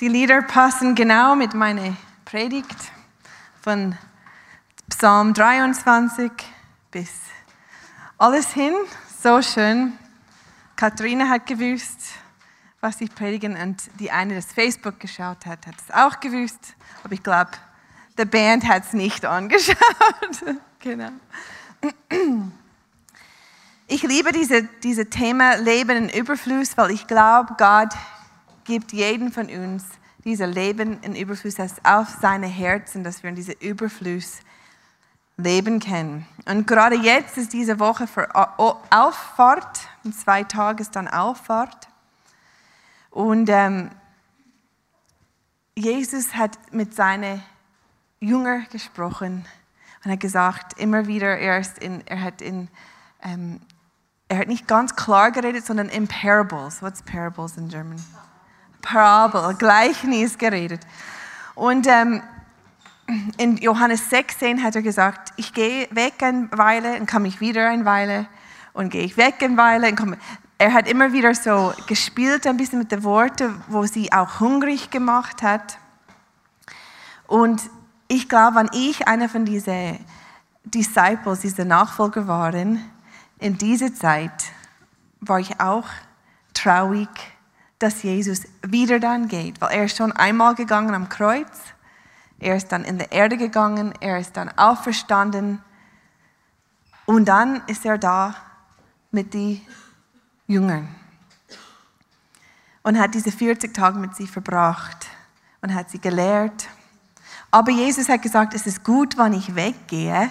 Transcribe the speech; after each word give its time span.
Die 0.00 0.08
Lieder 0.08 0.40
passen 0.40 0.94
genau 0.94 1.36
mit 1.36 1.52
meiner 1.52 1.94
Predigt 2.24 2.90
von 3.60 3.98
Psalm 4.88 5.34
23 5.34 6.32
bis 6.90 7.10
alles 8.16 8.48
hin. 8.54 8.72
So 9.22 9.42
schön. 9.42 9.92
Katharina 10.74 11.28
hat 11.28 11.44
gewusst, 11.46 12.00
was 12.80 12.98
ich 13.02 13.14
predigen 13.14 13.58
und 13.60 13.76
die 13.98 14.10
eine, 14.10 14.36
das 14.36 14.46
Facebook 14.46 14.98
geschaut 15.00 15.44
hat, 15.44 15.66
hat 15.66 15.74
es 15.76 15.94
auch 15.94 16.18
gewusst. 16.18 16.74
Aber 17.04 17.12
ich 17.12 17.22
glaube, 17.22 17.50
die 18.18 18.24
Band 18.24 18.66
hat 18.66 18.86
es 18.86 18.94
nicht 18.94 19.26
angeschaut. 19.26 19.76
genau. 20.78 21.10
Ich 23.86 24.02
liebe 24.02 24.32
diese, 24.32 24.62
diese 24.62 25.10
Thema 25.10 25.56
Leben 25.56 26.08
in 26.08 26.08
Überfluss, 26.08 26.78
weil 26.78 26.92
ich 26.92 27.06
glaube, 27.06 27.54
Gott 27.58 27.92
gibt 28.64 28.92
jeden 28.92 29.32
von 29.32 29.46
uns 29.46 29.84
dieser 30.24 30.46
Leben 30.46 31.00
in 31.02 31.14
Überfluss 31.16 31.56
auf 31.82 32.08
seine 32.20 32.46
Herzen, 32.46 33.04
dass 33.04 33.22
wir 33.22 33.30
in 33.30 33.36
diesem 33.36 33.54
Überfluss 33.60 34.40
leben 35.36 35.80
können. 35.80 36.26
Und 36.46 36.66
gerade 36.66 36.96
jetzt 36.96 37.38
ist 37.38 37.52
diese 37.52 37.78
Woche 37.78 38.06
für 38.06 38.28
Auffahrt, 38.34 39.80
in 40.04 40.12
zwei 40.12 40.44
Tagen 40.44 40.80
ist 40.80 40.94
dann 40.94 41.08
Auffahrt. 41.08 41.88
Und 43.10 43.48
ähm, 43.48 43.90
Jesus 45.74 46.34
hat 46.34 46.58
mit 46.72 46.94
seinen 46.94 47.42
Jüngern 48.20 48.66
gesprochen 48.70 49.46
und 50.04 50.10
hat 50.12 50.20
gesagt, 50.20 50.78
immer 50.78 51.06
wieder, 51.06 51.38
er, 51.38 51.58
ist 51.58 51.78
in, 51.78 52.06
er 52.06 52.20
hat 52.20 52.42
in 52.42 52.68
ähm, 53.22 53.60
er 54.30 54.38
hat 54.38 54.46
nicht 54.46 54.68
ganz 54.68 54.94
klar 54.94 55.32
geredet, 55.32 55.66
sondern 55.66 55.88
in 55.88 56.06
Parables. 56.06 56.82
What's 56.82 57.02
Parables 57.02 57.56
in 57.56 57.68
German? 57.68 58.00
Parabel, 58.82 59.54
Gleichnis 59.54 60.38
geredet. 60.38 60.80
Und 61.54 61.86
ähm, 61.86 62.22
in 63.36 63.56
Johannes 63.56 64.08
16 64.10 64.62
hat 64.62 64.76
er 64.76 64.82
gesagt, 64.82 65.32
ich 65.36 65.52
gehe 65.52 65.88
weg 65.90 66.14
eine 66.22 66.48
Weile 66.52 66.98
und 66.98 67.10
komme 67.10 67.28
ich 67.28 67.40
wieder 67.40 67.68
eine 67.68 67.84
Weile 67.84 68.26
und 68.72 68.90
gehe 68.90 69.04
ich 69.04 69.16
weg 69.16 69.36
eine 69.40 69.56
Weile 69.56 69.88
und 69.88 69.96
komme. 69.96 70.18
Er 70.58 70.72
hat 70.72 70.88
immer 70.88 71.12
wieder 71.12 71.34
so 71.34 71.72
gespielt 71.86 72.46
ein 72.46 72.56
bisschen 72.56 72.78
mit 72.78 72.92
den 72.92 73.02
Worten, 73.02 73.62
wo 73.68 73.84
sie 73.86 74.12
auch 74.12 74.40
hungrig 74.40 74.90
gemacht 74.90 75.42
hat. 75.42 75.78
Und 77.26 77.62
ich 78.08 78.28
glaube, 78.28 78.56
wenn 78.56 78.70
ich 78.72 79.08
einer 79.08 79.28
von 79.28 79.44
diesen 79.44 79.98
Disciples, 80.64 81.40
diese 81.40 81.64
Nachfolger 81.64 82.28
waren, 82.28 82.84
in 83.38 83.56
dieser 83.56 83.94
Zeit 83.94 84.52
war 85.20 85.40
ich 85.40 85.60
auch 85.60 85.86
traurig, 86.54 87.08
dass 87.80 88.02
Jesus 88.02 88.42
wieder 88.62 89.00
dann 89.00 89.26
geht, 89.26 89.60
weil 89.60 89.72
er 89.72 89.84
ist 89.86 89.96
schon 89.96 90.12
einmal 90.12 90.54
gegangen 90.54 90.94
am 90.94 91.08
Kreuz, 91.08 91.48
er 92.38 92.56
ist 92.56 92.68
dann 92.68 92.84
in 92.84 92.98
die 92.98 93.06
Erde 93.10 93.36
gegangen, 93.36 93.92
er 94.00 94.18
ist 94.18 94.36
dann 94.36 94.50
auferstanden. 94.56 95.62
Und 97.04 97.26
dann 97.26 97.62
ist 97.66 97.84
er 97.84 97.98
da 97.98 98.34
mit 99.10 99.34
den 99.34 99.60
Jüngern 100.46 100.88
und 102.82 102.98
hat 102.98 103.14
diese 103.14 103.30
40 103.32 103.74
Tage 103.74 103.98
mit 103.98 104.14
sie 104.14 104.26
verbracht 104.26 105.06
und 105.60 105.74
hat 105.74 105.90
sie 105.90 105.98
gelehrt. 105.98 106.68
Aber 107.50 107.70
Jesus 107.70 108.08
hat 108.08 108.22
gesagt, 108.22 108.54
es 108.54 108.66
ist 108.66 108.84
gut, 108.84 109.18
wenn 109.18 109.32
ich 109.32 109.54
weggehe, 109.54 110.30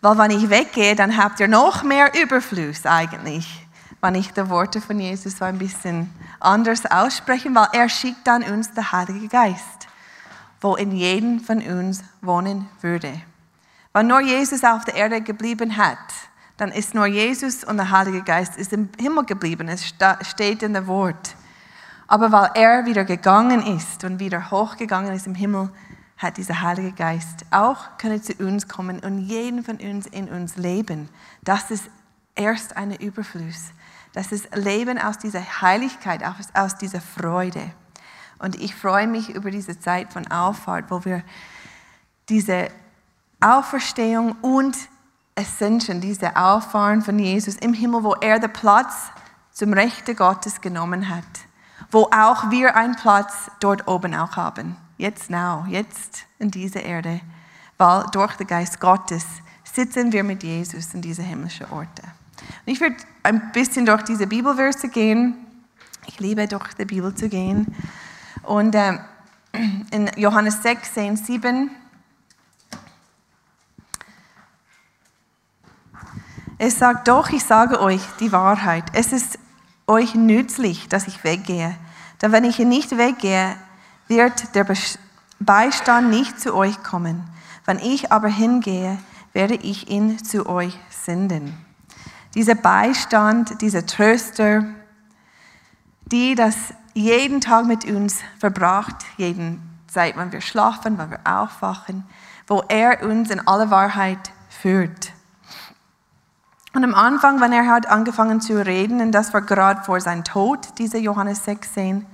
weil 0.00 0.18
wenn 0.18 0.30
ich 0.30 0.50
weggehe, 0.50 0.94
dann 0.94 1.16
habt 1.16 1.40
ihr 1.40 1.48
noch 1.48 1.82
mehr 1.82 2.12
Überfluss 2.20 2.86
eigentlich, 2.86 3.65
wenn 4.06 4.14
ich 4.14 4.32
die 4.32 4.48
Worte 4.48 4.80
von 4.80 5.00
Jesus 5.00 5.38
so 5.38 5.44
ein 5.44 5.58
bisschen 5.58 6.14
anders 6.38 6.86
ausspreche, 6.86 7.52
weil 7.52 7.66
er 7.72 7.88
schickt 7.88 8.24
dann 8.24 8.44
uns 8.44 8.72
den 8.72 8.92
Heiligen 8.92 9.28
Geist, 9.28 9.88
wo 10.60 10.76
in 10.76 10.92
jedem 10.92 11.40
von 11.40 11.60
uns 11.60 12.04
wohnen 12.20 12.68
würde. 12.82 13.20
Wenn 13.92 14.06
nur 14.06 14.20
Jesus 14.20 14.62
auf 14.62 14.84
der 14.84 14.94
Erde 14.94 15.22
geblieben 15.22 15.76
hat, 15.76 15.98
dann 16.56 16.70
ist 16.70 16.94
nur 16.94 17.06
Jesus 17.06 17.64
und 17.64 17.78
der 17.78 17.90
Heilige 17.90 18.22
Geist 18.22 18.56
ist 18.56 18.72
im 18.72 18.90
Himmel 18.96 19.24
geblieben. 19.24 19.66
Es 19.66 19.84
steht 19.84 20.62
in 20.62 20.74
dem 20.74 20.86
Wort. 20.86 21.34
Aber 22.06 22.30
weil 22.30 22.50
er 22.54 22.86
wieder 22.86 23.04
gegangen 23.04 23.76
ist 23.76 24.04
und 24.04 24.20
wieder 24.20 24.52
hochgegangen 24.52 25.12
ist 25.12 25.26
im 25.26 25.34
Himmel, 25.34 25.70
hat 26.16 26.36
dieser 26.36 26.62
Heilige 26.62 26.92
Geist 26.92 27.44
auch 27.50 27.98
können 27.98 28.22
zu 28.22 28.34
uns 28.34 28.68
kommen 28.68 29.00
und 29.00 29.18
jeden 29.18 29.64
von 29.64 29.78
uns 29.78 30.06
in 30.06 30.28
uns 30.28 30.56
leben. 30.56 31.08
Das 31.42 31.72
ist 31.72 31.90
erst 32.36 32.76
eine 32.76 33.00
Überfluss. 33.00 33.72
Das 34.16 34.32
ist 34.32 34.48
Leben 34.56 34.98
aus 34.98 35.18
dieser 35.18 35.42
Heiligkeit, 35.60 36.24
aus, 36.24 36.48
aus 36.54 36.78
dieser 36.78 37.02
Freude. 37.02 37.70
Und 38.38 38.58
ich 38.58 38.74
freue 38.74 39.06
mich 39.06 39.28
über 39.28 39.50
diese 39.50 39.78
Zeit 39.78 40.10
von 40.10 40.26
Auffahrt, 40.28 40.86
wo 40.88 41.04
wir 41.04 41.22
diese 42.30 42.68
Auferstehung 43.40 44.32
und 44.40 44.74
Ascension, 45.34 46.00
diese 46.00 46.34
Auffahren 46.34 47.02
von 47.02 47.18
Jesus 47.18 47.56
im 47.56 47.74
Himmel, 47.74 48.04
wo 48.04 48.14
er 48.14 48.38
den 48.38 48.52
Platz 48.54 48.94
zum 49.52 49.74
Rechte 49.74 50.14
Gottes 50.14 50.62
genommen 50.62 51.10
hat, 51.10 51.24
wo 51.90 52.04
auch 52.04 52.50
wir 52.50 52.74
einen 52.74 52.96
Platz 52.96 53.50
dort 53.60 53.86
oben 53.86 54.14
auch 54.14 54.36
haben 54.36 54.76
jetzt 54.98 55.28
now, 55.28 55.66
jetzt 55.68 56.24
in 56.38 56.50
dieser 56.50 56.82
Erde, 56.82 57.20
weil 57.76 58.04
durch 58.12 58.36
den 58.36 58.46
Geist 58.46 58.80
Gottes 58.80 59.26
sitzen 59.64 60.12
wir 60.12 60.24
mit 60.24 60.42
Jesus 60.42 60.94
in 60.94 61.02
diese 61.02 61.22
himmlischen 61.22 61.70
Orte. 61.70 62.02
Und 62.64 62.72
ich 62.72 62.80
werde 62.80 62.96
ein 63.22 63.52
bisschen 63.52 63.86
durch 63.86 64.02
diese 64.02 64.26
Bibelverse 64.26 64.88
gehen. 64.88 65.34
Ich 66.06 66.20
liebe 66.20 66.46
durch 66.46 66.74
die 66.74 66.84
Bibel 66.84 67.14
zu 67.14 67.28
gehen. 67.28 67.74
Und 68.42 68.74
äh, 68.74 68.98
in 69.90 70.10
Johannes 70.16 70.62
16, 70.62 71.16
7 71.16 71.70
Es 76.58 76.78
sagt 76.78 77.08
doch, 77.08 77.28
ich 77.30 77.44
sage 77.44 77.80
euch 77.80 78.00
die 78.18 78.32
Wahrheit. 78.32 78.84
Es 78.94 79.12
ist 79.12 79.38
euch 79.86 80.14
nützlich, 80.14 80.88
dass 80.88 81.06
ich 81.06 81.22
weggehe. 81.22 81.76
Denn 82.22 82.32
wenn 82.32 82.44
ich 82.44 82.58
nicht 82.58 82.96
weggehe, 82.96 83.54
wird 84.08 84.54
der 84.54 84.66
Beistand 85.38 86.08
nicht 86.08 86.40
zu 86.40 86.54
euch 86.54 86.82
kommen. 86.82 87.22
Wenn 87.66 87.78
ich 87.78 88.10
aber 88.10 88.28
hingehe, 88.28 88.98
werde 89.34 89.54
ich 89.54 89.90
ihn 89.90 90.22
zu 90.24 90.46
euch 90.46 90.78
senden. 90.88 91.52
Dieser 92.36 92.54
Beistand, 92.54 93.60
dieser 93.62 93.84
Tröster, 93.84 94.64
die 96.12 96.36
das 96.36 96.54
jeden 96.94 97.40
Tag 97.40 97.66
mit 97.66 97.84
uns 97.84 98.20
verbracht, 98.38 98.94
jeden 99.16 99.60
Zeit, 99.88 100.16
wenn 100.16 100.30
wir 100.30 100.40
schlafen, 100.40 100.98
wenn 100.98 101.10
wir 101.10 101.20
aufwachen, 101.24 102.04
wo 102.46 102.62
er 102.68 103.02
uns 103.02 103.30
in 103.30 103.46
aller 103.48 103.70
Wahrheit 103.70 104.30
führt. 104.48 105.12
Und 106.74 106.84
am 106.84 106.94
Anfang, 106.94 107.40
wenn 107.40 107.52
er 107.52 107.66
hat 107.66 107.86
angefangen 107.86 108.42
zu 108.42 108.64
reden, 108.64 109.00
und 109.00 109.12
das 109.12 109.32
war 109.32 109.40
gerade 109.40 109.82
vor 109.82 109.98
seinem 110.00 110.24
Tod, 110.24 110.78
diese 110.78 110.98
Johannes 110.98 111.44
16, 111.44 112.04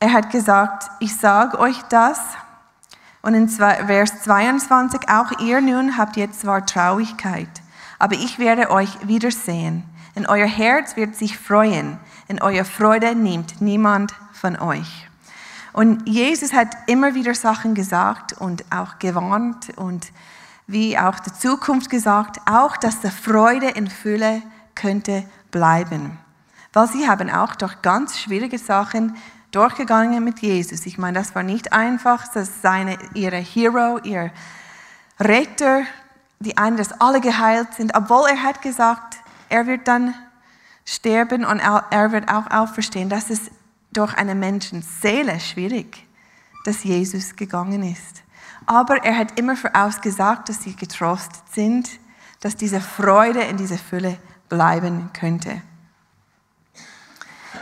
er 0.00 0.12
hat 0.12 0.30
gesagt, 0.30 0.90
ich 0.98 1.16
sage 1.16 1.60
euch 1.60 1.80
das. 1.84 2.18
Und 3.22 3.34
in 3.34 3.48
Vers 3.48 4.22
22, 4.22 5.08
auch 5.08 5.30
ihr 5.38 5.60
nun 5.60 5.96
habt 5.96 6.16
jetzt 6.16 6.40
zwar 6.40 6.66
Traurigkeit, 6.66 7.61
aber 8.02 8.16
ich 8.16 8.40
werde 8.40 8.68
euch 8.72 9.06
wiedersehen. 9.06 9.84
In 10.16 10.26
euer 10.26 10.48
Herz 10.48 10.96
wird 10.96 11.14
sich 11.14 11.38
freuen. 11.38 12.00
In 12.26 12.42
euer 12.42 12.64
Freude 12.64 13.14
nimmt 13.14 13.60
niemand 13.60 14.12
von 14.32 14.58
euch. 14.58 15.06
Und 15.72 16.08
Jesus 16.08 16.52
hat 16.52 16.76
immer 16.88 17.14
wieder 17.14 17.32
Sachen 17.32 17.76
gesagt 17.76 18.32
und 18.32 18.64
auch 18.72 18.98
gewarnt 18.98 19.68
und 19.76 20.10
wie 20.66 20.98
auch 20.98 21.20
die 21.20 21.32
Zukunft 21.32 21.90
gesagt, 21.90 22.40
auch 22.44 22.76
dass 22.76 23.02
die 23.02 23.08
Freude 23.08 23.68
in 23.68 23.88
Fülle 23.88 24.42
könnte 24.74 25.22
bleiben. 25.52 26.18
Weil 26.72 26.88
sie 26.88 27.08
haben 27.08 27.30
auch 27.30 27.54
durch 27.54 27.82
ganz 27.82 28.18
schwierige 28.18 28.58
Sachen 28.58 29.16
durchgegangen 29.52 30.24
mit 30.24 30.40
Jesus. 30.40 30.86
Ich 30.86 30.98
meine, 30.98 31.20
das 31.20 31.36
war 31.36 31.44
nicht 31.44 31.72
einfach, 31.72 32.26
dass 32.32 32.62
seine, 32.62 32.98
ihre 33.14 33.36
Hero, 33.36 33.98
ihr 34.02 34.32
Retter, 35.20 35.84
die 36.42 36.56
einen, 36.56 36.76
dass 36.76 36.92
alle 37.00 37.20
geheilt 37.20 37.74
sind, 37.74 37.94
obwohl 37.94 38.28
er 38.28 38.42
hat 38.42 38.62
gesagt, 38.62 39.16
er 39.48 39.66
wird 39.66 39.88
dann 39.88 40.14
sterben 40.84 41.44
und 41.44 41.60
er 41.60 42.12
wird 42.12 42.28
auch 42.28 42.50
auferstehen. 42.50 43.08
Das 43.08 43.30
ist 43.30 43.50
durch 43.92 44.14
eine 44.14 44.34
Menschenseele 44.34 45.38
schwierig, 45.40 46.06
dass 46.64 46.84
Jesus 46.84 47.36
gegangen 47.36 47.82
ist. 47.82 48.22
Aber 48.66 49.04
er 49.04 49.16
hat 49.18 49.38
immer 49.38 49.56
vorausgesagt, 49.56 50.48
dass 50.48 50.62
sie 50.62 50.74
getrost 50.74 51.30
sind, 51.52 51.88
dass 52.40 52.56
diese 52.56 52.80
Freude 52.80 53.40
in 53.42 53.56
dieser 53.56 53.78
Fülle 53.78 54.18
bleiben 54.48 55.10
könnte. 55.12 55.62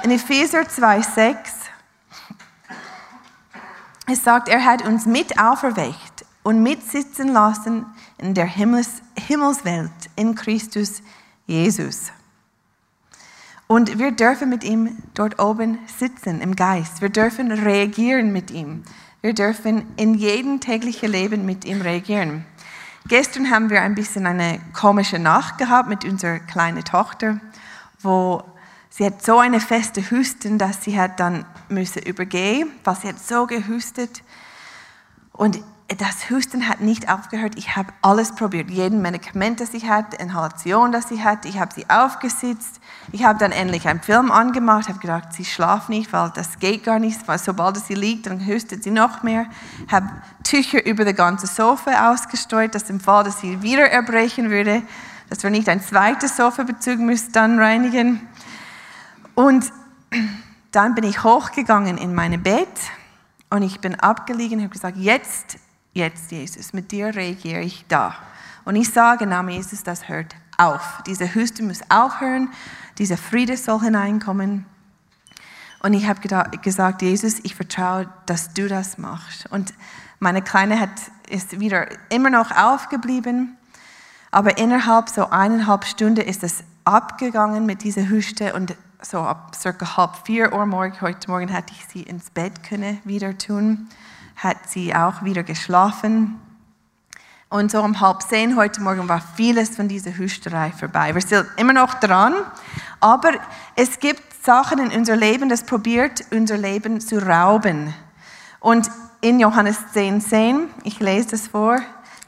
In 0.02 0.10
Epheser 0.10 0.60
2,6 0.60 1.36
es 4.12 4.24
sagt, 4.24 4.48
er 4.48 4.64
hat 4.64 4.82
uns 4.82 5.06
mit 5.06 5.38
auferweckt 5.38 6.24
und 6.42 6.62
mitsitzen 6.62 7.28
lassen 7.28 7.86
in 8.20 8.34
der 8.34 8.46
Himmels 8.46 9.02
Himmelswelt 9.16 9.90
in 10.16 10.34
Christus 10.34 11.02
Jesus. 11.46 12.12
Und 13.66 13.98
wir 13.98 14.12
dürfen 14.12 14.48
mit 14.48 14.64
ihm 14.64 14.98
dort 15.14 15.40
oben 15.40 15.78
sitzen 15.98 16.40
im 16.40 16.56
Geist. 16.56 17.00
Wir 17.00 17.08
dürfen 17.08 17.52
reagieren 17.52 18.32
mit 18.32 18.50
ihm. 18.50 18.82
Wir 19.22 19.32
dürfen 19.32 19.86
in 19.96 20.14
jedem 20.14 20.60
täglichen 20.60 21.10
Leben 21.10 21.46
mit 21.46 21.64
ihm 21.64 21.80
reagieren. 21.80 22.44
Gestern 23.06 23.50
haben 23.50 23.70
wir 23.70 23.80
ein 23.82 23.94
bisschen 23.94 24.26
eine 24.26 24.60
komische 24.72 25.18
Nacht 25.18 25.58
gehabt 25.58 25.88
mit 25.88 26.04
unserer 26.04 26.38
kleinen 26.38 26.84
Tochter, 26.84 27.40
wo 28.00 28.42
sie 28.88 29.06
hat 29.06 29.24
so 29.24 29.38
eine 29.38 29.60
feste 29.60 30.02
Husten, 30.10 30.58
dass 30.58 30.84
sie 30.84 30.98
hat 30.98 31.20
dann 31.20 31.44
müssen 31.68 32.02
übergehen, 32.02 32.70
weil 32.84 32.96
sie 32.96 33.08
hat 33.08 33.20
so 33.20 33.46
gehustet. 33.46 34.22
Und 35.32 35.60
das 35.98 36.30
Husten 36.30 36.68
hat 36.68 36.80
nicht 36.80 37.10
aufgehört. 37.10 37.54
Ich 37.56 37.74
habe 37.74 37.92
alles 38.00 38.32
probiert, 38.32 38.70
jeden 38.70 39.02
Medikament, 39.02 39.60
das 39.60 39.74
ich 39.74 39.88
hatte, 39.88 40.16
Inhalation, 40.16 40.92
das 40.92 41.08
sie 41.08 41.24
hatte. 41.24 41.48
Ich 41.48 41.58
habe 41.58 41.74
sie 41.74 41.84
aufgesetzt. 41.90 42.80
Ich 43.10 43.24
habe 43.24 43.40
dann 43.40 43.50
endlich 43.50 43.88
einen 43.88 44.00
Film 44.00 44.30
angemacht, 44.30 44.88
habe 44.88 45.00
gedacht, 45.00 45.32
sie 45.32 45.44
schlaft 45.44 45.88
nicht, 45.88 46.12
weil 46.12 46.30
das 46.34 46.60
geht 46.60 46.84
gar 46.84 47.00
nicht. 47.00 47.26
Weil 47.26 47.38
sobald 47.38 47.76
sie 47.78 47.94
liegt, 47.94 48.26
dann 48.26 48.46
hustet 48.46 48.84
sie 48.84 48.92
noch 48.92 49.24
mehr. 49.24 49.46
Habe 49.90 50.08
Tücher 50.44 50.86
über 50.86 51.04
das 51.04 51.16
ganze 51.16 51.48
Sofa 51.48 52.12
ausgestreut, 52.12 52.74
dass 52.74 52.88
im 52.88 53.00
Fall, 53.00 53.24
dass 53.24 53.40
sie 53.40 53.60
wieder 53.62 53.90
erbrechen 53.90 54.48
würde, 54.48 54.82
dass 55.28 55.42
wir 55.42 55.50
nicht 55.50 55.68
ein 55.68 55.82
zweites 55.82 56.36
Sofabezug 56.36 57.00
müssen 57.00 57.32
dann 57.32 57.58
reinigen. 57.58 58.20
Und 59.34 59.72
dann 60.70 60.94
bin 60.94 61.02
ich 61.02 61.24
hochgegangen 61.24 61.98
in 61.98 62.14
mein 62.14 62.40
Bett 62.44 62.68
und 63.48 63.62
ich 63.62 63.80
bin 63.80 63.96
abgelegen 63.96 64.58
und 64.58 64.64
habe 64.64 64.72
gesagt, 64.72 64.96
jetzt 64.96 65.58
jetzt, 65.92 66.30
Jesus, 66.30 66.72
mit 66.72 66.92
dir 66.92 67.14
reagiere 67.14 67.60
ich 67.60 67.84
da. 67.88 68.14
Und 68.64 68.76
ich 68.76 68.90
sage, 68.90 69.26
Name 69.26 69.52
Jesus, 69.52 69.82
das 69.82 70.08
hört 70.08 70.34
auf. 70.58 71.02
Diese 71.06 71.34
Huste 71.34 71.62
muss 71.62 71.80
aufhören, 71.88 72.50
dieser 72.98 73.16
Friede 73.16 73.56
soll 73.56 73.80
hineinkommen. 73.80 74.66
Und 75.82 75.94
ich 75.94 76.06
habe 76.06 76.20
gesagt, 76.60 77.02
Jesus, 77.02 77.40
ich 77.42 77.54
vertraue, 77.54 78.08
dass 78.26 78.52
du 78.52 78.68
das 78.68 78.98
machst. 78.98 79.50
Und 79.50 79.72
meine 80.18 80.42
Kleine 80.42 80.78
hat, 80.78 80.90
ist 81.30 81.58
wieder 81.58 81.88
immer 82.10 82.28
noch 82.28 82.50
aufgeblieben, 82.50 83.56
aber 84.30 84.58
innerhalb 84.58 85.08
so 85.08 85.30
eineinhalb 85.30 85.86
Stunden 85.86 86.20
ist 86.20 86.44
es 86.44 86.62
abgegangen 86.84 87.64
mit 87.64 87.82
dieser 87.82 88.08
Huste 88.10 88.52
und 88.52 88.76
so 89.02 89.18
ab 89.20 89.54
circa 89.54 89.96
halb 89.96 90.26
vier 90.26 90.52
Uhr 90.52 90.66
morgen, 90.66 91.00
heute 91.00 91.30
Morgen 91.30 91.48
hätte 91.48 91.72
ich 91.72 91.86
sie 91.86 92.02
ins 92.02 92.28
Bett 92.30 92.62
können 92.62 93.00
wieder 93.04 93.36
tun 93.38 93.88
hat 94.42 94.56
sie 94.68 94.94
auch 94.94 95.22
wieder 95.22 95.42
geschlafen. 95.42 96.40
Und 97.50 97.70
so 97.70 97.82
um 97.82 98.00
halb 98.00 98.22
zehn 98.22 98.56
heute 98.56 98.80
Morgen 98.80 99.08
war 99.08 99.20
vieles 99.36 99.76
von 99.76 99.86
dieser 99.86 100.16
Hüsterei 100.16 100.72
vorbei. 100.72 101.14
Wir 101.14 101.20
sind 101.20 101.46
immer 101.56 101.74
noch 101.74 101.94
dran, 101.94 102.34
aber 103.00 103.32
es 103.76 103.98
gibt 103.98 104.22
Sachen 104.42 104.78
in 104.78 104.98
unser 104.98 105.16
Leben, 105.16 105.48
das 105.48 105.64
probiert, 105.64 106.24
unser 106.30 106.56
Leben 106.56 107.00
zu 107.00 107.18
rauben. 107.18 107.92
Und 108.60 108.90
in 109.20 109.40
Johannes 109.40 109.76
10, 109.92 110.22
10, 110.22 110.68
ich 110.84 111.00
lese 111.00 111.32
das 111.32 111.48
vor, 111.48 111.78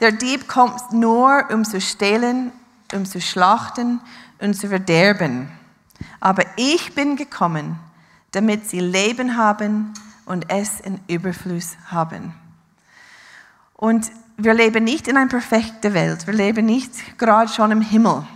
der 0.01 0.13
Dieb 0.13 0.49
kommt 0.49 0.93
nur, 0.93 1.45
um 1.51 1.65
zu 1.65 1.81
stehlen, 1.81 2.53
um 2.93 3.07
zu 3.07 3.21
schlachten 3.21 4.01
und 4.39 4.55
zu 4.55 4.69
verderben. 4.69 5.49
Aber 6.21 6.43
ich 6.57 6.95
bin 6.95 7.17
gekommen, 7.17 7.79
damit 8.33 8.69
sie 8.69 8.81
Leben 8.81 9.37
haben 9.39 9.95
und 10.27 10.51
es 10.51 10.81
in 10.81 11.01
Überfluss 11.09 11.77
haben. 11.87 12.35
Und 13.75 14.11
wir 14.37 14.55
leben 14.55 14.85
nicht 14.85 15.09
in 15.09 15.17
einer 15.17 15.29
perfekten 15.29 15.95
Welt. 15.95 16.27
Wir 16.27 16.35
leben 16.35 16.67
nicht 16.67 17.19
gerade 17.19 17.53
schon 17.53 17.71
im 17.71 17.81
Himmel. 17.81 18.27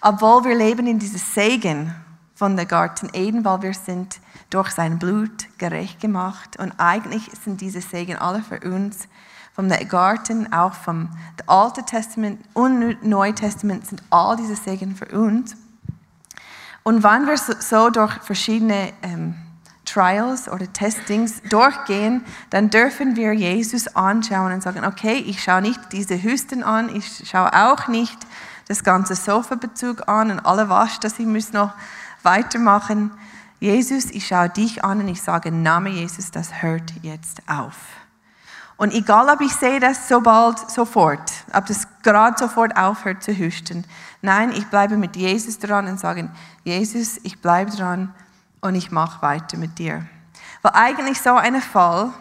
Obwohl 0.00 0.44
wir 0.44 0.54
leben 0.54 0.86
in 0.86 0.98
diesem 0.98 1.18
Segen 1.18 1.94
von 2.34 2.56
der 2.56 2.66
Garten 2.66 3.08
Eden, 3.12 3.44
weil 3.44 3.62
wir 3.62 3.74
sind 3.74 4.20
durch 4.50 4.70
sein 4.70 4.98
Blut 4.98 5.46
gerecht 5.58 6.00
gemacht. 6.00 6.58
Und 6.58 6.72
eigentlich 6.78 7.30
sind 7.44 7.60
diese 7.60 7.80
Segen 7.80 8.16
alle 8.16 8.42
für 8.42 8.60
uns. 8.60 9.08
Vom 9.54 9.68
Garten, 9.68 10.52
auch 10.52 10.74
vom 10.74 11.10
Alten 11.46 11.86
Testament 11.86 12.40
und 12.54 13.04
Neuen 13.04 13.36
Testament 13.36 13.86
sind 13.86 14.02
all 14.10 14.36
diese 14.36 14.56
Segen 14.56 14.96
für 14.96 15.06
uns. 15.16 15.56
Und 16.82 17.02
wenn 17.02 17.26
wir 17.26 17.38
so 17.38 17.88
durch 17.90 18.12
verschiedene 18.22 18.92
ähm, 19.02 19.36
Trials 19.94 20.48
oder 20.48 20.70
Testings 20.72 21.40
durchgehen, 21.48 22.24
dann 22.50 22.68
dürfen 22.70 23.14
wir 23.14 23.32
Jesus 23.32 23.86
anschauen 23.94 24.52
und 24.52 24.62
sagen, 24.62 24.84
okay, 24.84 25.14
ich 25.14 25.42
schaue 25.42 25.62
nicht 25.62 25.80
diese 25.92 26.20
Hüsten 26.20 26.64
an, 26.64 26.94
ich 26.94 27.28
schaue 27.28 27.52
auch 27.52 27.86
nicht 27.86 28.18
das 28.66 28.82
ganze 28.82 29.14
Sofabezug 29.14 30.08
an 30.08 30.32
und 30.32 30.40
alle 30.40 30.68
Wasch, 30.68 30.98
das 30.98 31.18
ich 31.18 31.26
muss 31.26 31.52
noch 31.52 31.72
weitermachen. 32.22 33.12
Jesus, 33.60 34.06
ich 34.06 34.26
schaue 34.26 34.48
dich 34.48 34.82
an 34.82 35.00
und 35.00 35.08
ich 35.08 35.22
sage, 35.22 35.52
Name 35.52 35.90
Jesus, 35.90 36.30
das 36.30 36.62
hört 36.62 36.92
jetzt 37.02 37.42
auf. 37.46 37.76
Und 38.76 38.92
egal, 38.92 39.28
ob 39.28 39.40
ich 39.40 39.52
sehe 39.52 39.78
das 39.78 40.08
so 40.08 40.20
bald, 40.20 40.58
sofort, 40.68 41.30
ob 41.52 41.66
das 41.66 41.86
gerade 42.02 42.36
sofort 42.36 42.76
aufhört 42.76 43.22
zu 43.22 43.32
hüsten. 43.32 43.84
Nein, 44.20 44.50
ich 44.50 44.66
bleibe 44.66 44.96
mit 44.96 45.14
Jesus 45.14 45.60
dran 45.60 45.86
und 45.86 46.00
sage, 46.00 46.28
Jesus, 46.64 47.20
ich 47.22 47.40
bleibe 47.40 47.70
dran 47.70 48.12
und 48.64 48.74
ich 48.74 48.90
mache 48.90 49.20
weiter 49.20 49.58
mit 49.58 49.78
dir. 49.78 50.06
Weil 50.62 50.72
eigentlich 50.72 51.20
so 51.20 51.34
ein 51.34 51.60
Fall 51.60 52.12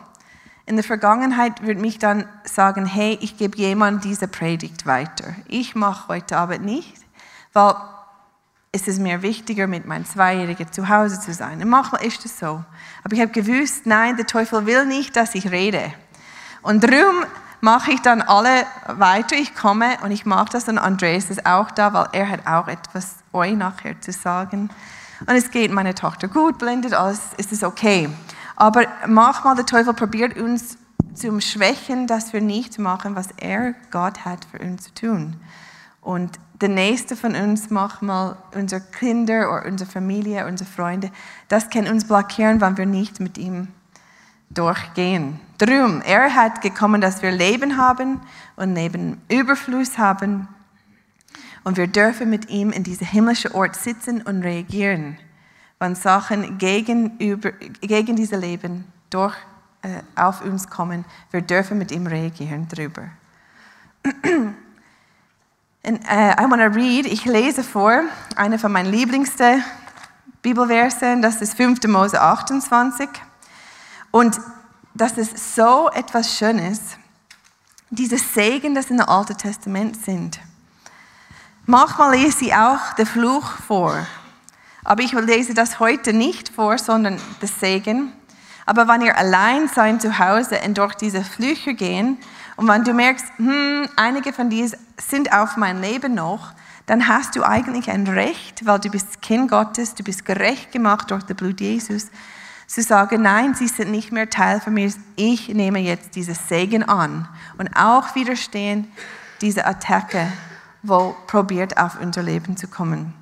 in 0.65 0.75
der 0.75 0.83
Vergangenheit 0.83 1.61
würde 1.61 1.79
mich 1.79 1.99
dann 1.99 2.25
sagen, 2.43 2.85
hey, 2.85 3.17
ich 3.21 3.37
gebe 3.37 3.57
jemand 3.57 4.03
diese 4.03 4.27
Predigt 4.27 4.85
weiter. 4.85 5.35
Ich 5.47 5.73
mache 5.73 6.09
heute 6.09 6.35
Abend 6.37 6.65
nicht, 6.65 6.97
weil 7.53 7.75
es 8.73 8.89
ist 8.89 8.99
mir 8.99 9.21
wichtiger, 9.21 9.67
mit 9.67 9.85
meinem 9.85 10.05
Zweijährigen 10.05 10.69
zu 10.69 10.89
Hause 10.89 11.21
zu 11.21 11.33
sein. 11.33 11.61
Und 11.61 11.69
manchmal 11.69 12.03
ist 12.03 12.25
es 12.25 12.37
so. 12.37 12.63
Aber 13.05 13.13
ich 13.13 13.21
habe 13.21 13.31
gewusst, 13.31 13.85
nein, 13.85 14.17
der 14.17 14.27
Teufel 14.27 14.65
will 14.65 14.85
nicht, 14.85 15.15
dass 15.15 15.35
ich 15.35 15.49
rede. 15.49 15.93
Und 16.61 16.83
darum 16.83 17.23
mache 17.61 17.91
ich 17.91 18.01
dann 18.01 18.21
alle 18.21 18.65
weiter. 18.87 19.37
Ich 19.37 19.55
komme 19.55 19.97
und 20.03 20.11
ich 20.11 20.25
mache 20.25 20.49
das 20.51 20.67
und 20.67 20.77
Andreas 20.77 21.29
ist 21.29 21.45
auch 21.45 21.71
da, 21.71 21.93
weil 21.93 22.07
er 22.11 22.27
hat 22.27 22.47
auch 22.47 22.67
etwas 22.67 23.15
euch 23.31 23.53
nachher 23.53 24.01
zu 24.01 24.11
sagen. 24.11 24.69
Und 25.25 25.35
es 25.35 25.51
geht 25.51 25.71
meiner 25.71 25.95
Tochter 25.95 26.27
gut, 26.27 26.57
blendet 26.57 26.93
alles, 26.93 27.19
ist 27.37 27.51
es 27.51 27.63
okay. 27.63 28.09
Aber 28.55 28.85
manchmal 29.07 29.55
der 29.55 29.65
Teufel 29.65 29.93
probiert 29.93 30.37
uns 30.37 30.77
zu 31.13 31.39
schwächen, 31.39 32.07
dass 32.07 32.33
wir 32.33 32.41
nicht 32.41 32.79
machen, 32.79 33.15
was 33.15 33.29
er, 33.37 33.73
Gott, 33.91 34.25
hat 34.25 34.45
für 34.51 34.59
uns 34.59 34.83
zu 34.83 34.93
tun. 34.93 35.35
Und 36.01 36.37
der 36.59 36.69
Nächste 36.69 37.15
von 37.15 37.35
uns, 37.35 37.69
manchmal 37.69 38.35
unsere 38.55 38.81
Kinder 38.81 39.51
oder 39.51 39.65
unsere 39.65 39.89
Familie, 39.89 40.45
unsere 40.45 40.69
Freunde, 40.69 41.11
das 41.47 41.69
kann 41.69 41.87
uns 41.87 42.05
blockieren, 42.05 42.61
wenn 42.61 42.77
wir 42.77 42.85
nicht 42.85 43.19
mit 43.19 43.37
ihm 43.37 43.69
durchgehen. 44.49 45.39
Darum, 45.57 46.01
er 46.01 46.33
hat 46.35 46.61
gekommen, 46.61 47.01
dass 47.01 47.21
wir 47.21 47.31
Leben 47.31 47.77
haben 47.77 48.19
und 48.55 48.75
Leben 48.75 49.21
Überfluss 49.29 49.97
haben 49.97 50.47
und 51.63 51.77
wir 51.77 51.87
dürfen 51.87 52.29
mit 52.29 52.49
ihm 52.49 52.71
in 52.71 52.83
diesem 52.83 53.07
himmlischen 53.07 53.51
Ort 53.53 53.75
sitzen 53.75 54.21
und 54.21 54.43
reagieren, 54.43 55.17
wenn 55.79 55.95
Sachen 55.95 56.57
gegenüber, 56.57 57.51
gegen 57.81 58.15
dieses 58.15 58.39
Leben 58.39 58.85
durch, 59.09 59.35
äh, 59.81 60.01
auf 60.15 60.41
uns 60.41 60.69
kommen. 60.69 61.05
Wir 61.31 61.41
dürfen 61.41 61.77
mit 61.77 61.91
ihm 61.91 62.07
reagieren 62.07 62.67
darüber. 62.69 63.03
And, 65.83 65.99
uh, 66.09 66.33
I 66.39 66.45
want 66.49 66.61
to 66.61 66.67
read, 66.67 67.05
ich 67.05 67.25
lese 67.25 67.63
vor, 67.63 68.03
eine 68.35 68.59
von 68.59 68.71
meinen 68.71 68.91
lieblingsten 68.91 69.63
Bibelversen, 70.41 71.21
das 71.21 71.41
ist 71.41 71.55
5. 71.55 71.83
Mose 71.87 72.19
28. 72.19 73.09
Und 74.11 74.39
das 74.93 75.13
ist 75.13 75.55
so 75.55 75.89
etwas 75.89 76.37
Schönes, 76.37 76.79
dieses 77.89 78.33
Segen, 78.33 78.75
das 78.75 78.89
in 78.89 78.97
dem 78.97 79.07
Alten 79.07 79.37
Testament 79.37 79.97
sind. 80.03 80.39
Manchmal 81.65 82.17
lese 82.17 82.43
ich 82.43 82.53
auch 82.53 82.91
den 82.97 83.05
Fluch 83.05 83.53
vor. 83.65 83.95
Aber 84.83 85.01
ich 85.01 85.13
lese 85.13 85.53
das 85.53 85.79
heute 85.79 86.11
nicht 86.11 86.49
vor, 86.49 86.77
sondern 86.77 87.17
das 87.39 87.57
Segen. 87.61 88.11
Aber 88.65 88.89
wenn 88.89 89.01
ihr 89.01 89.17
allein 89.17 89.69
seid 89.69 90.01
zu 90.01 90.19
Hause 90.19 90.59
und 90.65 90.77
durch 90.77 90.93
diese 90.95 91.23
Flüche 91.23 91.73
gehen 91.73 92.17
und 92.57 92.67
wenn 92.67 92.83
du 92.83 92.93
merkst, 92.93 93.25
hm, 93.37 93.87
einige 93.95 94.33
von 94.33 94.49
diesen 94.49 94.77
sind 94.97 95.31
auf 95.31 95.55
mein 95.55 95.81
Leben 95.81 96.15
noch, 96.15 96.51
dann 96.85 97.07
hast 97.07 97.37
du 97.37 97.43
eigentlich 97.43 97.89
ein 97.89 98.07
Recht, 98.07 98.65
weil 98.65 98.79
du 98.79 98.89
bist 98.89 99.21
Kind 99.21 99.49
Gottes, 99.49 99.95
du 99.95 100.03
bist 100.03 100.25
gerecht 100.25 100.73
gemacht 100.73 101.11
durch 101.11 101.23
das 101.23 101.37
Blut 101.37 101.61
Jesus, 101.61 102.07
zu 102.67 102.81
sagen, 102.81 103.21
nein, 103.21 103.55
sie 103.55 103.67
sind 103.67 103.89
nicht 103.89 104.11
mehr 104.11 104.29
Teil 104.29 104.59
von 104.59 104.73
mir, 104.73 104.91
ich 105.15 105.47
nehme 105.47 105.79
jetzt 105.79 106.15
dieses 106.15 106.49
Segen 106.49 106.83
an 106.83 107.29
und 107.57 107.73
auch 107.77 108.15
widerstehen 108.15 108.91
diese 109.39 109.65
Attacke 109.65 110.27
wo 110.83 111.15
probiert, 111.27 111.77
auf 111.77 111.99
unser 111.99 112.21
Leben 112.21 112.55
zu 112.57 112.67
kommen. 112.67 113.13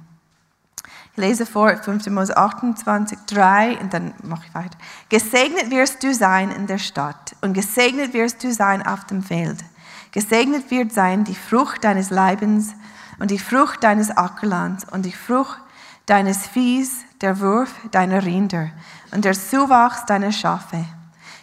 Ich 1.14 1.18
lese 1.18 1.46
vor 1.46 1.76
5. 1.76 2.08
Mose 2.08 2.36
28, 2.36 3.18
3 3.28 3.80
und 3.80 3.94
dann 3.94 4.14
mache 4.24 4.46
ich 4.48 4.56
weiter. 4.56 4.78
Gesegnet 5.10 5.70
wirst 5.70 6.04
du 6.04 6.14
sein 6.14 6.52
in 6.52 6.68
der 6.68 6.78
Stadt 6.78 7.36
und 7.42 7.54
gesegnet 7.54 8.14
wirst 8.14 8.44
du 8.44 8.54
sein 8.54 8.86
auf 8.86 9.06
dem 9.06 9.22
Feld. 9.22 9.64
Gesegnet 10.12 10.72
wird 10.72 10.94
sein 10.94 11.24
die 11.24 11.36
Frucht 11.36 11.84
deines 11.84 12.10
Leibens 12.10 12.74
und 13.20 13.30
die 13.30 13.40
Frucht 13.40 13.84
deines 13.84 14.10
Ackerlands 14.10 14.86
und 14.86 15.06
die 15.06 15.12
Frucht 15.12 15.60
deines 16.06 16.48
Viehs, 16.48 17.02
der 17.20 17.40
Wurf 17.40 17.74
deiner 17.92 18.26
Rinder 18.26 18.70
und 19.12 19.26
der 19.26 19.34
Zuwachs 19.34 20.06
deiner 20.06 20.32
Schafe. 20.32 20.86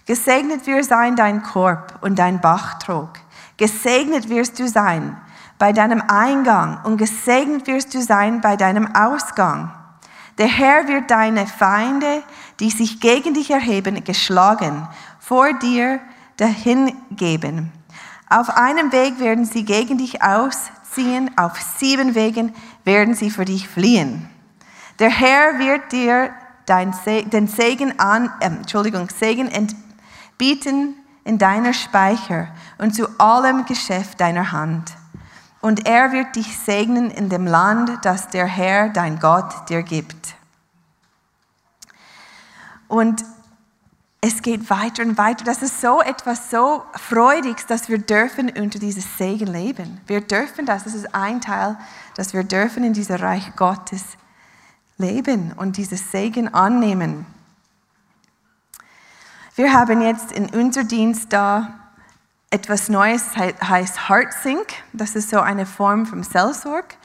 Gesegnet 0.06 0.66
wird 0.66 0.86
sein 0.86 1.14
dein 1.14 1.42
Korb 1.42 1.98
und 2.00 2.18
dein 2.18 2.40
Bachtrog. 2.40 3.10
Gesegnet 3.58 4.30
wirst 4.30 4.58
du 4.58 4.66
sein 4.66 5.16
bei 5.58 5.72
deinem 5.72 6.02
Eingang 6.06 6.80
und 6.84 6.98
gesegnet 6.98 7.66
wirst 7.66 7.94
du 7.94 8.00
sein 8.00 8.40
bei 8.40 8.56
deinem 8.56 8.94
Ausgang. 8.94 9.72
Der 10.38 10.46
Herr 10.46 10.86
wird 10.86 11.10
deine 11.10 11.46
Feinde, 11.46 12.22
die 12.60 12.70
sich 12.70 13.00
gegen 13.00 13.34
dich 13.34 13.50
erheben, 13.50 14.04
geschlagen, 14.04 14.86
vor 15.18 15.52
dir 15.54 16.00
dahingeben. 16.36 17.72
Auf 18.30 18.50
einem 18.50 18.92
Weg 18.92 19.18
werden 19.18 19.44
sie 19.44 19.64
gegen 19.64 19.98
dich 19.98 20.22
ausziehen, 20.22 21.36
auf 21.36 21.60
sieben 21.60 22.14
Wegen 22.14 22.54
werden 22.84 23.14
sie 23.14 23.30
für 23.30 23.44
dich 23.44 23.68
fliehen. 23.68 24.28
Der 24.98 25.10
Herr 25.10 25.58
wird 25.58 25.92
dir 25.92 26.30
den 26.68 27.48
Segen 27.48 27.98
an, 27.98 28.30
äh, 28.40 28.46
Entschuldigung, 28.46 29.08
Segen 29.08 29.48
entbieten 29.48 30.94
in 31.24 31.38
deiner 31.38 31.72
Speicher 31.72 32.48
und 32.78 32.94
zu 32.94 33.08
allem 33.18 33.64
Geschäft 33.64 34.20
deiner 34.20 34.52
Hand. 34.52 34.97
Und 35.60 35.86
er 35.86 36.12
wird 36.12 36.36
dich 36.36 36.58
segnen 36.58 37.10
in 37.10 37.28
dem 37.28 37.46
Land, 37.46 38.04
das 38.04 38.28
der 38.28 38.46
Herr, 38.46 38.90
dein 38.90 39.18
Gott, 39.18 39.68
dir 39.68 39.82
gibt. 39.82 40.34
Und 42.86 43.24
es 44.20 44.42
geht 44.42 44.68
weiter 44.70 45.02
und 45.02 45.16
weiter. 45.16 45.44
Das 45.44 45.62
ist 45.62 45.80
so 45.80 46.00
etwas 46.00 46.50
so 46.50 46.82
Freudiges, 46.94 47.66
dass 47.66 47.88
wir 47.88 47.98
dürfen 47.98 48.50
unter 48.50 48.78
dieses 48.78 49.16
Segen 49.16 49.46
leben. 49.46 50.00
Wir 50.06 50.20
dürfen 50.20 50.66
das. 50.66 50.84
Das 50.84 50.94
ist 50.94 51.14
ein 51.14 51.40
Teil, 51.40 51.76
dass 52.16 52.32
wir 52.34 52.42
dürfen 52.42 52.82
in 52.82 52.92
diesem 52.92 53.16
Reich 53.16 53.54
Gottes 53.54 54.02
leben 54.96 55.52
und 55.52 55.76
dieses 55.76 56.10
Segen 56.10 56.52
annehmen. 56.52 57.26
Wir 59.54 59.72
haben 59.72 60.00
jetzt 60.02 60.32
in 60.32 60.46
unser 60.50 60.84
Dienst 60.84 61.32
da 61.32 61.87
etwas 62.50 62.88
Neues, 62.88 63.36
heißt 63.36 64.08
HeartSync. 64.08 64.66
Das 64.92 65.14
ist 65.14 65.30
so 65.30 65.40
eine 65.40 65.66
Form 65.66 66.06
vom 66.06 66.22
Seelsorg. 66.22 66.96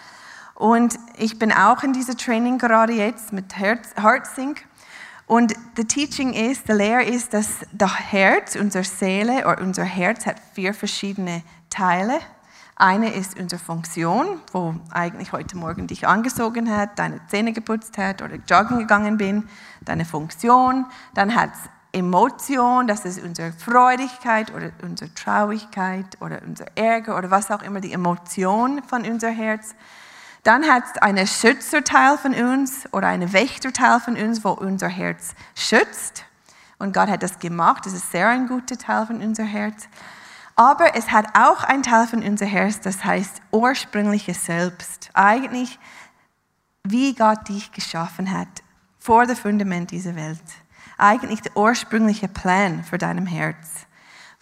Und 0.56 0.98
ich 1.18 1.38
bin 1.40 1.52
auch 1.52 1.84
in 1.84 1.94
dieser 1.94 2.16
Training 2.16 2.58
gerade 2.58 2.94
jetzt 2.94 3.34
mit 3.34 3.58
HeartSync. 3.58 4.66
Und 5.26 5.54
the 5.76 5.86
teaching 5.86 6.34
ist, 6.34 6.68
die 6.68 6.74
Lehre 6.74 7.04
ist, 7.04 7.34
dass 7.34 7.66
das 7.72 7.92
Herz, 8.12 8.56
unsere 8.56 8.84
Seele 8.84 9.48
oder 9.48 9.62
unser 9.62 9.84
Herz 9.84 10.26
hat 10.26 10.38
vier 10.54 10.74
verschiedene 10.74 11.44
Teile. 11.70 12.20
Eine 12.76 13.14
ist 13.14 13.40
unsere 13.40 13.62
Funktion, 13.62 14.40
wo 14.52 14.76
eigentlich 14.92 15.32
heute 15.32 15.58
Morgen 15.58 15.88
dich 15.88 16.08
angesogen 16.08 16.76
hat, 16.76 16.98
deine 17.00 17.20
Zähne 17.28 17.54
geputzt 17.54 17.98
hat 17.98 18.22
oder 18.22 18.36
joggen 18.48 18.80
gegangen 18.80 19.18
bin, 19.18 19.48
deine 19.82 20.06
Funktion. 20.06 20.86
Dann 21.14 21.36
hat 21.36 21.52
es 21.54 21.70
Emotion, 21.94 22.88
das 22.88 23.06
ist 23.06 23.24
unsere 23.24 23.54
Freudigkeit 23.54 24.54
oder 24.54 24.72
unsere 24.82 25.14
Traurigkeit 25.14 26.20
oder 26.22 26.42
unser 26.46 26.66
Ärger 26.76 27.18
oder 27.18 27.30
was 27.30 27.52
auch 27.52 27.62
immer 27.62 27.82
die 27.82 27.94
Emotion 27.94 28.82
von 28.84 29.06
unser 29.06 29.30
Herz. 29.30 29.76
Dann 30.42 30.68
hat 30.68 30.84
es 30.84 31.02
einen 31.02 31.28
Schützerteil 31.28 32.18
von 32.18 32.34
uns 32.34 32.92
oder 32.92 33.08
einen 33.08 33.32
Wächterteil 33.32 34.00
von 34.00 34.18
uns, 34.18 34.44
wo 34.44 34.50
unser 34.50 34.90
Herz 34.90 35.36
schützt. 35.56 36.26
Und 36.80 36.94
Gott 36.94 37.10
hat 37.10 37.24
das 37.24 37.40
gemacht. 37.40 37.86
Das 37.86 37.94
ist 37.94 38.12
sehr 38.12 38.28
ein 38.28 38.48
guter 38.48 38.78
Teil 38.78 39.06
von 39.06 39.22
unser 39.22 39.46
Herz. 39.46 39.88
Aber 40.56 40.96
es 40.96 41.12
hat 41.12 41.28
auch 41.38 41.64
ein 41.64 41.84
Teil 41.84 42.08
von 42.08 42.22
unser 42.24 42.46
Herz, 42.46 42.82
das 42.82 43.06
heißt 43.06 43.42
ursprüngliches 43.52 44.46
Selbst. 44.46 45.10
Eigentlich, 45.14 45.80
wie 46.84 47.16
Gott 47.16 47.48
dich 47.48 47.72
geschaffen 47.72 48.32
hat, 48.32 48.64
vor 49.00 49.26
dem 49.26 49.36
Fundament 49.36 49.92
dieser 49.92 50.16
Welt. 50.16 50.40
Eigentlich 50.98 51.42
der 51.42 51.56
ursprüngliche 51.58 52.28
Plan 52.28 52.84
für 52.84 52.98
deinem 52.98 53.26
Herz 53.26 53.86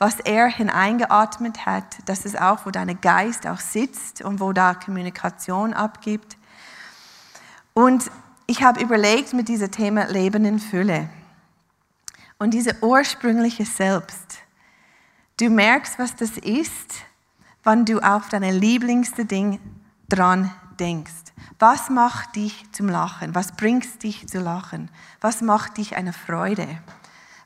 was 0.01 0.19
er 0.19 0.47
hineingeatmet 0.47 1.67
hat, 1.67 1.99
das 2.05 2.25
ist 2.25 2.41
auch, 2.41 2.65
wo 2.65 2.71
dein 2.71 2.99
Geist 3.01 3.45
auch 3.45 3.59
sitzt 3.59 4.23
und 4.23 4.39
wo 4.39 4.51
da 4.51 4.73
Kommunikation 4.73 5.75
abgibt. 5.75 6.37
Und 7.75 8.09
ich 8.47 8.63
habe 8.63 8.81
überlegt 8.81 9.33
mit 9.33 9.47
diesem 9.47 9.69
Thema 9.69 10.05
Leben 10.05 10.43
in 10.43 10.57
Fülle. 10.57 11.07
Und 12.39 12.55
diese 12.55 12.81
ursprüngliche 12.81 13.63
Selbst. 13.63 14.39
Du 15.39 15.51
merkst, 15.51 15.99
was 15.99 16.15
das 16.15 16.31
ist, 16.31 17.03
wenn 17.63 17.85
du 17.85 17.99
auf 17.99 18.27
deine 18.29 18.51
lieblingste 18.51 19.25
Ding 19.25 19.59
dran 20.09 20.49
denkst. 20.81 21.31
Was 21.59 21.89
macht 21.89 22.35
dich 22.35 22.65
zum 22.73 22.89
Lachen? 22.89 23.35
Was 23.35 23.53
bringt 23.53 24.03
dich 24.03 24.27
zu 24.27 24.39
lachen? 24.39 24.89
Was 25.21 25.41
macht 25.41 25.77
dich 25.77 25.95
eine 25.95 26.11
Freude? 26.11 26.67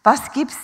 Was 0.03 0.31
gibst 0.31 0.57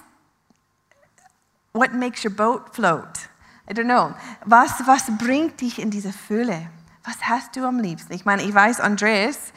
What 1.73 1.93
makes 1.93 2.25
your 2.25 2.31
boat 2.31 2.73
float? 2.73 3.29
I 3.69 3.73
don't 3.73 3.85
know. 3.85 4.13
Was, 4.43 4.85
was 4.85 5.03
bringt 5.17 5.61
dich 5.61 5.79
in 5.79 5.89
diese 5.89 6.11
Fülle? 6.11 6.67
Was 7.05 7.15
hast 7.21 7.55
du 7.55 7.65
am 7.65 7.79
liebsten? 7.79 8.13
Ich 8.13 8.25
meine, 8.25 8.43
ich 8.43 8.53
weiß, 8.53 8.81
Andreas, 8.81 9.53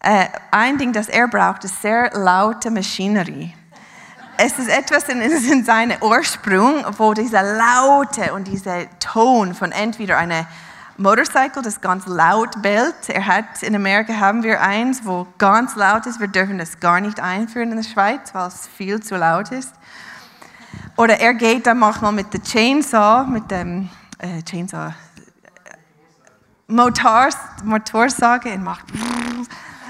äh, 0.00 0.26
ein 0.50 0.76
Ding, 0.76 0.92
das 0.92 1.08
er 1.08 1.26
braucht, 1.26 1.64
ist 1.64 1.80
sehr 1.80 2.10
laute 2.12 2.70
Maschinerie. 2.70 3.54
Es 4.36 4.58
ist 4.58 4.68
etwas 4.68 5.08
in, 5.08 5.22
in 5.22 5.64
seinem 5.64 5.96
Ursprung, 6.02 6.84
wo 6.98 7.14
dieser 7.14 7.42
Laute 7.42 8.34
und 8.34 8.46
dieser 8.46 8.86
Ton 8.98 9.54
von 9.54 9.72
entweder 9.72 10.18
einer 10.18 10.46
Motorcycle, 10.98 11.62
das 11.62 11.80
ganz 11.80 12.06
laut 12.06 12.62
bellt. 12.62 13.08
Er 13.08 13.26
hat, 13.26 13.62
in 13.62 13.74
Amerika 13.76 14.14
haben 14.14 14.42
wir 14.42 14.62
eins, 14.62 15.04
wo 15.04 15.26
ganz 15.36 15.76
laut 15.76 16.06
ist. 16.06 16.20
Wir 16.20 16.28
dürfen 16.28 16.58
das 16.58 16.80
gar 16.80 17.00
nicht 17.00 17.20
einführen 17.20 17.70
in 17.70 17.76
der 17.76 17.88
Schweiz, 17.88 18.32
weil 18.32 18.48
es 18.48 18.66
viel 18.66 19.02
zu 19.02 19.16
laut 19.16 19.50
ist. 19.52 19.72
Oder 20.96 21.20
er 21.20 21.34
geht 21.34 21.66
dann 21.66 21.78
manchmal 21.78 22.12
mit 22.12 22.32
der 22.32 22.42
Chainsaw, 22.42 23.26
mit 23.26 23.50
dem 23.50 23.90
äh, 24.18 24.42
Chainsaw, 24.42 24.94
Motors, 26.68 27.36
Motorsage 27.62 28.54
und 28.54 28.64
macht 28.64 28.86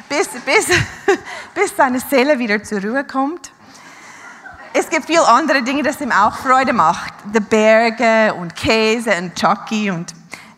bis, 0.09 0.29
bis, 0.45 0.67
bis 1.55 1.77
seine 1.77 2.01
Seele 2.01 2.39
wieder 2.39 2.63
zur 2.63 2.83
Ruhe 2.83 3.05
kommt. 3.05 3.53
Es 4.73 4.91
gibt 4.91 5.07
viele 5.07 5.27
andere 5.27 5.63
Dinge, 5.63 5.83
das 5.83 6.01
ihm 6.01 6.13
auch 6.13 6.37
Freude 6.37 6.73
macht. 6.73 7.15
Die 7.33 7.41
Berge 7.41 8.35
und 8.35 8.55
Käse 8.55 9.17
und 9.17 9.35
Chucky 9.35 9.91
und 9.91 10.13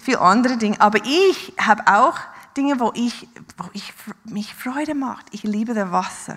viele 0.08 0.20
andere 0.22 0.56
Dinge. 0.56 0.80
Aber 0.80 1.00
ich 1.04 1.52
habe 1.60 1.82
auch 1.86 2.18
Dinge, 2.56 2.80
wo 2.80 2.92
ich, 2.94 3.28
wo 3.58 3.68
ich 3.74 3.92
mich 4.24 4.54
Freude 4.54 4.94
macht. 4.94 5.26
Ich 5.32 5.42
liebe 5.42 5.74
das 5.74 5.92
Wasser. 5.92 6.36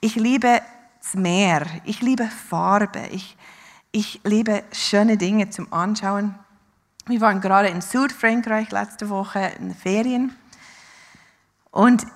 Ich 0.00 0.14
liebe 0.14 0.62
das 1.02 1.12
Meer. 1.12 1.66
Ich 1.84 2.00
liebe 2.00 2.24
Farbe. 2.24 3.06
Ich, 3.12 3.36
ich 3.92 4.20
liebe 4.24 4.64
schöne 4.72 5.18
Dinge 5.18 5.50
zum 5.50 5.70
Anschauen. 5.74 6.34
Wir 7.04 7.20
waren 7.20 7.42
gerade 7.42 7.68
in 7.68 7.82
Südfrankreich 7.82 8.70
letzte 8.70 9.10
Woche 9.10 9.52
in 9.58 9.68
den 9.68 9.76
Ferien. 9.76 10.34
Und 11.70 12.06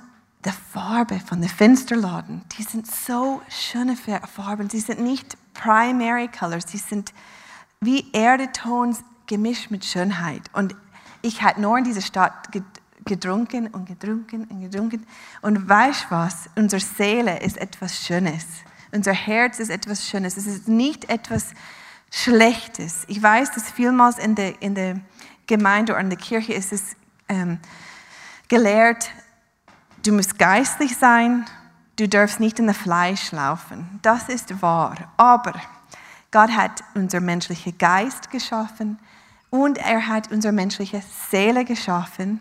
die 0.46 0.50
Farbe 0.72 1.20
von 1.20 1.42
den 1.42 1.50
Fensterladen, 1.50 2.40
die 2.56 2.62
sind 2.62 2.90
so 2.90 3.42
schöne 3.50 3.96
Farben. 4.34 4.70
Sie 4.70 4.80
sind 4.80 5.00
nicht 5.00 5.36
Primary 5.52 6.28
Colors, 6.28 6.64
sie 6.68 6.78
sind 6.78 7.12
wie 7.82 8.10
Erdetons 8.12 9.04
gemischt 9.30 9.70
mit 9.70 9.84
Schönheit. 9.84 10.42
Und 10.52 10.74
ich 11.22 11.40
hatte 11.40 11.60
nur 11.60 11.78
in 11.78 11.84
dieser 11.84 12.00
Stadt 12.00 12.48
getrunken 13.04 13.68
und 13.68 13.86
getrunken 13.86 14.44
und 14.44 14.60
getrunken. 14.60 15.06
Und 15.40 15.68
weißt 15.68 16.06
was? 16.10 16.50
Unsere 16.56 16.82
Seele 16.82 17.40
ist 17.40 17.56
etwas 17.56 18.04
Schönes. 18.04 18.44
Unser 18.92 19.12
Herz 19.12 19.60
ist 19.60 19.70
etwas 19.70 20.08
Schönes. 20.08 20.36
Es 20.36 20.46
ist 20.46 20.66
nicht 20.66 21.08
etwas 21.08 21.52
Schlechtes. 22.10 23.04
Ich 23.06 23.22
weiß, 23.22 23.52
dass 23.52 23.70
vielmals 23.70 24.18
in 24.18 24.34
der, 24.34 24.60
in 24.60 24.74
der 24.74 25.00
Gemeinde 25.46 25.92
oder 25.92 26.00
in 26.00 26.10
der 26.10 26.18
Kirche 26.18 26.52
ist 26.52 26.72
es 26.72 26.96
ähm, 27.28 27.60
gelehrt, 28.48 29.12
du 30.04 30.12
musst 30.12 30.40
geistlich 30.40 30.96
sein, 30.96 31.46
du 31.96 32.08
darfst 32.08 32.40
nicht 32.40 32.58
in 32.58 32.66
das 32.66 32.76
Fleisch 32.76 33.30
laufen. 33.30 34.00
Das 34.02 34.28
ist 34.28 34.60
wahr. 34.60 34.96
Aber 35.16 35.54
Gott 36.32 36.50
hat 36.50 36.82
unser 36.94 37.20
menschlicher 37.20 37.72
Geist 37.72 38.30
geschaffen 38.32 38.98
und 39.50 39.78
er 39.78 40.06
hat 40.06 40.30
unsere 40.30 40.52
menschliche 40.52 41.02
Seele 41.30 41.64
geschaffen 41.64 42.40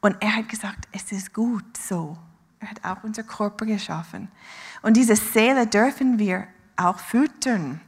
und 0.00 0.16
er 0.20 0.36
hat 0.36 0.48
gesagt, 0.48 0.88
es 0.92 1.12
ist 1.12 1.32
gut 1.32 1.76
so. 1.76 2.16
Er 2.58 2.70
hat 2.70 2.84
auch 2.84 3.04
unser 3.04 3.22
Körper 3.22 3.64
geschaffen. 3.64 4.28
Und 4.82 4.96
diese 4.96 5.16
Seele 5.16 5.66
dürfen 5.66 6.18
wir 6.18 6.46
auch 6.76 6.98
füttern. 6.98 7.80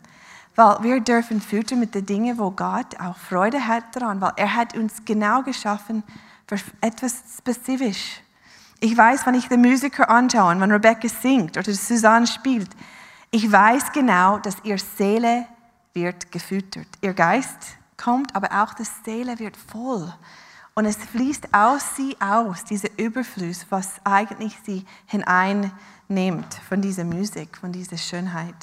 Weil 0.54 0.82
wir 0.82 1.00
dürfen 1.00 1.40
füttern 1.40 1.80
mit 1.80 1.94
den 1.94 2.06
Dingen, 2.06 2.38
wo 2.38 2.50
Gott 2.50 2.98
auch 3.00 3.16
Freude 3.16 3.66
hat 3.66 3.96
daran, 3.96 4.20
weil 4.20 4.32
er 4.36 4.54
hat 4.54 4.76
uns 4.76 5.02
genau 5.04 5.42
geschaffen 5.42 6.02
für 6.46 6.58
etwas 6.80 7.22
spezifisch. 7.38 8.20
Ich 8.80 8.96
weiß, 8.96 9.26
wenn 9.26 9.34
ich 9.34 9.48
den 9.48 9.62
Musiker 9.62 10.10
anschaue, 10.10 10.58
wenn 10.60 10.70
Rebecca 10.70 11.08
singt 11.08 11.56
oder 11.56 11.72
Susanne 11.72 12.26
spielt, 12.26 12.68
ich 13.30 13.50
weiß 13.50 13.92
genau, 13.92 14.38
dass 14.38 14.56
ihr 14.62 14.76
Seele 14.78 15.46
wird 15.94 16.30
gefüttert. 16.30 16.88
Ihr 17.00 17.14
Geist 17.14 17.78
kommt, 18.02 18.34
aber 18.34 18.62
auch 18.62 18.74
die 18.74 18.84
Seele 19.04 19.38
wird 19.38 19.56
voll. 19.56 20.12
Und 20.74 20.86
es 20.86 20.96
fließt 20.96 21.52
aus 21.52 21.96
sie 21.96 22.16
aus, 22.20 22.64
dieser 22.64 22.88
Überfluss, 22.98 23.66
was 23.70 24.00
eigentlich 24.04 24.58
sie 24.64 24.84
hineinnimmt 25.06 26.54
von 26.68 26.80
dieser 26.80 27.04
Musik, 27.04 27.58
von 27.58 27.72
dieser 27.72 27.98
Schönheit. 27.98 28.54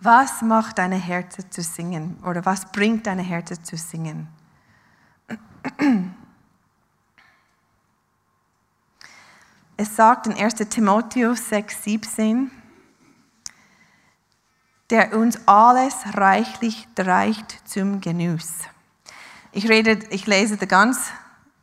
Was 0.00 0.42
macht 0.42 0.78
deine 0.78 0.96
Herzen 0.96 1.50
zu 1.50 1.60
singen 1.62 2.18
oder 2.24 2.44
was 2.44 2.70
bringt 2.70 3.06
deine 3.08 3.22
Herzen 3.22 3.64
zu 3.64 3.76
singen? 3.76 4.28
Es 9.76 9.96
sagt 9.96 10.28
in 10.28 10.34
1 10.34 10.54
Timotheus 10.70 11.48
6, 11.48 11.84
17, 11.84 12.50
der 14.90 15.16
uns 15.16 15.38
alles 15.46 15.94
reichlich 16.14 16.88
reicht 16.98 17.68
zum 17.68 18.00
Genuss. 18.00 18.54
Ich, 19.52 19.68
rede, 19.68 19.98
ich 20.10 20.26
lese 20.26 20.56
das 20.56 20.68
ganze 20.68 21.00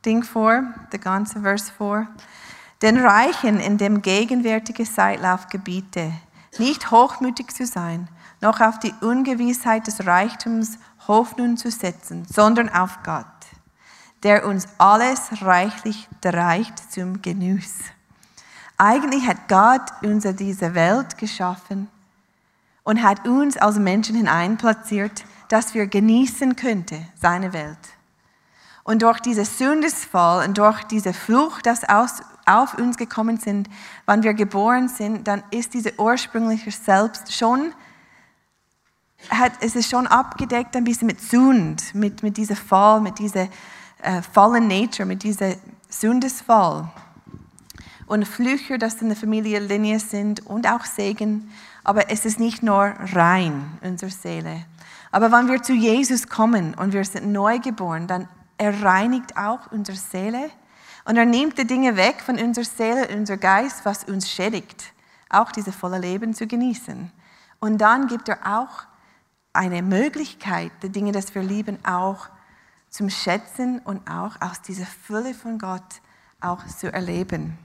Ding 0.06 0.24
vor, 0.24 0.64
der 0.92 1.00
ganze 1.00 1.42
Vers 1.42 1.70
vor. 1.70 2.08
Den 2.82 3.00
Reichen 3.00 3.60
in 3.60 3.78
dem 3.78 4.02
gegenwärtigen 4.02 4.86
Zeitlauf 4.86 5.48
gebiete, 5.48 6.12
nicht 6.60 6.92
hochmütig 6.92 7.52
zu 7.52 7.66
sein, 7.66 8.10
noch 8.42 8.62
auf 8.62 8.80
die 8.80 8.94
Ungewissheit 9.02 9.88
des 9.88 10.06
Reichtums 10.06 10.78
Hoffnung 11.08 11.58
zu 11.58 11.72
setzen, 11.72 12.26
sondern 12.32 12.70
auf 12.70 13.00
Gott, 13.04 13.26
der 14.24 14.46
uns 14.46 14.68
alles 14.78 15.42
reichlich 15.42 16.08
reicht 16.24 16.92
zum 16.92 17.22
Genuss. 17.22 17.76
Eigentlich 18.78 19.26
hat 19.28 19.48
Gott 19.48 20.04
uns 20.04 20.26
in 20.26 20.36
diese 20.36 20.76
Welt 20.76 21.18
geschaffen 21.18 21.90
und 22.86 23.04
hat 23.04 23.28
uns 23.28 23.58
als 23.58 23.78
Menschen 23.78 24.16
hineinplatziert, 24.16 25.26
dass 25.50 25.74
wir 25.74 25.88
genießen 25.88 26.56
könnten, 26.56 27.06
seine 27.16 27.52
Welt. 27.52 27.78
Und 28.84 29.02
durch 29.02 29.20
diesen 29.20 29.46
Sündesfall 29.46 30.48
und 30.48 30.58
durch 30.60 30.84
diese 30.84 31.12
Flucht, 31.12 31.66
das 31.66 31.84
aus, 31.84 32.22
auf 32.46 32.76
uns 32.76 32.98
gekommen 32.98 33.38
sind, 33.38 33.68
wann 34.06 34.22
wir 34.22 34.36
geboren 34.36 34.88
sind, 34.88 35.28
dann 35.28 35.44
ist 35.50 35.74
diese 35.74 36.00
ursprüngliche 36.00 36.70
Selbst 36.70 37.34
schon, 37.34 37.74
hat, 39.32 39.54
es 39.62 39.76
ist 39.76 39.90
schon 39.90 40.06
abgedeckt 40.06 40.76
ein 40.76 40.84
bisschen 40.84 41.08
mit 41.08 41.20
Sünd, 41.20 41.96
mit, 41.96 42.22
mit 42.22 42.38
dieser 42.38 42.56
Fall, 42.56 43.02
mit 43.02 43.18
dieser 43.18 43.48
äh, 44.04 44.22
fallen 44.22 44.68
Nature, 44.68 45.08
mit 45.08 45.24
dieser 45.24 45.56
Sündesfall. 45.90 46.88
Und 48.06 48.28
Flüche, 48.28 48.78
das 48.78 49.02
in 49.02 49.08
der 49.08 49.18
Familienlinie 49.18 50.00
sind 50.00 50.46
und 50.46 50.68
auch 50.68 50.86
Segen, 50.86 51.50
aber 51.86 52.10
es 52.12 52.26
ist 52.26 52.40
nicht 52.40 52.64
nur 52.64 52.94
rein, 53.14 53.78
unsere 53.82 54.12
Seele. 54.12 54.66
Aber 55.12 55.32
wenn 55.32 55.48
wir 55.48 55.62
zu 55.62 55.74
Jesus 55.74 56.28
kommen 56.28 56.74
und 56.74 56.92
wir 56.92 57.06
sind 57.06 57.32
neu 57.32 57.60
geboren, 57.60 58.08
dann 58.08 58.28
er 58.58 58.84
reinigt 58.84 59.38
auch 59.38 59.72
unsere 59.72 59.98
Seele 59.98 60.50
und 61.06 61.18
er 61.18 61.26
nimmt 61.26 61.58
die 61.58 61.68
Dinge 61.68 61.96
weg 61.96 62.22
von 62.22 62.38
unserer 62.40 62.66
Seele, 62.66 63.08
unser 63.16 63.38
Geist, 63.38 63.86
was 63.86 64.04
uns 64.06 64.30
schädigt, 64.30 64.94
auch 65.30 65.52
diese 65.52 65.72
volle 65.72 66.00
Leben 66.00 66.34
zu 66.34 66.48
genießen. 66.48 67.12
Und 67.60 67.78
dann 67.78 68.08
gibt 68.08 68.30
er 68.30 68.60
auch 68.60 68.86
eine 69.54 69.82
Möglichkeit, 69.82 70.72
die 70.84 70.90
Dinge, 70.90 71.12
das 71.12 71.34
wir 71.36 71.44
lieben, 71.44 71.78
auch 71.86 72.28
zum 72.90 73.10
Schätzen 73.10 73.80
und 73.80 74.10
auch 74.10 74.42
aus 74.42 74.62
dieser 74.62 74.86
Fülle 74.86 75.34
von 75.34 75.60
Gott 75.60 76.02
auch 76.42 76.66
zu 76.66 76.92
erleben. 76.92 77.58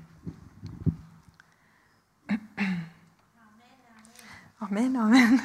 Amen, 4.61 4.95
Amen. 4.95 5.41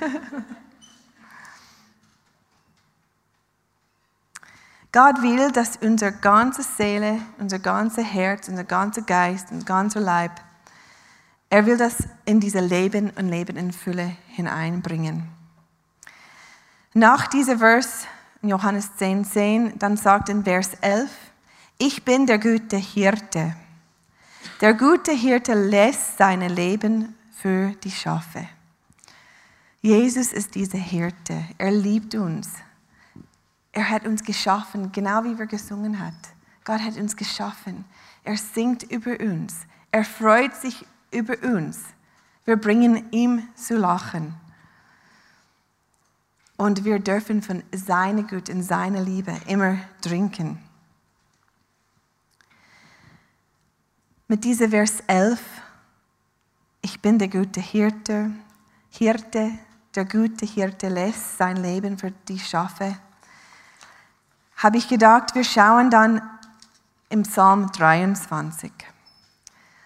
Gott 4.92 5.22
will, 5.22 5.52
dass 5.52 5.78
unsere 5.78 6.12
ganze 6.12 6.64
Seele, 6.64 7.22
unser 7.38 7.60
ganzes 7.60 8.06
Herz, 8.06 8.50
unser 8.50 8.66
ganzer 8.66 9.04
Geist, 9.04 9.52
unser 9.52 9.66
ganzer 9.66 10.00
Leib, 10.02 10.32
er 11.50 11.66
will 11.66 11.78
das 11.78 11.96
in 12.26 12.42
diese 12.42 12.60
Leben 12.60 13.10
und 13.12 13.30
Leben 13.30 13.56
in 13.56 13.72
Fülle 13.72 14.18
hineinbringen. 14.28 15.30
Nach 16.94 17.28
diesem 17.28 17.60
Vers 17.60 18.08
Johannes 18.42 18.96
10, 18.98 19.24
10, 19.24 19.80
dann 19.80 19.96
sagt 19.96 20.28
in 20.28 20.44
Vers 20.44 20.74
11, 20.82 21.10
ich 21.78 22.04
bin 22.04 22.26
der 22.26 22.40
gute 22.40 22.78
Hirte. 22.78 23.56
Der 24.60 24.74
gute 24.74 25.14
Hirte 25.14 25.54
lässt 25.54 26.18
sein 26.18 26.42
Leben 26.42 27.16
für 27.34 27.72
die 27.84 27.92
Schafe. 27.92 28.48
Jesus 29.86 30.34
ist 30.34 30.56
dieser 30.56 30.80
Hirte. 30.80 31.46
Er 31.60 31.70
liebt 31.70 32.16
uns. 32.16 32.50
Er 33.72 33.88
hat 33.88 34.08
uns 34.08 34.24
geschaffen, 34.24 34.92
genau 34.92 35.24
wie 35.24 35.38
wir 35.38 35.46
gesungen 35.46 36.00
haben. 36.00 36.18
Gott 36.64 36.82
hat 36.82 36.98
uns 36.98 37.16
geschaffen. 37.16 37.86
Er 38.24 38.36
singt 38.36 38.82
über 38.82 39.20
uns. 39.20 39.68
Er 39.92 40.04
freut 40.04 40.56
sich 40.56 40.88
über 41.12 41.38
uns. 41.44 41.84
Wir 42.46 42.56
bringen 42.56 43.12
ihm 43.12 43.48
zu 43.54 43.78
lachen. 43.78 44.34
Und 46.58 46.84
wir 46.84 46.98
dürfen 46.98 47.44
von 47.44 47.62
seiner 47.72 48.24
Gut 48.24 48.50
und 48.50 48.64
seiner 48.64 49.04
Liebe 49.04 49.40
immer 49.46 49.78
trinken. 50.02 50.58
Mit 54.28 54.46
diesem 54.46 54.72
Vers 54.72 55.04
11, 55.06 55.40
ich 56.82 57.00
bin 57.02 57.20
der 57.20 57.28
gute 57.28 57.62
Hirte, 57.62 58.32
Hirte, 58.90 59.52
der 59.96 60.06
gute 60.06 60.46
Hirte 60.46 60.90
lässt 60.90 61.38
sein 61.38 61.58
Leben 61.58 61.98
für 61.98 62.12
die 62.12 62.40
Schafe, 62.40 62.98
habe 64.58 64.78
ich 64.78 64.88
gedacht, 64.88 65.36
wir 65.36 65.44
schauen 65.44 65.90
dann 65.90 66.22
im 67.10 67.24
Psalm 67.24 67.72
23. 67.72 68.72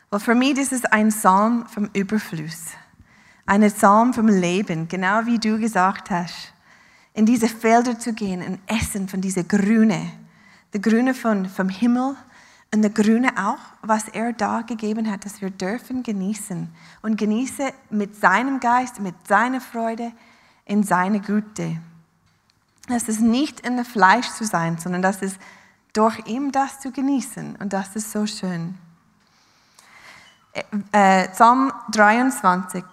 Weil 0.09 0.19
für 0.19 0.35
mich 0.35 0.57
ist 0.57 0.73
es 0.73 0.85
ein 0.85 1.09
Psalm 1.09 1.65
vom 1.67 1.89
Überfluss, 1.93 2.67
ein 3.45 3.61
Psalm 3.71 4.13
vom 4.13 4.27
Leben, 4.27 4.87
genau 4.87 5.25
wie 5.25 5.39
du 5.39 5.59
gesagt 5.59 6.09
hast. 6.09 6.53
In 7.13 7.25
diese 7.25 7.47
Felder 7.47 7.99
zu 7.99 8.13
gehen 8.13 8.41
und 8.41 8.59
essen 8.67 9.07
von 9.07 9.21
dieser 9.21 9.43
Grüne, 9.43 10.11
der 10.73 10.79
Grüne 10.79 11.13
von, 11.13 11.47
vom 11.47 11.69
Himmel 11.69 12.15
und 12.73 12.83
der 12.83 12.91
Grüne 12.91 13.31
auch, 13.37 13.59
was 13.81 14.07
er 14.09 14.33
da 14.33 14.61
gegeben 14.61 15.09
hat, 15.11 15.25
dass 15.25 15.41
wir 15.41 15.49
dürfen 15.49 16.03
genießen 16.03 16.69
und 17.01 17.17
genieße 17.17 17.73
mit 17.89 18.15
seinem 18.15 18.59
Geist, 18.59 18.99
mit 18.99 19.15
seiner 19.27 19.59
Freude, 19.59 20.11
in 20.65 20.83
seine 20.83 21.19
Güte. 21.19 21.77
Das 22.87 23.07
ist 23.07 23.21
nicht 23.21 23.59
in 23.61 23.75
der 23.75 23.85
Fleisch 23.85 24.29
zu 24.29 24.45
sein, 24.45 24.77
sondern 24.77 25.01
das 25.01 25.21
ist 25.21 25.37
durch 25.93 26.19
ihm 26.27 26.51
das 26.51 26.79
zu 26.79 26.91
genießen 26.91 27.55
und 27.55 27.73
das 27.73 27.95
ist 27.95 28.11
so 28.11 28.27
schön. 28.27 28.77
Äh, 30.91 31.27
Psalm 31.29 31.71
23, 31.91 32.83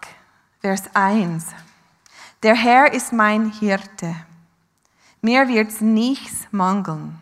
Vers 0.60 0.84
1. 0.94 1.46
Der 2.42 2.54
Herr 2.54 2.92
ist 2.92 3.12
mein 3.12 3.50
Hirte. 3.50 4.14
Mir 5.20 5.48
wird 5.48 5.80
nichts 5.80 6.46
mangeln 6.50 7.20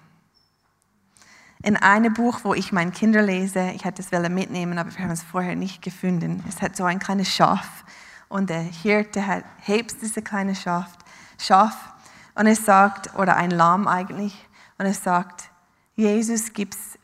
in 1.64 1.78
einem 1.78 2.12
Buch, 2.12 2.40
wo 2.42 2.52
ich 2.52 2.72
meinen 2.72 2.92
Kinder 2.92 3.22
lese. 3.22 3.70
Ich 3.74 3.84
hätte 3.86 4.02
es 4.02 4.10
mitnehmen, 4.28 4.76
aber 4.76 4.94
wir 4.94 5.02
haben 5.02 5.10
es 5.10 5.22
vorher 5.22 5.56
nicht 5.56 5.80
gefunden. 5.80 6.44
Es 6.46 6.60
hat 6.60 6.76
so 6.76 6.84
ein 6.84 6.98
kleines 6.98 7.34
Schaf 7.34 7.84
und 8.28 8.50
der 8.50 8.60
Hirte 8.60 9.22
hebt 9.62 10.02
diese 10.02 10.20
kleine 10.20 10.54
Schaf, 10.54 10.92
Schaf 11.38 11.94
und 12.34 12.46
es 12.46 12.66
sagt, 12.66 13.14
oder 13.18 13.36
ein 13.36 13.50
Lamm 13.50 13.88
eigentlich, 13.88 14.46
und 14.76 14.86
es 14.86 15.02
sagt, 15.02 15.50
Jesus 15.96 16.52
gibt's, 16.52 16.98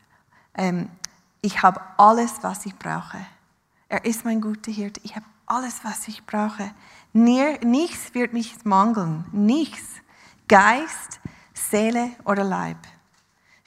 ähm, 0.54 0.90
ich 1.40 1.62
habe 1.62 1.80
alles, 1.96 2.42
was 2.42 2.66
ich 2.66 2.76
brauche. 2.76 3.18
Er 3.88 4.04
ist 4.04 4.24
mein 4.24 4.40
guter 4.42 4.70
Hirte. 4.70 5.00
Ich 5.04 5.16
habe 5.16 5.24
alles, 5.46 5.84
was 5.84 6.06
ich 6.06 6.26
brauche. 6.26 6.70
Nichts 7.12 8.12
wird 8.12 8.34
mich 8.34 8.62
mangeln. 8.64 9.24
Nichts. 9.32 9.84
Geist, 10.48 11.20
Seele 11.54 12.10
oder 12.24 12.44
Leib. 12.44 12.76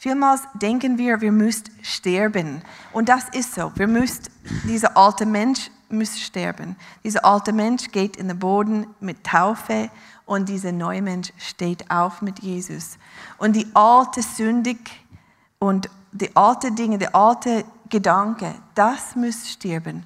Vielmals 0.04 0.42
denken 0.56 0.98
wir, 0.98 1.22
wir 1.22 1.32
müssen 1.32 1.64
sterben. 1.82 2.62
Und 2.92 3.08
das 3.08 3.30
ist 3.30 3.56
so. 3.56 3.72
Wir 3.76 3.88
müssen, 3.88 4.24
dieser 4.66 4.98
alte 4.98 5.26
Mensch 5.26 5.72
muss 5.88 6.20
sterben. 6.20 6.76
Dieser 7.06 7.24
alte 7.24 7.54
Mensch 7.54 7.90
geht 7.90 8.18
in 8.18 8.28
den 8.28 8.38
Boden 8.38 8.86
mit 9.00 9.24
Taufe 9.24 9.90
und 10.26 10.50
dieser 10.50 10.74
neue 10.74 11.02
Mensch 11.02 11.32
steht 11.38 11.90
auf 11.90 12.22
mit 12.22 12.40
Jesus. 12.40 12.98
Und 13.38 13.56
die 13.56 13.66
alte 13.74 14.22
Sündig 14.22 14.78
und 15.58 15.90
die 16.12 16.36
alte 16.36 16.74
Dinge, 16.74 16.98
die 16.98 17.14
alte 17.14 17.64
Gedanke, 17.88 18.56
das 18.76 19.16
muss 19.16 19.50
sterben. 19.50 20.06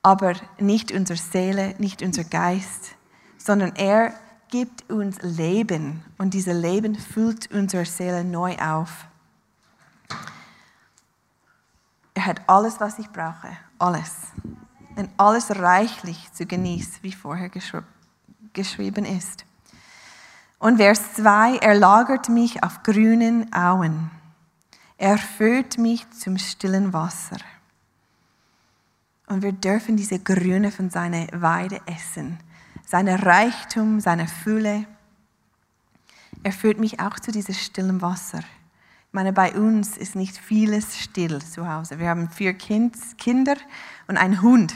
Aber 0.00 0.32
nicht 0.58 0.92
unsere 0.92 1.18
Seele, 1.18 1.74
nicht 1.76 2.00
unser 2.00 2.24
Geist, 2.24 2.96
sondern 3.36 3.76
er 3.76 4.14
gibt 4.48 4.88
uns 4.90 5.18
Leben 5.20 6.02
und 6.16 6.32
dieses 6.32 6.54
Leben 6.54 6.94
füllt 6.94 7.50
unsere 7.52 7.84
Seele 7.84 8.24
neu 8.24 8.56
auf. 8.56 9.09
Er 12.14 12.26
hat 12.26 12.42
alles, 12.48 12.80
was 12.80 12.98
ich 12.98 13.08
brauche. 13.10 13.56
Alles. 13.78 14.12
Und 14.96 15.08
alles 15.16 15.56
reichlich 15.56 16.32
zu 16.32 16.44
genießen, 16.44 17.02
wie 17.02 17.12
vorher 17.12 17.50
geschrieben 18.52 19.04
ist. 19.04 19.44
Und 20.58 20.76
Vers 20.76 21.14
2, 21.14 21.56
er 21.56 21.74
lagert 21.74 22.28
mich 22.28 22.62
auf 22.62 22.82
grünen 22.82 23.50
Auen. 23.54 24.10
Er 24.98 25.16
führt 25.16 25.78
mich 25.78 26.10
zum 26.10 26.36
stillen 26.36 26.92
Wasser. 26.92 27.38
Und 29.26 29.42
wir 29.42 29.52
dürfen 29.52 29.96
diese 29.96 30.18
Grüne 30.18 30.70
von 30.70 30.90
seiner 30.90 31.28
Weide 31.32 31.80
essen, 31.86 32.38
seine 32.84 33.24
Reichtum, 33.24 34.00
seine 34.00 34.28
Fülle. 34.28 34.84
Er 36.42 36.52
führt 36.52 36.78
mich 36.78 37.00
auch 37.00 37.18
zu 37.18 37.32
diesem 37.32 37.54
stillen 37.54 38.02
Wasser. 38.02 38.40
Meine, 39.12 39.32
bei 39.32 39.52
uns 39.54 39.96
ist 39.96 40.14
nicht 40.14 40.36
vieles 40.36 40.96
still 40.96 41.42
zu 41.42 41.68
Hause. 41.68 41.98
Wir 41.98 42.08
haben 42.08 42.28
vier 42.28 42.54
kind, 42.54 42.94
Kinder 43.18 43.56
und 44.06 44.16
einen 44.16 44.40
Hund. 44.40 44.72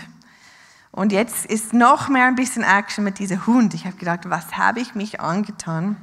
Und 0.90 1.12
jetzt 1.12 1.46
ist 1.46 1.72
noch 1.72 2.08
mehr 2.08 2.26
ein 2.26 2.34
bisschen 2.34 2.64
Action 2.64 3.04
mit 3.04 3.20
diesem 3.20 3.46
Hund. 3.46 3.74
Ich 3.74 3.84
habe 3.86 3.94
gedacht, 3.94 4.28
was 4.28 4.56
habe 4.56 4.80
ich 4.80 4.96
mich 4.96 5.20
angetan? 5.20 5.96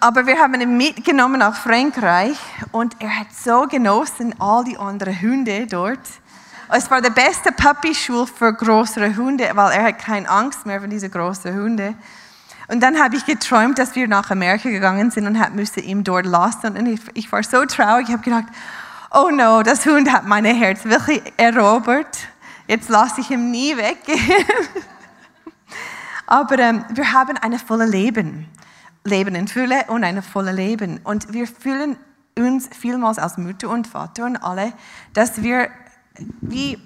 Aber 0.00 0.26
wir 0.26 0.38
haben 0.38 0.58
ihn 0.58 0.78
mitgenommen 0.78 1.40
nach 1.40 1.56
Frankreich 1.56 2.38
und 2.72 2.96
er 3.00 3.14
hat 3.14 3.34
so 3.34 3.66
genossen, 3.66 4.34
all 4.38 4.64
die 4.64 4.78
anderen 4.78 5.20
Hunde 5.20 5.66
dort. 5.66 6.00
Es 6.70 6.90
war 6.90 7.02
der 7.02 7.10
beste 7.10 7.52
Puppy-Schul 7.52 8.26
für 8.26 8.54
größere 8.54 9.14
Hunde, 9.14 9.50
weil 9.52 9.72
er 9.72 9.84
hat 9.88 9.98
keine 9.98 10.30
Angst 10.30 10.64
mehr 10.64 10.78
vor 10.78 10.88
diesen 10.88 11.10
großen 11.10 11.54
Hunden. 11.54 11.98
Und 12.68 12.80
dann 12.80 13.02
habe 13.02 13.16
ich 13.16 13.24
geträumt, 13.24 13.78
dass 13.78 13.94
wir 13.94 14.06
nach 14.08 14.30
Amerika 14.30 14.68
gegangen 14.68 15.10
sind 15.10 15.26
und 15.26 15.56
musste 15.56 15.80
ihn 15.80 16.04
dort 16.04 16.26
lassen. 16.26 16.76
Und 16.76 16.86
ich, 16.86 17.00
ich 17.14 17.32
war 17.32 17.42
so 17.42 17.64
traurig. 17.64 18.08
Ich 18.08 18.12
habe 18.12 18.22
gedacht, 18.22 18.44
oh 19.10 19.30
no, 19.30 19.62
das 19.62 19.86
Hund 19.86 20.12
hat 20.12 20.26
mein 20.26 20.44
Herz 20.44 20.84
wirklich 20.84 21.22
erobert. 21.38 22.18
Jetzt 22.66 22.90
lasse 22.90 23.22
ich 23.22 23.30
ihn 23.30 23.50
nie 23.50 23.74
weggehen. 23.74 24.44
Aber 26.26 26.58
ähm, 26.58 26.84
wir 26.90 27.12
haben 27.14 27.38
ein 27.38 27.58
volles 27.58 27.90
Leben. 27.90 28.46
Leben 29.02 29.34
in 29.34 29.48
Fülle 29.48 29.84
und 29.88 30.04
ein 30.04 30.22
volles 30.22 30.54
Leben. 30.54 31.00
Und 31.04 31.32
wir 31.32 31.46
fühlen 31.46 31.96
uns 32.38 32.68
vielmals 32.78 33.18
als 33.18 33.38
Mutter 33.38 33.70
und 33.70 33.86
Vater 33.86 34.26
und 34.26 34.36
alle, 34.36 34.74
dass 35.14 35.42
wir, 35.42 35.70
wie 36.42 36.78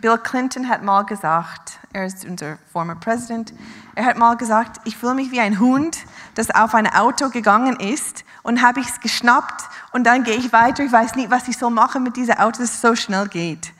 Bill 0.00 0.18
Clinton 0.18 0.68
hat 0.68 0.82
mal 0.82 1.02
gesagt, 1.02 1.78
er 1.92 2.06
ist 2.06 2.24
unser 2.24 2.58
former 2.72 2.96
President, 2.96 3.54
er 3.94 4.04
hat 4.04 4.18
mal 4.18 4.36
gesagt, 4.36 4.80
ich 4.84 4.96
fühle 4.96 5.14
mich 5.14 5.30
wie 5.30 5.40
ein 5.40 5.60
Hund, 5.60 5.98
das 6.34 6.50
auf 6.50 6.74
ein 6.74 6.86
Auto 6.86 7.30
gegangen 7.30 7.78
ist 7.78 8.24
und 8.42 8.60
habe 8.60 8.80
ich 8.80 8.88
es 8.88 9.00
geschnappt 9.00 9.62
und 9.92 10.04
dann 10.04 10.24
gehe 10.24 10.34
ich 10.34 10.52
weiter, 10.52 10.84
ich 10.84 10.92
weiß 10.92 11.14
nicht, 11.14 11.30
was 11.30 11.46
ich 11.46 11.56
so 11.56 11.70
mache 11.70 12.00
mit 12.00 12.16
diesem 12.16 12.36
Auto, 12.36 12.60
das 12.60 12.80
so 12.80 12.96
schnell 12.96 13.28
geht. 13.28 13.72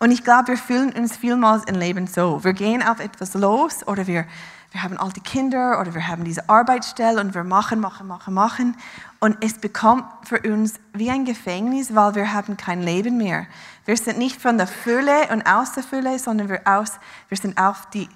Und 0.00 0.10
ich 0.10 0.24
glaube, 0.24 0.48
wir 0.48 0.58
fühlen 0.58 0.92
uns 0.92 1.16
vielmals 1.16 1.62
im 1.66 1.76
Leben 1.76 2.08
so. 2.08 2.42
Wir 2.42 2.54
gehen 2.54 2.82
auf 2.82 2.98
etwas 2.98 3.34
los 3.34 3.86
oder 3.86 4.08
wir, 4.08 4.24
wir 4.72 4.82
haben 4.82 4.96
alte 4.96 5.20
Kinder 5.20 5.80
oder 5.80 5.94
wir 5.94 6.08
haben 6.08 6.24
diese 6.24 6.48
Arbeitsstelle 6.48 7.20
und 7.20 7.36
wir 7.36 7.44
machen, 7.44 7.78
machen, 7.78 8.08
machen, 8.08 8.34
machen. 8.34 8.76
Und 9.22 9.36
es 9.40 9.58
bekommt 9.58 10.04
für 10.24 10.40
uns 10.40 10.80
wie 10.94 11.08
ein 11.08 11.24
Gefängnis, 11.24 11.94
weil 11.94 12.16
wir 12.16 12.32
haben 12.32 12.56
kein 12.56 12.82
Leben 12.82 13.18
mehr. 13.18 13.46
Wir 13.84 13.96
sind 13.96 14.18
nicht 14.18 14.42
von 14.42 14.58
der 14.58 14.66
Fülle 14.66 15.28
und 15.30 15.46
aus 15.46 15.74
der 15.74 15.84
Fülle, 15.84 16.18
sondern 16.18 16.48
wir, 16.48 16.62
aus, 16.64 16.98
wir 17.28 17.38
sind 17.38 17.56
auf 17.56 17.88
die, 17.90 18.08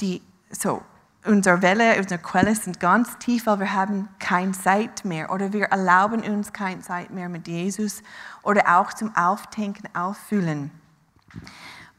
die, 0.00 0.20
so, 0.50 0.82
unsere 1.24 1.62
Welle, 1.62 1.96
unsere 1.96 2.20
Quelle 2.20 2.56
sind 2.56 2.80
ganz 2.80 3.18
tief, 3.18 3.46
weil 3.46 3.60
wir 3.60 3.72
haben 3.72 4.08
keine 4.18 4.50
Zeit 4.50 5.04
mehr 5.04 5.30
oder 5.30 5.52
wir 5.52 5.66
erlauben 5.66 6.22
uns 6.22 6.52
keine 6.52 6.80
Zeit 6.80 7.10
mehr 7.10 7.28
mit 7.28 7.46
Jesus 7.46 8.02
oder 8.42 8.80
auch 8.80 8.92
zum 8.92 9.14
Auftanken, 9.14 9.88
Auffüllen. 9.94 10.72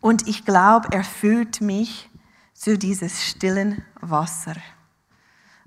Und 0.02 0.28
ich 0.28 0.43
glaube, 0.43 0.89
er 0.91 1.06
führt 1.06 1.62
mich 1.62 2.10
zu 2.54 2.78
dieses 2.78 3.24
stillen 3.24 3.86
Wasser. 4.02 4.56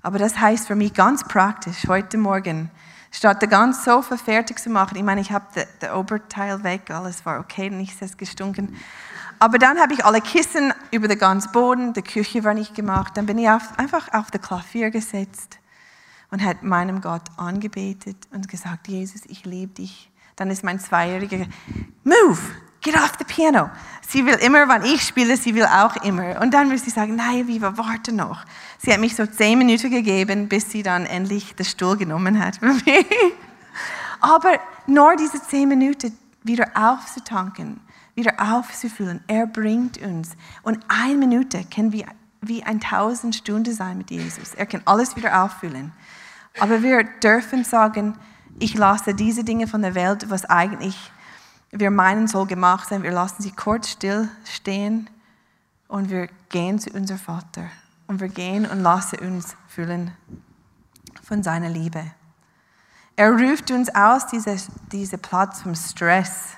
Aber 0.03 0.19
das 0.19 0.37
heißt 0.37 0.67
für 0.67 0.75
mich 0.75 0.93
ganz 0.93 1.23
praktisch, 1.23 1.87
heute 1.87 2.17
Morgen, 2.17 2.69
statt 3.09 3.41
das 3.41 3.49
ganze 3.49 3.81
Sofa 3.83 4.17
fertig 4.17 4.59
zu 4.59 4.69
machen, 4.69 4.97
ich 4.97 5.03
meine, 5.03 5.21
ich 5.21 5.31
habe 5.31 5.45
das 5.79 5.91
Oberteil 5.93 6.61
weg, 6.63 6.91
alles 6.91 7.25
war 7.25 7.39
okay, 7.39 7.69
nichts 7.69 8.01
ist 8.01 8.17
gestunken. 8.17 8.75
Aber 9.39 9.57
dann 9.57 9.79
habe 9.79 9.93
ich 9.93 10.03
alle 10.03 10.19
Kissen 10.19 10.73
über 10.91 11.07
den 11.07 11.17
ganzen 11.17 11.53
Boden, 11.53 11.93
die 11.93 12.01
Küche 12.01 12.43
war 12.43 12.53
nicht 12.53 12.75
gemacht. 12.75 13.15
Dann 13.15 13.25
bin 13.25 13.37
ich 13.37 13.49
auf, 13.49 13.79
einfach 13.79 14.13
auf 14.13 14.29
das 14.29 14.41
Klavier 14.41 14.91
gesetzt 14.91 15.57
und 16.31 16.43
habe 16.43 16.65
meinem 16.65 16.99
Gott 16.99 17.23
angebetet 17.37 18.17
und 18.31 18.49
gesagt, 18.49 18.89
Jesus, 18.89 19.21
ich 19.27 19.45
liebe 19.45 19.73
dich. 19.73 20.11
Dann 20.35 20.49
ist 20.49 20.63
mein 20.63 20.79
Zweijähriger, 20.79 21.45
move, 22.03 22.41
get 22.83 22.95
off 22.95 23.13
the 23.17 23.25
piano. 23.25 23.69
Sie 24.07 24.25
will 24.25 24.35
immer, 24.35 24.67
wenn 24.67 24.83
ich 24.83 25.01
spiele, 25.01 25.37
sie 25.37 25.55
will 25.55 25.65
auch 25.65 25.95
immer. 26.03 26.39
Und 26.41 26.53
dann 26.53 26.69
muss 26.69 26.85
ich 26.85 26.93
sagen, 26.93 27.15
nein, 27.15 27.47
Viva, 27.47 27.75
warte 27.77 28.13
noch. 28.13 28.43
Sie 28.77 28.91
hat 28.93 28.99
mich 28.99 29.15
so 29.15 29.25
zehn 29.25 29.57
Minuten 29.57 29.89
gegeben, 29.89 30.47
bis 30.47 30.69
sie 30.69 30.83
dann 30.83 31.05
endlich 31.05 31.55
den 31.55 31.65
Stuhl 31.65 31.97
genommen 31.97 32.43
hat 32.43 32.57
für 32.57 32.73
mich. 32.73 32.85
Aber 34.19 34.59
nur 34.85 35.15
diese 35.15 35.41
zehn 35.41 35.67
Minuten 35.67 36.17
wieder 36.43 36.69
aufzutanken, 36.75 37.79
wieder 38.13 38.33
aufzufüllen, 38.37 39.23
er 39.27 39.47
bringt 39.47 39.97
uns. 40.01 40.31
Und 40.61 40.79
eine 40.89 41.15
Minute 41.15 41.63
kann 41.73 41.91
wie, 41.91 42.05
wie 42.41 42.63
ein 42.63 42.79
tausend 42.79 43.35
Stunden 43.35 43.73
sein 43.73 43.97
mit 43.97 44.11
Jesus. 44.11 44.53
Er 44.53 44.65
kann 44.65 44.81
alles 44.85 45.15
wieder 45.15 45.43
auffüllen. 45.43 45.91
Aber 46.59 46.83
wir 46.83 47.03
dürfen 47.03 47.63
sagen, 47.63 48.15
ich 48.59 48.75
lasse 48.75 49.15
diese 49.15 49.43
Dinge 49.43 49.65
von 49.65 49.81
der 49.81 49.95
Welt, 49.95 50.29
was 50.29 50.45
eigentlich 50.45 50.95
wir 51.79 51.91
meinen 51.91 52.27
soll 52.27 52.45
gemacht 52.45 52.89
sein, 52.89 53.03
wir 53.03 53.11
lassen 53.11 53.41
sie 53.41 53.51
kurz 53.51 53.89
still 53.89 54.29
stehen 54.45 55.09
und 55.87 56.09
wir 56.09 56.27
gehen 56.49 56.79
zu 56.79 56.91
unserem 56.91 57.19
Vater 57.19 57.65
und 58.07 58.19
wir 58.19 58.29
gehen 58.29 58.65
und 58.65 58.81
lassen 58.81 59.19
uns 59.19 59.55
füllen 59.67 60.11
von 61.23 61.41
seiner 61.41 61.69
Liebe. 61.69 62.05
Er 63.15 63.31
ruft 63.31 63.71
uns 63.71 63.93
aus 63.93 64.27
diesem 64.27 64.57
diese 64.91 65.17
Platz 65.17 65.61
vom 65.61 65.75
Stress 65.75 66.49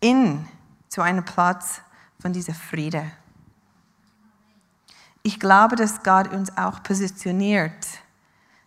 in 0.00 0.46
zu 0.88 1.02
einem 1.02 1.24
Platz 1.24 1.80
von 2.20 2.32
dieser 2.32 2.54
Friede. 2.54 3.10
Ich 5.22 5.38
glaube, 5.38 5.76
dass 5.76 6.02
Gott 6.02 6.32
uns 6.32 6.56
auch 6.56 6.82
positioniert, 6.82 7.86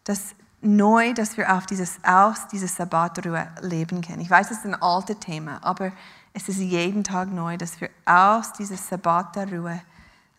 dass 0.03 0.35
neu, 0.61 1.13
dass 1.13 1.37
wir 1.37 1.55
auf 1.55 1.65
dieses 1.65 1.99
aus 2.03 2.47
dieser 2.47 2.67
Sabbatruhe 2.67 3.47
leben 3.61 4.01
können. 4.01 4.21
Ich 4.21 4.29
weiß, 4.29 4.51
es 4.51 4.59
ist 4.59 4.65
ein 4.65 4.75
altes 4.75 5.19
Thema, 5.19 5.59
aber 5.63 5.91
es 6.33 6.47
ist 6.47 6.59
jeden 6.59 7.03
Tag 7.03 7.31
neu, 7.31 7.57
dass 7.57 7.81
wir 7.81 7.89
aus 8.05 8.53
dieser 8.53 8.77
Sabbatruhe 8.77 9.81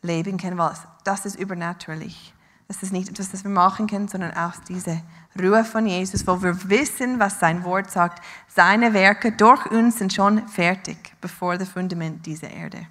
leben 0.00 0.38
können, 0.38 0.58
weil 0.58 0.72
das 1.04 1.26
ist 1.26 1.38
übernatürlich. 1.38 2.32
Das 2.68 2.82
ist 2.82 2.92
nicht 2.92 3.08
etwas, 3.08 3.30
das 3.30 3.44
wir 3.44 3.50
machen 3.50 3.86
können, 3.86 4.08
sondern 4.08 4.34
aus 4.34 4.60
dieser 4.66 5.02
Ruhe 5.38 5.64
von 5.64 5.86
Jesus, 5.86 6.26
wo 6.26 6.42
wir 6.42 6.70
wissen, 6.70 7.18
was 7.18 7.38
sein 7.38 7.64
Wort 7.64 7.90
sagt. 7.90 8.24
Seine 8.48 8.94
Werke 8.94 9.32
durch 9.32 9.66
uns 9.66 9.98
sind 9.98 10.12
schon 10.12 10.46
fertig, 10.48 10.96
bevor 11.20 11.58
das 11.58 11.68
Fundament 11.68 12.24
dieser 12.24 12.50
Erde. 12.50 12.86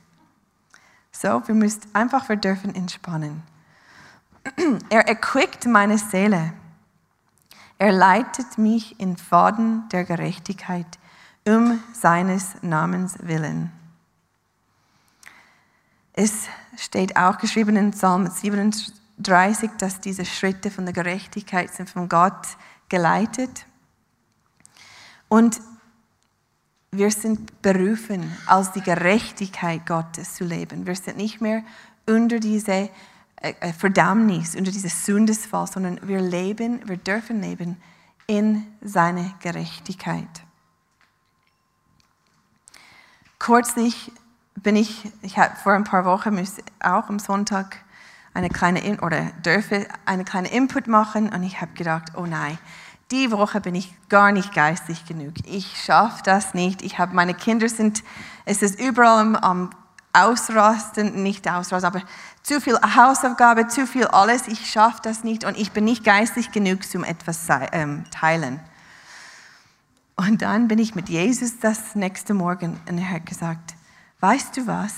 So, 1.12 1.42
wir 1.48 1.56
müssen 1.56 1.82
einfach, 1.94 2.30
wir 2.30 2.36
dürfen 2.36 2.76
entspannen. 2.76 3.44
Er 4.90 5.08
erquickt 5.08 5.66
meine 5.66 5.98
Seele. 5.98 6.54
Er 7.82 7.92
leitet 7.92 8.60
mich 8.60 9.00
in 9.00 9.18
Pfaden 9.18 9.90
der 9.90 10.04
Gerechtigkeit 10.04 10.86
um 11.48 11.82
seines 11.94 12.62
Namens 12.62 13.18
willen. 13.24 13.72
Es 16.14 16.46
steht 16.78 17.18
auch 17.18 17.40
geschrieben 17.40 17.76
in 17.78 17.90
Psalm 17.90 18.28
37, 18.28 19.72
dass 19.80 20.00
diese 20.00 20.26
Schritte 20.26 20.70
von 20.70 20.86
der 20.86 20.94
Gerechtigkeit 20.94 21.74
sind 21.74 21.90
von 21.90 22.08
Gott 22.08 22.50
geleitet. 22.88 23.66
Und 25.28 25.60
wir 26.92 27.10
sind 27.10 27.64
berufen, 27.64 28.32
als 28.46 28.74
die 28.74 28.82
Gerechtigkeit 28.82 29.88
Gottes 29.88 30.36
zu 30.36 30.44
leben. 30.44 30.86
Wir 30.86 30.96
sind 30.96 31.18
nicht 31.18 31.42
mehr 31.42 31.64
unter 32.06 32.40
diese 32.40 32.92
Verdammnis, 33.78 34.56
unter 34.56 34.72
dieses 34.72 35.06
Sündesfall, 35.06 35.68
sondern 35.68 36.00
wir 36.08 36.22
leben, 36.22 36.88
wir 36.88 36.98
dürfen 36.98 37.42
leben 37.42 37.78
in 38.28 38.68
seine 38.82 39.34
Gerechtigkeit. 39.42 40.44
Kürzlich 43.40 44.12
bin 44.56 44.76
ich, 44.76 45.12
ich 45.24 45.38
habe 45.40 45.56
vor 45.56 45.74
ein 45.74 45.84
paar 45.84 46.06
Wochen 46.06 46.40
auch 46.80 47.10
am 47.10 47.18
Sonntag 47.18 47.78
eine 48.34 48.50
kleine 48.50 49.02
oder 49.02 49.26
dürfe 49.44 49.88
eine 50.06 50.24
kleine 50.24 50.52
Input 50.52 50.88
machen 50.88 51.30
und 51.30 51.44
ich 51.44 51.60
habe 51.60 51.74
gedacht, 51.74 52.14
oh 52.16 52.26
nein, 52.26 52.58
die 53.12 53.32
Woche 53.32 53.60
bin 53.60 53.76
ich 53.76 53.94
gar 54.08 54.32
nicht 54.32 54.54
geistig 54.54 55.06
genug. 55.06 55.34
Ich 55.46 55.84
schaffe 55.84 56.22
das 56.24 56.54
nicht. 56.54 56.82
Ich 56.82 56.98
habe 56.98 57.14
meine 57.14 57.34
Kinder 57.34 57.68
sind, 57.68 58.04
es 58.46 58.62
ist 58.62 58.80
überall 58.80 59.20
am, 59.20 59.36
am 59.36 59.70
Ausrasten, 60.14 61.24
nicht 61.24 61.50
ausrasten, 61.50 61.88
aber 61.88 62.02
zu 62.44 62.60
viel 62.60 62.76
Hausaufgabe, 62.76 63.68
zu 63.68 63.88
viel 63.88 64.08
alles, 64.08 64.48
ich 64.48 64.70
schaffe 64.72 65.00
das 65.04 65.24
nicht 65.24 65.44
und 65.46 65.58
ich 65.58 65.72
bin 65.72 65.86
nicht 65.86 66.04
geistig 66.04 66.52
genug, 66.52 66.80
um 66.96 67.04
etwas 67.04 67.48
ähm, 67.72 68.04
teilen. 68.12 68.60
Und 70.16 70.42
dann 70.42 70.68
bin 70.68 70.80
ich 70.80 70.96
mit 70.96 71.10
Jesus 71.10 71.60
das 71.60 71.96
nächste 71.96 72.34
Morgen 72.34 72.80
und 72.88 72.98
er 72.98 73.10
hat 73.10 73.26
gesagt, 73.26 73.76
weißt 74.20 74.58
du 74.58 74.68
was? 74.68 74.94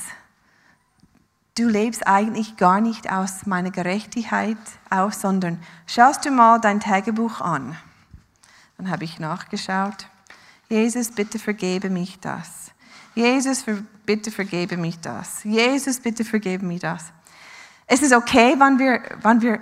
du 1.55 1.67
lebst 1.67 2.07
eigentlich 2.07 2.57
gar 2.57 2.81
nicht 2.81 3.11
aus 3.11 3.45
meiner 3.45 3.71
Gerechtigkeit 3.71 4.57
aus, 4.89 5.21
sondern 5.21 5.59
schaust 5.87 6.25
du 6.25 6.31
mal 6.31 6.59
dein 6.59 6.79
Tagebuch 6.79 7.41
an. 7.41 7.77
Dann 8.77 8.89
habe 8.89 9.03
ich 9.03 9.19
nachgeschaut. 9.19 10.07
Jesus, 10.69 11.11
bitte 11.11 11.37
vergebe 11.37 11.89
mich 11.89 12.19
das. 12.19 12.71
Jesus, 13.15 13.63
bitte 14.05 14.31
vergebe 14.31 14.77
mich 14.77 14.99
das. 14.99 15.43
Jesus, 15.43 15.99
bitte 15.99 16.25
vergebe 16.25 16.65
mich 16.65 16.79
das. 16.79 17.05
Es 17.85 18.01
ist 18.01 18.13
okay, 18.13 18.55
wenn 18.57 18.79
wir, 18.79 19.01
wenn 19.21 19.41
wir 19.41 19.59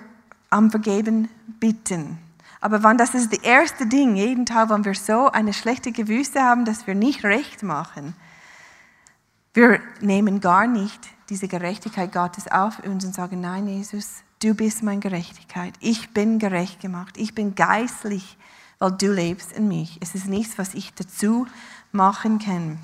am 0.49 0.69
Vergeben 0.69 1.29
bitten. 1.59 2.17
Aber 2.59 2.83
wenn 2.83 2.97
das 2.97 3.15
ist 3.15 3.33
das 3.33 3.39
erste 3.39 3.87
Ding, 3.87 4.15
jeden 4.15 4.45
Tag, 4.45 4.69
wenn 4.69 4.85
wir 4.85 4.93
so 4.93 5.29
eine 5.31 5.53
schlechte 5.53 5.91
Gewüste 5.91 6.41
haben, 6.41 6.63
dass 6.63 6.85
wir 6.85 6.93
nicht 6.95 7.23
recht 7.23 7.63
machen, 7.63 8.15
wir 9.53 9.81
nehmen 9.99 10.39
gar 10.39 10.67
nicht 10.67 10.99
diese 11.29 11.47
Gerechtigkeit 11.47 12.13
Gottes 12.13 12.49
auf 12.49 12.79
uns 12.79 13.03
und 13.03 13.13
sagen, 13.13 13.41
nein, 13.41 13.67
Jesus, 13.67 14.23
du 14.41 14.53
bist 14.53 14.83
meine 14.83 14.99
Gerechtigkeit. 14.99 15.73
Ich 15.79 16.13
bin 16.13 16.39
gerecht 16.39 16.79
gemacht. 16.79 17.17
Ich 17.17 17.35
bin 17.35 17.55
geistlich, 17.55 18.37
weil 18.79 18.91
du 18.91 19.11
lebst 19.11 19.51
in 19.51 19.67
mich. 19.67 19.97
Es 20.01 20.15
ist 20.15 20.27
nichts, 20.27 20.57
was 20.57 20.73
ich 20.73 20.93
dazu 20.93 21.47
machen 21.91 22.39
kann. 22.39 22.79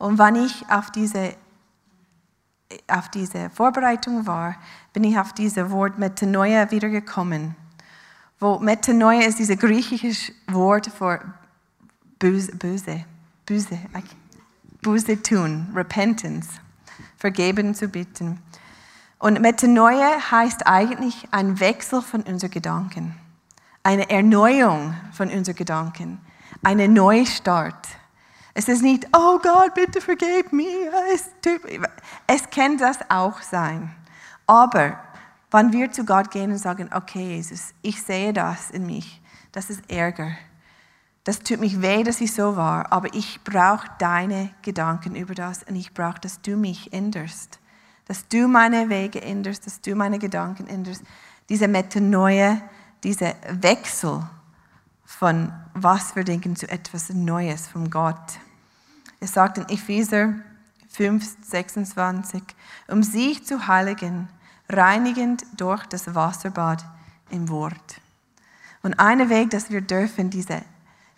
Und 0.00 0.18
wenn 0.18 0.34
ich 0.36 0.64
auf 0.70 0.90
diese, 0.90 1.36
auf 2.88 3.10
diese 3.10 3.50
Vorbereitung 3.50 4.26
war, 4.26 4.56
bin 4.94 5.04
ich 5.04 5.18
auf 5.18 5.34
dieses 5.34 5.70
Wort 5.70 5.98
Metanoia 5.98 6.70
wiedergekommen. 6.70 7.54
Wo 8.38 8.58
Metanoia 8.58 9.26
ist 9.26 9.38
dieses 9.38 9.58
griechische 9.58 10.32
Wort 10.46 10.86
für 10.86 11.20
böse, 12.18 12.56
böse, 12.56 13.04
böse, 13.44 13.78
Buße 14.80 15.22
tun, 15.22 15.68
Repentance, 15.74 16.48
vergeben 17.18 17.74
zu 17.74 17.86
bitten. 17.86 18.40
Und 19.18 19.42
Metanoia 19.42 20.30
heißt 20.30 20.66
eigentlich 20.66 21.28
ein 21.30 21.60
Wechsel 21.60 22.00
von 22.00 22.22
unseren 22.22 22.50
Gedanken, 22.50 23.16
eine 23.82 24.08
Erneuerung 24.08 24.94
von 25.12 25.28
unseren 25.28 25.56
Gedanken, 25.56 26.22
eine 26.62 26.88
Neustart. 26.88 27.99
Es 28.54 28.68
ist 28.68 28.82
nicht, 28.82 29.06
oh 29.16 29.38
Gott, 29.38 29.74
bitte 29.74 30.00
vergib 30.00 30.52
mir. 30.52 30.92
Es 32.26 32.50
kann 32.50 32.76
das 32.78 32.98
auch 33.08 33.40
sein. 33.42 33.94
Aber 34.46 34.98
wenn 35.50 35.72
wir 35.72 35.90
zu 35.90 36.04
Gott 36.04 36.30
gehen 36.30 36.50
und 36.50 36.58
sagen, 36.58 36.90
okay, 36.92 37.36
Jesus, 37.36 37.72
ich 37.82 38.02
sehe 38.02 38.32
das 38.32 38.70
in 38.70 38.86
mich, 38.86 39.20
das 39.52 39.70
ist 39.70 39.88
Ärger, 39.90 40.32
das 41.24 41.40
tut 41.40 41.60
mich 41.60 41.82
weh, 41.82 42.02
dass 42.02 42.20
ich 42.20 42.32
so 42.32 42.56
war, 42.56 42.90
aber 42.92 43.14
ich 43.14 43.40
brauche 43.44 43.86
deine 43.98 44.50
Gedanken 44.62 45.14
über 45.14 45.34
das 45.34 45.62
und 45.64 45.76
ich 45.76 45.92
brauche, 45.92 46.18
dass 46.20 46.40
du 46.40 46.56
mich 46.56 46.92
änderst. 46.92 47.58
Dass 48.06 48.26
du 48.26 48.48
meine 48.48 48.88
Wege 48.88 49.20
änderst, 49.20 49.66
dass 49.66 49.80
du 49.80 49.94
meine 49.94 50.18
Gedanken 50.18 50.66
änderst. 50.66 51.02
Diese 51.48 51.68
Metanoia, 51.68 52.60
dieser 53.04 53.34
Wechsel 53.48 54.22
von 55.20 55.52
was 55.74 56.16
wir 56.16 56.24
denken 56.24 56.56
zu 56.56 56.66
etwas 56.70 57.10
Neues 57.10 57.68
von 57.68 57.90
Gott. 57.90 58.38
Es 59.20 59.34
sagt 59.34 59.58
in 59.58 59.68
Epheser 59.68 60.32
5, 60.88 61.36
26, 61.42 62.42
um 62.88 63.02
sich 63.02 63.44
zu 63.44 63.66
heiligen, 63.66 64.30
reinigend 64.70 65.44
durch 65.58 65.84
das 65.84 66.14
Wasserbad 66.14 66.86
im 67.28 67.50
Wort. 67.50 68.00
Und 68.82 68.98
ein 68.98 69.28
Weg, 69.28 69.50
dass 69.50 69.68
wir 69.68 69.82
dürfen, 69.82 70.30
diese 70.30 70.62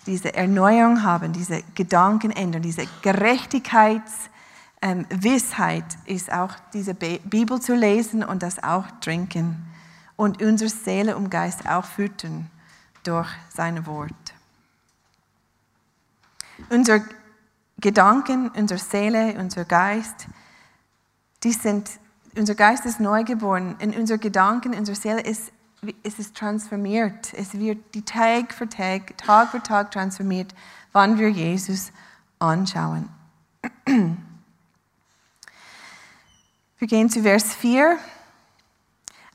diese 0.04 0.34
Erneuerung 0.34 1.04
haben, 1.04 1.32
diese 1.32 1.62
Gedankenänderung, 1.76 2.62
diese 2.62 2.88
Gerechtigkeitswissheit, 3.02 4.02
ähm, 4.82 5.06
ist 6.06 6.32
auch 6.32 6.54
diese 6.74 6.94
Bibel 6.94 7.60
zu 7.60 7.76
lesen 7.76 8.24
und 8.24 8.42
das 8.42 8.60
auch 8.64 8.86
trinken 9.00 9.64
und 10.16 10.42
unsere 10.42 10.70
Seele 10.70 11.16
und 11.16 11.30
Geist 11.30 11.68
auch 11.68 11.84
füttern 11.84 12.50
durch 13.02 13.28
sein 13.54 13.86
Wort. 13.86 14.12
Unser 16.70 17.00
Gedanken, 17.78 18.48
unsere 18.50 18.78
Seele, 18.78 19.34
unser 19.38 19.64
Geist, 19.64 20.26
die 21.42 21.52
sind, 21.52 21.90
unser 22.36 22.54
Geist 22.54 22.86
ist 22.86 23.00
neugeboren 23.00 23.74
und 23.82 23.96
unser 23.96 24.18
Gedanken, 24.18 24.74
unsere 24.74 24.96
Seele 24.96 25.20
ist 25.20 25.52
es 26.04 26.18
ist 26.18 26.36
transformiert. 26.36 27.34
Es 27.34 27.54
wird 27.54 27.94
die 27.94 28.04
Tag 28.04 28.54
für 28.54 28.68
Tag, 28.68 29.18
Tag 29.18 29.50
für 29.50 29.60
Tag 29.62 29.90
transformiert, 29.90 30.54
wann 30.92 31.18
wir 31.18 31.28
Jesus 31.28 31.90
anschauen. 32.38 33.08
Wir 36.78 36.88
gehen 36.88 37.10
zu 37.10 37.22
Vers 37.22 37.52
4. 37.54 37.98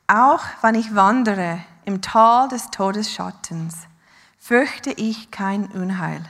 Auch 0.07 0.43
wenn 0.61 0.75
ich 0.75 0.95
wandere 0.95 1.59
im 1.87 2.01
Tal 2.01 2.49
des 2.49 2.69
Todesschattens, 2.69 3.87
fürchte 4.37 4.91
ich 4.91 5.31
kein 5.31 5.67
Unheil, 5.67 6.21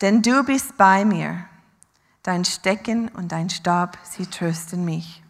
denn 0.00 0.22
du 0.22 0.44
bist 0.44 0.76
bei 0.76 1.04
mir. 1.04 1.44
Dein 2.22 2.44
Stecken 2.44 3.08
und 3.08 3.32
dein 3.32 3.50
Stab, 3.50 3.98
sie 4.04 4.26
trösten 4.26 4.84
mich. 4.84 5.24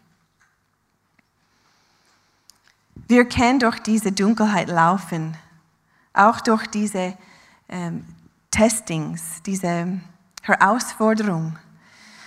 Wir 3.07 3.27
können 3.27 3.57
durch 3.59 3.79
diese 3.79 4.11
Dunkelheit 4.11 4.67
laufen, 4.67 5.35
auch 6.13 6.39
durch 6.41 6.67
diese 6.67 7.17
ähm, 7.67 8.05
Testings, 8.51 9.41
diese 9.43 9.99
Herausforderung. 10.43 11.57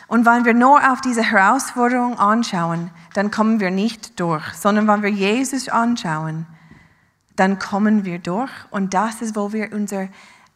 Und 0.09 0.27
wenn 0.27 0.45
wir 0.45 0.55
nur 0.55 0.81
auf 0.91 1.01
diese 1.01 1.23
Herausforderung 1.23 2.19
anschauen, 2.19 2.91
dann 3.13 3.31
kommen 3.31 3.61
wir 3.61 3.71
nicht 3.71 4.19
durch, 4.19 4.45
sondern 4.55 4.89
wenn 4.89 5.03
wir 5.03 5.11
Jesus 5.11 5.69
anschauen, 5.69 6.47
dann 7.37 7.59
kommen 7.59 8.05
wir 8.05 8.19
durch. 8.19 8.51
Und 8.71 8.95
das 8.95 9.23
ist, 9.23 9.37
wo 9.37 9.53
wir 9.53 9.73
unsere 9.73 10.09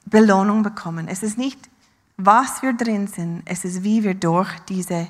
Belohnung 0.06 0.62
bekommen. 0.62 1.08
Es 1.08 1.22
ist 1.22 1.38
nicht, 1.38 1.58
was 2.16 2.62
wir 2.62 2.72
drin 2.72 3.06
sind, 3.06 3.42
es 3.44 3.64
ist, 3.64 3.84
wie 3.84 4.02
wir 4.02 4.14
durch 4.14 4.50
diese 4.68 5.08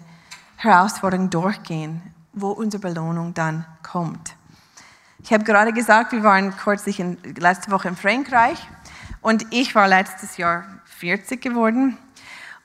Herausforderung 0.56 1.30
durchgehen, 1.30 2.02
wo 2.32 2.50
unsere 2.50 2.80
Belohnung 2.80 3.32
dann 3.32 3.64
kommt. 3.82 4.34
Ich 5.22 5.32
habe 5.32 5.44
gerade 5.44 5.72
gesagt, 5.72 6.12
wir 6.12 6.22
waren 6.22 6.56
kürzlich 6.56 7.00
in, 7.00 7.16
letzte 7.36 7.70
Woche 7.70 7.88
in 7.88 7.96
Frankreich 7.96 8.58
und 9.20 9.46
ich 9.50 9.74
war 9.74 9.88
letztes 9.88 10.36
Jahr 10.36 10.64
40 10.84 11.40
geworden 11.40 11.96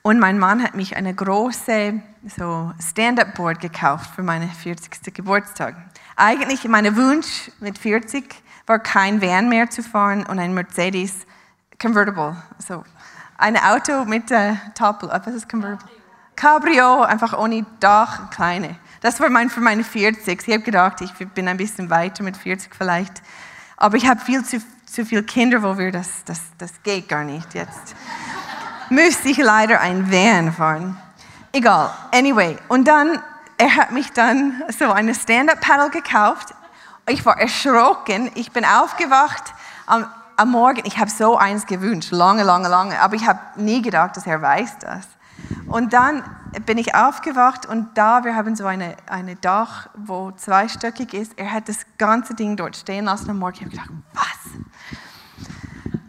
und 0.02 0.18
mein 0.18 0.38
Mann 0.38 0.62
hat 0.62 0.74
mich 0.74 0.96
eine 0.96 1.14
große 1.14 2.00
so 2.36 2.72
Stand-up-Board 2.78 3.60
gekauft 3.60 4.10
für 4.14 4.22
meinen 4.22 4.50
40. 4.50 5.14
Geburtstag. 5.14 5.76
Eigentlich 6.16 6.64
mein 6.68 6.96
Wunsch 6.96 7.50
mit 7.60 7.78
40 7.78 8.43
war 8.66 8.78
kein 8.78 9.20
Van 9.20 9.48
mehr 9.48 9.68
zu 9.70 9.82
fahren 9.82 10.24
und 10.26 10.38
ein 10.38 10.54
Mercedes 10.54 11.14
Convertible, 11.80 12.36
so 12.58 12.84
ein 13.36 13.56
Auto 13.56 14.04
mit 14.04 14.30
äh, 14.30 14.54
Doppel, 14.78 15.08
was 15.08 15.34
ist 15.34 15.48
Convertible? 15.48 15.90
Cabrio, 16.36 17.02
einfach 17.02 17.38
ohne 17.38 17.64
Dach, 17.80 18.30
kleine. 18.30 18.76
Das 19.00 19.20
war 19.20 19.28
mein, 19.28 19.50
für 19.50 19.60
meine 19.60 19.84
40. 19.84 20.46
Ich 20.46 20.54
habe 20.54 20.64
gedacht, 20.64 21.00
ich 21.00 21.12
bin 21.12 21.46
ein 21.48 21.56
bisschen 21.56 21.90
weiter 21.90 22.22
mit 22.22 22.36
40 22.36 22.74
vielleicht. 22.74 23.22
Aber 23.76 23.96
ich 23.96 24.06
habe 24.06 24.20
viel 24.20 24.44
zu, 24.44 24.62
zu 24.86 25.04
viele 25.04 25.22
Kinder, 25.22 25.62
wo 25.62 25.78
wir 25.78 25.92
das, 25.92 26.24
das, 26.24 26.40
das 26.58 26.82
geht 26.82 27.08
gar 27.08 27.24
nicht 27.24 27.54
jetzt. 27.54 27.94
Müsste 28.90 29.28
ich 29.28 29.38
leider 29.38 29.80
ein 29.80 30.10
Van 30.10 30.52
fahren. 30.52 30.98
Egal. 31.52 31.90
Anyway. 32.12 32.56
Und 32.68 32.88
dann, 32.88 33.20
er 33.58 33.76
hat 33.76 33.92
mich 33.92 34.10
dann 34.12 34.62
so 34.76 34.90
eine 34.90 35.14
Stand-Up-Paddle 35.14 35.90
gekauft. 35.90 36.54
Ich 37.06 37.24
war 37.26 37.38
erschrocken. 37.38 38.30
Ich 38.34 38.52
bin 38.52 38.64
aufgewacht 38.64 39.52
am, 39.86 40.06
am 40.36 40.50
Morgen. 40.50 40.82
Ich 40.84 40.98
habe 40.98 41.10
so 41.10 41.36
eins 41.36 41.66
gewünscht. 41.66 42.10
Lange, 42.12 42.42
lange, 42.42 42.68
lange. 42.68 43.00
Aber 43.00 43.14
ich 43.14 43.26
habe 43.26 43.40
nie 43.56 43.82
gedacht, 43.82 44.16
dass 44.16 44.26
er 44.26 44.40
weiß 44.40 44.78
das. 44.78 45.06
Und 45.66 45.92
dann 45.92 46.22
bin 46.66 46.78
ich 46.78 46.94
aufgewacht 46.94 47.66
und 47.66 47.98
da, 47.98 48.24
wir 48.24 48.36
haben 48.36 48.54
so 48.54 48.64
eine, 48.64 48.96
eine 49.08 49.34
Dach, 49.36 49.88
wo 49.94 50.30
zweistöckig 50.30 51.12
ist. 51.12 51.38
Er 51.38 51.52
hat 51.52 51.68
das 51.68 51.78
ganze 51.98 52.34
Ding 52.34 52.56
dort 52.56 52.76
stehen 52.76 53.06
lassen 53.06 53.30
am 53.30 53.38
Morgen. 53.40 53.56
Ich 53.56 53.62
habe 53.62 53.70
gedacht, 53.70 53.90
was? 54.12 54.24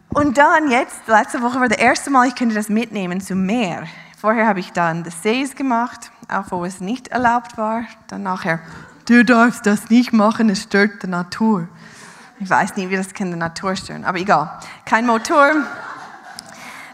Und 0.10 0.38
dann 0.38 0.70
jetzt, 0.70 1.08
letzte 1.08 1.42
Woche 1.42 1.60
war 1.60 1.68
das 1.68 1.78
erste 1.78 2.10
Mal, 2.10 2.28
ich 2.28 2.36
könnte 2.36 2.56
das 2.56 2.70
mitnehmen 2.70 3.20
zum 3.20 3.46
Meer. 3.46 3.84
Vorher 4.18 4.48
habe 4.48 4.60
ich 4.60 4.72
dann 4.72 5.04
das 5.04 5.22
Sees 5.24 5.56
gemacht, 5.56 6.12
auch 6.30 6.52
wo 6.52 6.64
es 6.64 6.80
nicht 6.80 7.10
erlaubt 7.10 7.58
war. 7.58 7.84
Dann 8.08 8.24
nachher, 8.24 8.60
du 9.06 9.24
darfst 9.24 9.66
das 9.66 9.90
nicht 9.90 10.14
machen, 10.14 10.50
es 10.50 10.64
stört 10.64 11.04
die 11.04 11.08
Natur. 11.08 11.68
Ich 12.40 12.50
weiß 12.50 12.76
nicht, 12.76 12.90
wie 12.90 12.96
das 12.98 13.14
kann 13.14 13.32
die 13.32 13.38
Natur 13.38 13.76
stören, 13.76 14.04
aber 14.04 14.18
egal. 14.18 14.60
Kein 14.84 15.06
Motor. 15.06 15.52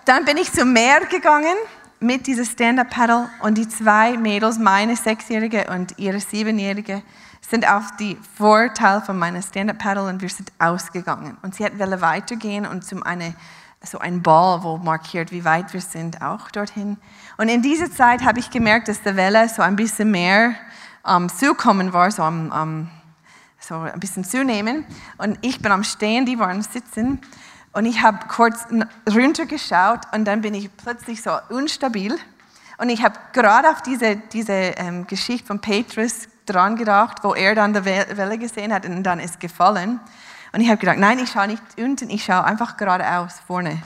Dann 0.05 0.25
bin 0.25 0.37
ich 0.37 0.51
zum 0.51 0.73
Meer 0.73 1.01
gegangen 1.09 1.55
mit 1.99 2.27
dieser 2.27 2.45
Stand-Up-Paddle 2.45 3.29
und 3.41 3.57
die 3.57 3.67
zwei 3.67 4.17
Mädels, 4.17 4.59
meine 4.59 4.95
Sechsjährige 4.95 5.67
und 5.71 5.97
ihre 5.97 6.19
Siebenjährige, 6.19 7.01
sind 7.47 7.67
auf 7.67 7.95
die 7.99 8.17
Vorteil 8.37 9.01
von 9.01 9.17
meiner 9.17 9.41
Stand-Up-Paddle 9.41 10.07
und 10.07 10.21
wir 10.21 10.29
sind 10.29 10.51
ausgegangen. 10.59 11.37
Und 11.41 11.55
sie 11.55 11.65
hat 11.65 11.73
weitergehen 11.79 12.65
und 12.65 12.83
zum 12.83 13.03
eine, 13.03 13.33
so 13.83 13.99
ein 13.99 14.21
Ball, 14.21 14.63
wo 14.63 14.77
markiert, 14.77 15.31
wie 15.31 15.43
weit 15.43 15.73
wir 15.73 15.81
sind, 15.81 16.21
auch 16.21 16.51
dorthin. 16.51 16.97
Und 17.37 17.49
in 17.49 17.61
dieser 17.61 17.91
Zeit 17.91 18.23
habe 18.23 18.39
ich 18.39 18.49
gemerkt, 18.49 18.87
dass 18.87 19.01
die 19.01 19.15
Welle 19.15 19.49
so 19.49 19.61
ein 19.61 19.75
bisschen 19.75 20.11
mehr 20.11 20.53
am 21.03 21.29
Zukommen 21.29 21.93
war, 21.93 22.11
so, 22.11 22.23
am, 22.23 22.51
am, 22.51 22.89
so 23.59 23.75
ein 23.75 23.99
bisschen 23.99 24.23
zunehmen. 24.23 24.85
Und 25.17 25.37
ich 25.41 25.61
bin 25.61 25.71
am 25.71 25.83
Stehen, 25.83 26.25
die 26.25 26.39
waren 26.39 26.61
sitzen. 26.61 27.21
Und 27.73 27.85
ich 27.85 28.01
habe 28.01 28.19
kurz 28.27 28.65
runtergeschaut 29.09 30.01
und 30.13 30.25
dann 30.25 30.41
bin 30.41 30.53
ich 30.53 30.75
plötzlich 30.75 31.21
so 31.21 31.31
unstabil. 31.49 32.17
Und 32.77 32.89
ich 32.89 33.03
habe 33.03 33.17
gerade 33.31 33.69
auf 33.69 33.81
diese, 33.81 34.15
diese 34.15 34.53
ähm, 34.53 35.07
Geschichte 35.07 35.47
von 35.47 35.59
Petrus 35.59 36.27
dran 36.45 36.75
gedacht, 36.75 37.19
wo 37.23 37.33
er 37.33 37.55
dann 37.55 37.73
die 37.73 37.85
Welle 37.85 38.37
gesehen 38.37 38.73
hat 38.73 38.85
und 38.85 39.03
dann 39.03 39.19
ist 39.19 39.39
gefallen. 39.39 39.99
Und 40.51 40.61
ich 40.61 40.67
habe 40.67 40.77
gedacht, 40.77 40.97
nein, 40.97 41.19
ich 41.19 41.29
schaue 41.29 41.47
nicht 41.47 41.63
unten, 41.77 42.09
ich 42.09 42.25
schaue 42.25 42.43
einfach 42.43 42.77
geradeaus 42.77 43.35
vorne. 43.47 43.81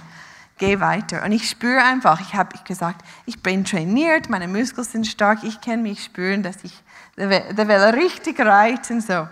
Geh 0.58 0.80
weiter. 0.80 1.24
Und 1.24 1.34
ich 1.34 1.50
spüre 1.50 1.84
einfach, 1.84 2.22
ich 2.22 2.34
habe 2.34 2.58
gesagt, 2.64 3.02
ich 3.26 3.44
bin 3.44 3.66
trainiert, 3.66 4.30
meine 4.30 4.48
Muskeln 4.48 4.88
sind 4.88 5.06
stark, 5.06 5.44
ich 5.44 5.60
kann 5.62 5.84
mich 5.84 6.04
spüren, 6.04 6.42
dass 6.42 6.64
ich 6.64 6.82
die 7.18 7.68
Welle 7.68 7.94
richtig 7.94 8.40
reiten 8.40 9.02
so. 9.02 9.28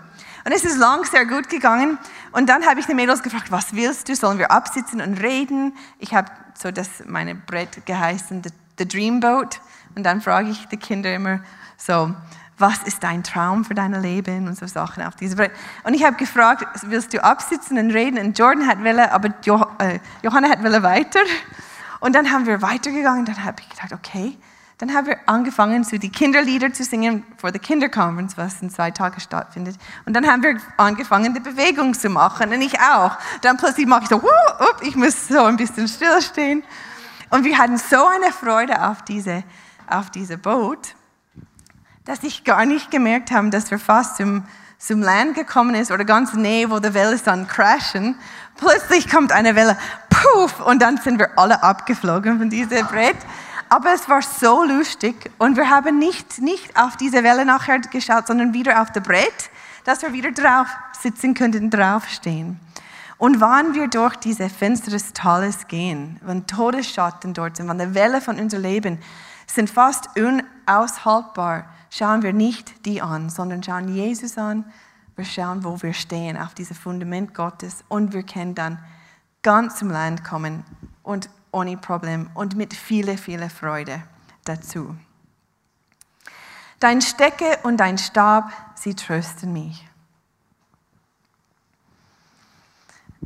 Und 0.46 0.52
es 0.52 0.64
ist 0.64 0.76
lang 0.76 1.04
sehr 1.04 1.24
gut 1.24 1.48
gegangen. 1.48 1.98
Und 2.32 2.48
dann 2.48 2.66
habe 2.66 2.78
ich 2.78 2.86
die 2.86 2.94
Mädels 2.94 3.22
gefragt, 3.22 3.50
was 3.50 3.74
willst 3.74 4.08
du? 4.08 4.16
Sollen 4.16 4.38
wir 4.38 4.50
absitzen 4.50 5.00
und 5.00 5.22
reden? 5.22 5.74
Ich 5.98 6.14
habe 6.14 6.30
so 6.54 6.70
das 6.70 6.88
meine 7.06 7.34
Brett 7.34 7.86
geheißen, 7.86 8.42
the, 8.42 8.50
the 8.78 8.86
Dreamboat. 8.86 9.60
Und 9.94 10.04
dann 10.04 10.20
frage 10.20 10.50
ich 10.50 10.66
die 10.68 10.76
Kinder 10.76 11.14
immer 11.14 11.40
so, 11.78 12.14
was 12.58 12.82
ist 12.84 13.02
dein 13.02 13.22
Traum 13.22 13.64
für 13.64 13.74
dein 13.74 14.00
Leben 14.00 14.46
und 14.46 14.56
so 14.56 14.66
Sachen 14.66 15.02
auf 15.02 15.16
diesem 15.16 15.38
Brett. 15.38 15.52
Und 15.82 15.94
ich 15.94 16.04
habe 16.04 16.16
gefragt, 16.16 16.66
willst 16.82 17.12
du 17.14 17.22
absitzen 17.24 17.78
und 17.78 17.90
reden? 17.90 18.18
Und 18.18 18.38
Jordan 18.38 18.66
hat 18.66 18.84
wille, 18.84 19.10
aber 19.12 19.30
jo, 19.44 19.64
äh, 19.78 19.98
Johanna 20.22 20.50
hat 20.50 20.62
wille 20.62 20.82
weiter. 20.82 21.20
Und 22.00 22.14
dann 22.14 22.30
haben 22.30 22.46
wir 22.46 22.60
weitergegangen. 22.60 23.24
Dann 23.24 23.44
habe 23.44 23.56
ich 23.60 23.68
gedacht, 23.70 23.92
okay. 23.92 24.36
Dann 24.78 24.92
haben 24.92 25.06
wir 25.06 25.18
angefangen, 25.26 25.84
so 25.84 25.96
die 25.98 26.10
Kinderlieder 26.10 26.72
zu 26.72 26.82
singen 26.84 27.24
für 27.36 27.52
die 27.52 27.58
Kinderconference, 27.58 28.36
was 28.36 28.60
in 28.60 28.70
zwei 28.70 28.90
Tagen 28.90 29.20
stattfindet. 29.20 29.76
Und 30.04 30.14
dann 30.14 30.26
haben 30.26 30.42
wir 30.42 30.58
angefangen, 30.76 31.32
die 31.32 31.40
Bewegung 31.40 31.94
zu 31.94 32.08
machen. 32.08 32.52
Und 32.52 32.60
ich 32.60 32.78
auch. 32.80 33.16
Dann 33.42 33.56
plötzlich 33.56 33.86
mache 33.86 34.02
ich 34.04 34.08
so, 34.08 34.16
up, 34.16 34.80
ich 34.82 34.96
muss 34.96 35.28
so 35.28 35.44
ein 35.44 35.56
bisschen 35.56 35.86
stillstehen. 35.86 36.64
Und 37.30 37.44
wir 37.44 37.56
hatten 37.56 37.78
so 37.78 38.06
eine 38.06 38.32
Freude 38.32 38.84
auf 38.88 39.02
diese, 39.02 39.44
auf 39.88 40.10
diese 40.10 40.38
Boot 40.38 40.94
dass 42.04 42.22
ich 42.22 42.44
gar 42.44 42.66
nicht 42.66 42.90
gemerkt 42.90 43.30
habe, 43.30 43.50
dass 43.50 43.70
wir 43.70 43.78
fast 43.78 44.16
zum, 44.16 44.44
zum 44.78 45.00
Land 45.00 45.34
gekommen 45.34 45.74
ist 45.74 45.90
oder 45.90 46.04
ganz 46.04 46.34
nähe, 46.34 46.70
wo 46.70 46.78
die 46.78 46.92
Wellen 46.92 47.20
dann 47.24 47.48
crashen. 47.48 48.16
Plötzlich 48.56 49.10
kommt 49.10 49.32
eine 49.32 49.56
Welle, 49.56 49.76
puff, 50.10 50.60
und 50.60 50.82
dann 50.82 50.98
sind 50.98 51.18
wir 51.18 51.38
alle 51.38 51.62
abgeflogen 51.62 52.38
von 52.38 52.50
diesem 52.50 52.86
Brett. 52.86 53.16
Aber 53.74 53.92
es 53.92 54.08
war 54.08 54.22
so 54.22 54.62
lustig 54.62 55.32
und 55.36 55.56
wir 55.56 55.68
haben 55.68 55.98
nicht, 55.98 56.40
nicht 56.40 56.76
auf 56.80 56.96
diese 56.96 57.24
Welle 57.24 57.44
nachher 57.44 57.80
geschaut, 57.80 58.28
sondern 58.28 58.54
wieder 58.54 58.80
auf 58.80 58.92
das 58.92 59.02
Brett, 59.02 59.50
dass 59.82 60.02
wir 60.02 60.12
wieder 60.12 60.30
drauf 60.30 60.68
sitzen 61.02 61.34
könnten, 61.34 61.70
draufstehen. 61.70 62.60
Und 63.18 63.40
wann 63.40 63.74
wir 63.74 63.88
durch 63.88 64.14
diese 64.14 64.48
Fenster 64.48 64.92
des 64.92 65.12
Tales 65.12 65.66
gehen, 65.66 66.20
wenn 66.22 66.46
Todesschatten 66.46 67.34
dort 67.34 67.56
sind, 67.56 67.68
wenn 67.68 67.80
die 67.80 67.96
Welle 67.96 68.20
von 68.20 68.38
unser 68.38 68.60
Leben 68.60 69.00
sind 69.48 69.68
fast 69.68 70.08
unaushaltbar, 70.16 71.64
schauen 71.90 72.22
wir 72.22 72.32
nicht 72.32 72.86
die 72.86 73.02
an, 73.02 73.28
sondern 73.28 73.60
schauen 73.60 73.88
Jesus 73.88 74.38
an. 74.38 74.66
Wir 75.16 75.24
schauen, 75.24 75.64
wo 75.64 75.82
wir 75.82 75.94
stehen, 75.94 76.36
auf 76.36 76.54
diesem 76.54 76.76
Fundament 76.76 77.34
Gottes. 77.34 77.82
Und 77.88 78.12
wir 78.12 78.22
können 78.22 78.54
dann 78.54 78.78
ganz 79.42 79.74
zum 79.80 79.90
Land 79.90 80.22
kommen 80.22 80.62
und 81.02 81.28
ohne 81.54 81.76
Problem 81.76 82.28
und 82.34 82.56
mit 82.56 82.74
viele, 82.74 83.16
viele 83.16 83.48
Freude 83.48 84.02
dazu. 84.44 84.94
Dein 86.80 87.00
Stecke 87.00 87.58
und 87.62 87.78
dein 87.78 87.96
Stab, 87.96 88.50
sie 88.74 88.94
trösten 88.94 89.52
mich. 89.52 89.88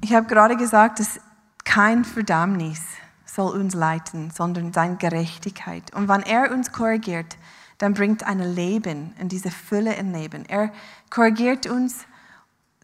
Ich 0.00 0.14
habe 0.14 0.26
gerade 0.26 0.56
gesagt, 0.56 1.00
dass 1.00 1.20
kein 1.64 2.04
Verdammnis 2.04 2.80
soll 3.24 3.58
uns 3.58 3.74
leiten, 3.74 4.30
sondern 4.30 4.72
seine 4.72 4.96
Gerechtigkeit. 4.96 5.92
Und 5.94 6.08
wenn 6.08 6.22
er 6.22 6.52
uns 6.52 6.70
korrigiert, 6.70 7.36
dann 7.78 7.94
bringt 7.94 8.24
ein 8.24 8.40
Leben 8.40 9.14
in 9.18 9.28
diese 9.28 9.50
Fülle 9.50 9.94
im 9.94 10.12
Leben. 10.12 10.44
Er 10.46 10.72
korrigiert 11.10 11.66
uns 11.66 12.06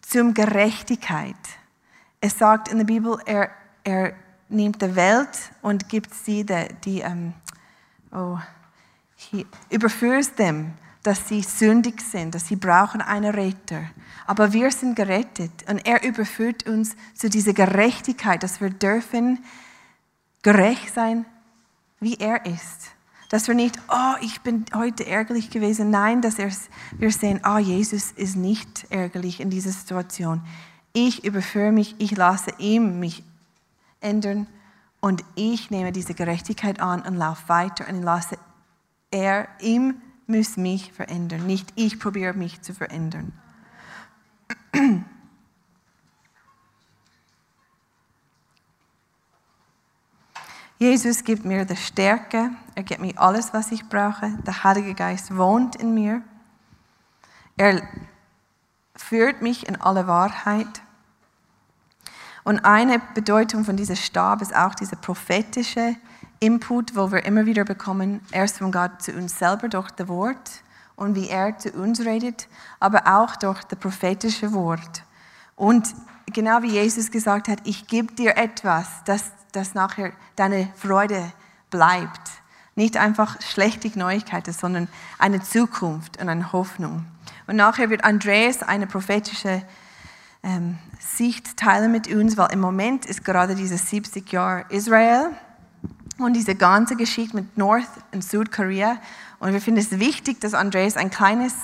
zum 0.00 0.34
Gerechtigkeit. 0.34 1.36
Es 2.20 2.38
sagt 2.38 2.68
in 2.68 2.78
der 2.78 2.84
Bibel, 2.84 3.18
er, 3.26 3.50
er 3.84 4.14
nimmt 4.54 4.80
die 4.80 4.96
Welt 4.96 5.50
und 5.62 5.88
gibt 5.88 6.14
sie, 6.14 6.44
die, 6.44 6.66
die 6.84 7.00
ähm, 7.00 7.34
oh, 8.12 8.38
überführt 9.70 10.38
dem, 10.38 10.72
dass 11.02 11.28
sie 11.28 11.42
sündig 11.42 12.00
sind, 12.00 12.34
dass 12.34 12.48
sie 12.48 12.56
brauchen 12.56 13.02
einen 13.02 13.34
Retter. 13.34 13.82
Aber 14.26 14.52
wir 14.52 14.70
sind 14.70 14.96
gerettet 14.96 15.52
und 15.68 15.86
er 15.86 16.02
überführt 16.02 16.66
uns 16.66 16.96
zu 17.14 17.28
dieser 17.28 17.52
Gerechtigkeit, 17.52 18.42
dass 18.42 18.60
wir 18.60 18.70
dürfen 18.70 19.44
gerecht 20.42 20.94
sein, 20.94 21.26
wie 22.00 22.14
er 22.14 22.46
ist. 22.46 22.92
Dass 23.28 23.48
wir 23.48 23.54
nicht, 23.54 23.78
oh, 23.88 24.14
ich 24.22 24.40
bin 24.40 24.64
heute 24.74 25.06
ärgerlich 25.06 25.50
gewesen. 25.50 25.90
Nein, 25.90 26.22
dass 26.22 26.38
wir 26.38 27.10
sehen, 27.10 27.40
oh, 27.44 27.58
Jesus 27.58 28.12
ist 28.12 28.36
nicht 28.36 28.86
ärgerlich 28.90 29.40
in 29.40 29.50
dieser 29.50 29.72
Situation. 29.72 30.42
Ich 30.92 31.24
überführe 31.24 31.72
mich, 31.72 31.96
ich 31.98 32.16
lasse 32.16 32.52
ihm 32.58 33.00
mich 33.00 33.24
ändern 34.04 34.46
und 35.00 35.24
ich 35.34 35.70
nehme 35.70 35.92
diese 35.92 36.14
Gerechtigkeit 36.14 36.80
an 36.80 37.02
und 37.02 37.16
laufe 37.16 37.48
weiter 37.48 37.88
und 37.88 38.02
lasse 38.02 38.38
er, 39.10 39.48
ihm 39.60 40.00
muss 40.26 40.56
mich 40.56 40.92
verändern, 40.92 41.46
nicht 41.46 41.72
ich 41.76 42.00
probiere 42.00 42.34
mich 42.34 42.62
zu 42.62 42.72
verändern. 42.74 43.32
Jesus 50.78 51.24
gibt 51.24 51.44
mir 51.44 51.64
die 51.64 51.76
Stärke, 51.76 52.50
er 52.74 52.82
gibt 52.82 53.00
mir 53.00 53.12
alles, 53.16 53.54
was 53.54 53.70
ich 53.72 53.88
brauche. 53.88 54.36
Der 54.46 54.64
Heilige 54.64 54.94
Geist 54.94 55.36
wohnt 55.36 55.76
in 55.76 55.94
mir. 55.94 56.22
Er 57.56 57.82
führt 58.96 59.40
mich 59.40 59.68
in 59.68 59.80
alle 59.80 60.06
Wahrheit. 60.06 60.82
Und 62.44 62.64
eine 62.64 63.00
Bedeutung 63.14 63.64
von 63.64 63.76
diesem 63.76 63.96
Stab 63.96 64.42
ist 64.42 64.54
auch 64.54 64.74
dieser 64.74 64.96
prophetische 64.96 65.96
Input, 66.40 66.94
wo 66.94 67.10
wir 67.10 67.24
immer 67.24 67.46
wieder 67.46 67.64
bekommen, 67.64 68.20
erst 68.30 68.58
von 68.58 68.70
Gott 68.70 69.02
zu 69.02 69.12
uns 69.12 69.38
selber 69.38 69.68
durch 69.68 69.90
das 69.90 70.08
Wort 70.08 70.62
und 70.94 71.14
wie 71.14 71.28
er 71.28 71.58
zu 71.58 71.70
uns 71.72 72.00
redet, 72.00 72.48
aber 72.80 73.06
auch 73.06 73.36
durch 73.36 73.64
das 73.64 73.78
prophetische 73.78 74.52
Wort. 74.52 75.04
Und 75.56 75.94
genau 76.26 76.62
wie 76.62 76.70
Jesus 76.70 77.10
gesagt 77.10 77.48
hat, 77.48 77.58
ich 77.64 77.86
gebe 77.86 78.12
dir 78.14 78.36
etwas, 78.36 78.86
das 79.06 79.32
dass 79.54 79.74
nachher 79.74 80.12
deine 80.36 80.68
Freude 80.74 81.32
bleibt. 81.70 82.30
Nicht 82.74 82.96
einfach 82.96 83.40
schlechte 83.40 83.96
Neuigkeiten, 83.96 84.52
sondern 84.52 84.88
eine 85.18 85.40
Zukunft 85.40 86.20
und 86.20 86.28
eine 86.28 86.52
Hoffnung. 86.52 87.06
Und 87.46 87.56
nachher 87.56 87.88
wird 87.88 88.04
Andreas 88.04 88.62
eine 88.62 88.86
prophetische 88.86 89.62
ähm, 90.44 90.78
Sicht 91.00 91.56
teilen 91.56 91.90
mit 91.90 92.06
uns, 92.08 92.36
weil 92.36 92.52
im 92.52 92.60
Moment 92.60 93.06
ist 93.06 93.24
gerade 93.24 93.54
dieses 93.54 93.88
70 93.90 94.30
Jahre 94.30 94.66
Israel 94.68 95.30
und 96.18 96.34
diese 96.34 96.54
ganze 96.54 96.96
Geschichte 96.96 97.36
mit 97.36 97.56
North 97.56 97.88
und 98.12 98.22
Südkorea. 98.22 98.98
Und 99.40 99.52
wir 99.52 99.60
finden 99.60 99.80
es 99.80 99.98
wichtig, 99.98 100.40
dass 100.40 100.54
Andreas 100.54 100.96
ein 100.96 101.10
kleines 101.10 101.54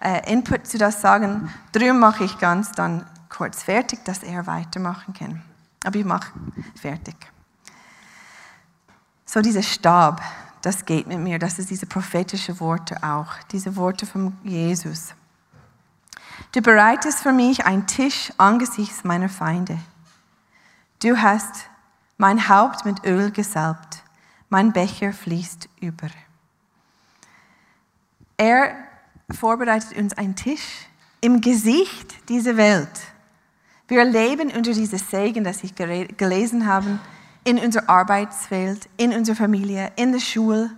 äh, 0.00 0.30
Input 0.32 0.66
zu 0.66 0.78
das 0.78 1.00
sagen. 1.00 1.50
Darum 1.72 1.98
mache 1.98 2.24
ich 2.24 2.38
ganz 2.38 2.72
dann 2.72 3.06
kurz 3.28 3.62
fertig, 3.62 4.04
dass 4.04 4.22
er 4.22 4.46
weitermachen 4.46 5.14
kann. 5.14 5.42
Aber 5.84 5.98
ich 5.98 6.04
mache 6.04 6.30
fertig. 6.80 7.16
So 9.24 9.40
dieser 9.40 9.62
Stab, 9.62 10.20
das 10.62 10.84
geht 10.84 11.06
mit 11.06 11.18
mir, 11.18 11.38
das 11.38 11.58
ist 11.58 11.70
diese 11.70 11.86
prophetische 11.86 12.58
Worte 12.60 13.02
auch, 13.02 13.32
diese 13.50 13.76
Worte 13.76 14.04
von 14.04 14.36
Jesus. 14.42 15.14
Du 16.52 16.62
bereitest 16.62 17.20
für 17.20 17.32
mich 17.32 17.64
einen 17.64 17.86
Tisch 17.86 18.32
angesichts 18.38 19.04
meiner 19.04 19.28
Feinde. 19.28 19.78
Du 21.02 21.16
hast 21.16 21.66
mein 22.18 22.48
Haupt 22.48 22.84
mit 22.84 23.04
Öl 23.04 23.30
gesalbt, 23.30 24.02
mein 24.48 24.72
Becher 24.72 25.12
fließt 25.12 25.68
über. 25.80 26.08
Er 28.36 28.74
vorbereitet 29.30 29.96
uns 29.96 30.12
einen 30.14 30.34
Tisch 30.34 30.86
im 31.20 31.40
Gesicht 31.40 32.28
dieser 32.28 32.56
Welt 32.56 32.88
wir 33.90 34.04
leben 34.04 34.52
unter 34.52 34.72
diesem 34.72 35.00
Segen, 35.00 35.42
das 35.42 35.64
ich 35.64 35.74
gelesen 35.74 36.66
habe, 36.66 37.00
in 37.42 37.58
unser 37.58 37.88
Arbeitsfeld, 37.88 38.88
in 38.96 39.12
unserer 39.12 39.34
Familie, 39.34 39.90
in 39.96 40.12
der 40.12 40.20
Schule. 40.20 40.70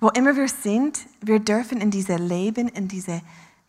Wo 0.00 0.08
immer 0.08 0.34
wir 0.34 0.48
sind, 0.48 0.98
wir 1.20 1.40
dürfen 1.40 1.82
in 1.82 1.90
diese 1.90 2.16
Leben, 2.16 2.68
in 2.68 2.88
diese, 2.88 3.20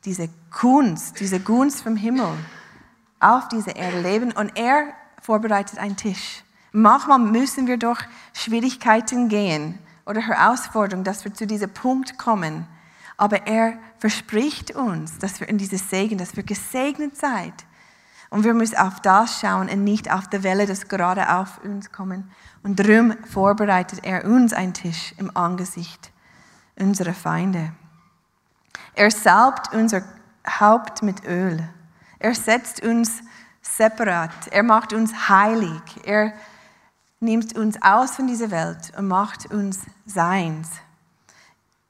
diese 0.05 0.29
Kunst, 0.51 1.19
diese 1.19 1.39
Gunst 1.39 1.81
vom 1.81 1.95
Himmel 1.95 2.29
auf 3.19 3.47
dieser 3.47 3.75
Erde 3.75 4.01
leben. 4.01 4.31
Und 4.31 4.57
er 4.57 4.93
vorbereitet 5.21 5.79
einen 5.79 5.97
Tisch. 5.97 6.43
Manchmal 6.71 7.19
müssen 7.19 7.67
wir 7.67 7.77
durch 7.77 8.01
Schwierigkeiten 8.33 9.29
gehen 9.29 9.79
oder 10.05 10.21
Herausforderungen, 10.21 11.03
dass 11.03 11.23
wir 11.25 11.33
zu 11.33 11.47
diesem 11.47 11.69
Punkt 11.69 12.17
kommen. 12.17 12.67
Aber 13.17 13.47
er 13.47 13.77
verspricht 13.97 14.75
uns, 14.75 15.17
dass 15.17 15.39
wir 15.39 15.47
in 15.47 15.57
dieses 15.57 15.89
Segen, 15.89 16.17
dass 16.17 16.35
wir 16.35 16.43
gesegnet 16.43 17.17
seid. 17.17 17.53
Und 18.29 18.43
wir 18.43 18.53
müssen 18.53 18.77
auf 18.77 18.99
das 18.99 19.39
schauen 19.39 19.69
und 19.69 19.83
nicht 19.83 20.11
auf 20.11 20.27
die 20.27 20.43
Welle, 20.43 20.65
das 20.65 20.87
gerade 20.87 21.33
auf 21.33 21.63
uns 21.63 21.91
kommen. 21.91 22.29
Und 22.63 22.79
darum 22.79 23.13
vorbereitet 23.23 23.99
er 24.03 24.25
uns 24.25 24.51
einen 24.51 24.73
Tisch 24.73 25.13
im 25.17 25.35
Angesicht 25.35 26.11
unserer 26.77 27.13
Feinde. 27.13 27.71
Er 28.95 29.11
salbt 29.11 29.73
unser 29.73 30.03
Haupt 30.47 31.03
mit 31.03 31.25
Öl. 31.25 31.61
Er 32.17 32.33
setzt 32.33 32.81
uns 32.81 33.21
separat. 33.61 34.47
Er 34.51 34.63
macht 34.63 34.93
uns 34.93 35.27
heilig. 35.27 35.81
Er 36.05 36.33
nimmt 37.19 37.57
uns 37.57 37.81
aus 37.81 38.15
von 38.15 38.27
dieser 38.27 38.51
Welt 38.51 38.93
und 38.97 39.07
macht 39.07 39.51
uns 39.51 39.81
seins. 40.05 40.69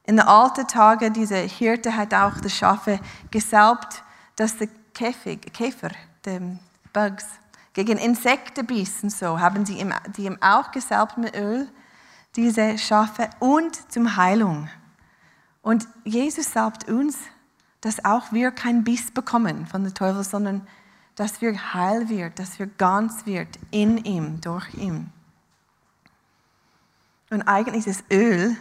In 0.08 0.18
den 0.18 0.26
alten 0.26 0.68
Tagen, 0.68 1.14
diese 1.14 1.38
Hirte 1.38 1.96
hat 1.96 2.14
auch 2.14 2.40
die 2.40 2.50
Schafe 2.50 3.00
gesalbt, 3.30 4.04
dass 4.36 4.58
der 4.58 4.68
Käfig, 4.94 5.54
Käfer, 5.54 5.90
die 6.26 6.58
Bugs, 6.92 7.26
gegen 7.74 7.98
Insekten 7.98 8.66
bissen, 8.66 9.10
so 9.10 9.40
haben 9.40 9.66
sie 9.66 9.80
ihm, 9.80 9.94
die 10.16 10.26
ihm 10.26 10.42
auch 10.42 10.72
gesalbt 10.72 11.18
mit 11.18 11.36
Öl, 11.36 11.68
diese 12.36 12.78
Schafe, 12.78 13.30
und 13.40 13.92
zum 13.92 14.16
Heilung. 14.16 14.70
Und 15.66 15.88
Jesus 16.04 16.52
salbt 16.52 16.88
uns, 16.88 17.18
dass 17.82 18.06
auch 18.06 18.32
wir 18.32 18.52
kein 18.52 18.84
Biss 18.84 19.10
bekommen 19.10 19.66
von 19.66 19.84
der 19.84 19.96
Teufel, 19.96 20.24
sondern 20.24 20.68
dass 21.16 21.42
wir 21.42 21.74
heil 21.74 22.08
wird, 22.08 22.38
dass 22.38 22.60
wir 22.60 22.68
ganz 22.68 23.26
wird 23.26 23.48
in 23.72 23.98
ihm, 23.98 24.42
durch 24.42 24.72
ihn. 24.76 25.12
Und 27.32 27.42
eigentlich 27.48 27.88
ist 27.88 28.04
Öl 28.12 28.56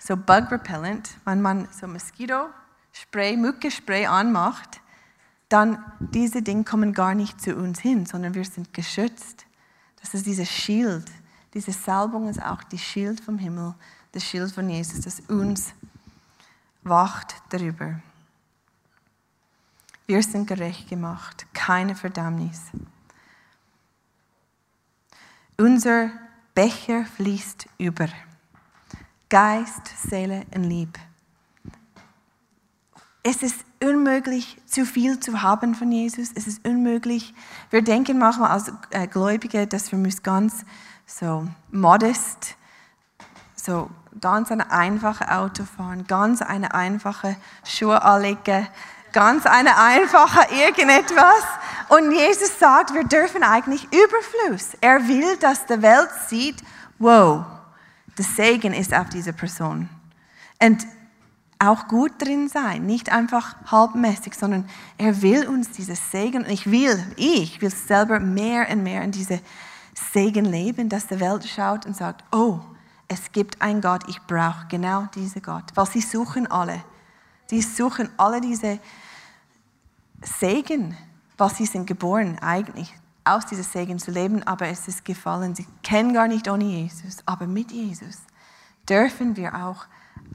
so 0.00 0.16
Bug 0.16 0.50
Repellent, 0.50 1.08
wenn 1.24 1.40
man 1.40 1.68
so 1.70 1.86
Moskito-Spray, 1.86 3.36
Mücke-Spray 3.36 4.06
anmacht, 4.06 4.80
dann 5.48 5.80
diese 6.00 6.42
Dinge 6.42 6.64
kommen 6.64 6.92
gar 6.92 7.14
nicht 7.14 7.40
zu 7.40 7.54
uns 7.54 7.78
hin, 7.78 8.04
sondern 8.04 8.34
wir 8.34 8.44
sind 8.44 8.74
geschützt. 8.74 9.46
Das 10.00 10.12
ist 10.12 10.26
dieses 10.26 10.50
Schild. 10.50 11.04
Diese 11.54 11.70
Salbung 11.70 12.28
ist 12.28 12.42
auch 12.42 12.64
die 12.64 12.78
Schild 12.78 13.20
vom 13.20 13.38
Himmel, 13.38 13.76
das 14.10 14.24
Schild 14.24 14.50
von 14.50 14.68
Jesus, 14.68 15.02
das 15.02 15.20
uns 15.28 15.72
wacht 16.88 17.36
darüber. 17.50 18.00
Wir 20.06 20.22
sind 20.22 20.46
gerecht 20.46 20.88
gemacht, 20.88 21.46
keine 21.52 21.94
Verdammnis. 21.94 22.62
Unser 25.58 26.10
Becher 26.54 27.04
fließt 27.04 27.68
über. 27.78 28.08
Geist, 29.28 29.86
Seele 30.08 30.46
und 30.54 30.64
Liebe. 30.64 30.98
Es 33.22 33.42
ist 33.42 33.64
unmöglich, 33.82 34.56
zu 34.64 34.86
viel 34.86 35.20
zu 35.20 35.42
haben 35.42 35.74
von 35.74 35.92
Jesus. 35.92 36.30
Es 36.34 36.46
ist 36.46 36.66
unmöglich. 36.66 37.34
Wir 37.70 37.82
denken 37.82 38.18
manchmal 38.18 38.50
als 38.50 38.72
äh, 38.90 39.06
Gläubige, 39.06 39.66
dass 39.66 39.92
wir 39.92 39.98
ganz 40.22 40.64
so 41.04 41.46
modest, 41.70 42.56
so 43.54 43.90
ganz 44.20 44.50
ein 44.50 44.60
einfaches 44.60 45.28
Auto 45.28 45.64
fahren, 45.64 46.06
ganz 46.06 46.42
eine 46.42 46.74
einfache 46.74 47.36
Schuhe 47.64 48.02
anlegen, 48.02 48.66
ganz 49.12 49.46
eine 49.46 49.76
einfache 49.76 50.46
irgendetwas. 50.54 51.44
Und 51.88 52.12
Jesus 52.12 52.58
sagt, 52.58 52.94
wir 52.94 53.04
dürfen 53.04 53.42
eigentlich 53.42 53.84
Überfluss. 53.84 54.76
Er 54.80 55.06
will, 55.08 55.36
dass 55.38 55.66
die 55.66 55.80
Welt 55.80 56.10
sieht, 56.28 56.56
wow, 56.98 57.44
der 58.16 58.24
Segen 58.24 58.74
ist 58.74 58.94
auf 58.94 59.08
dieser 59.08 59.32
Person. 59.32 59.88
Und 60.60 60.86
auch 61.60 61.88
gut 61.88 62.12
drin 62.18 62.48
sein, 62.48 62.86
nicht 62.86 63.10
einfach 63.10 63.56
halbmäßig, 63.70 64.34
sondern 64.34 64.68
er 64.96 65.22
will 65.22 65.48
uns 65.48 65.70
dieses 65.70 66.10
Segen. 66.10 66.44
Und 66.44 66.50
ich 66.50 66.70
will, 66.70 67.04
ich 67.16 67.60
will 67.60 67.70
selber 67.70 68.20
mehr 68.20 68.68
und 68.70 68.82
mehr 68.82 69.02
in 69.02 69.10
diese 69.10 69.40
Segen 70.12 70.44
leben, 70.44 70.88
dass 70.88 71.08
die 71.08 71.18
Welt 71.18 71.44
schaut 71.48 71.84
und 71.84 71.96
sagt, 71.96 72.22
oh, 72.32 72.60
es 73.08 73.32
gibt 73.32 73.60
einen 73.62 73.80
Gott, 73.80 74.04
ich 74.06 74.20
brauche 74.22 74.66
genau 74.68 75.06
diesen 75.14 75.42
Gott. 75.42 75.64
Weil 75.74 75.86
sie 75.86 76.02
suchen 76.02 76.46
alle. 76.46 76.84
Sie 77.46 77.62
suchen 77.62 78.10
alle 78.18 78.40
diese 78.40 78.78
Segen, 80.22 80.96
weil 81.38 81.50
sie 81.50 81.66
sind 81.66 81.86
geboren 81.86 82.38
eigentlich 82.40 82.94
aus 83.24 83.46
diesem 83.46 83.64
Segen 83.64 83.98
zu 83.98 84.10
leben, 84.10 84.42
aber 84.42 84.68
es 84.68 84.88
ist 84.88 85.04
gefallen. 85.04 85.54
Sie 85.54 85.66
kennen 85.82 86.12
gar 86.12 86.28
nicht 86.28 86.48
ohne 86.48 86.64
Jesus, 86.64 87.18
aber 87.26 87.46
mit 87.46 87.70
Jesus 87.70 88.18
dürfen 88.88 89.36
wir 89.36 89.54
auch 89.54 89.86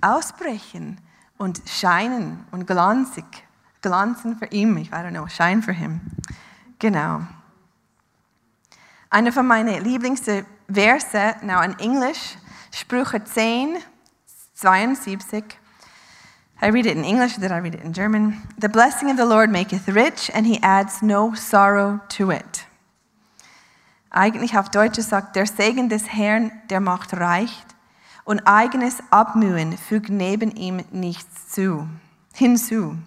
ausbrechen 0.01 0.99
und 1.37 1.61
scheinen 1.67 2.45
und 2.51 2.67
glanzig, 2.67 3.25
glanzen 3.81 4.37
für 4.37 4.45
ihn. 4.47 4.77
Ich 4.77 4.91
weiß 4.91 5.11
nicht, 5.11 5.31
shine 5.31 5.61
for 5.61 5.73
him. 5.73 6.01
Genau. 6.79 7.21
Einer 9.09 9.31
von 9.31 9.45
meinen 9.45 9.83
Lieblingsverse, 9.83 11.35
now 11.41 11.61
in 11.61 11.77
English, 11.79 12.37
Sprüche 12.75 13.23
10, 13.23 13.77
72. 14.55 15.43
I 16.59 16.69
read 16.69 16.87
it 16.87 16.97
in 16.97 17.03
English, 17.03 17.35
did 17.35 17.51
I 17.51 17.59
read 17.59 17.75
it 17.75 17.83
in 17.83 17.93
German? 17.93 18.41
The 18.57 18.67
blessing 18.67 19.11
of 19.11 19.17
the 19.17 19.25
Lord 19.25 19.51
maketh 19.51 19.87
rich, 19.87 20.31
and 20.33 20.47
he 20.47 20.59
adds 20.63 21.03
no 21.03 21.35
sorrow 21.35 21.99
to 22.17 22.31
it. 22.31 22.65
Eigentlich 24.09 24.57
auf 24.57 24.69
Deutsch 24.69 24.99
sagt, 25.01 25.35
der 25.35 25.45
Segen 25.45 25.87
des 25.87 26.07
Herrn, 26.07 26.51
der 26.71 26.79
macht 26.79 27.13
reich, 27.13 27.63
und 28.23 28.47
eigenes 28.47 29.03
Abmühen 29.11 29.77
fügt 29.77 30.09
neben 30.09 30.49
ihm 30.49 30.83
nichts 30.89 31.49
zu, 31.49 31.87
hinzu. 32.33 32.97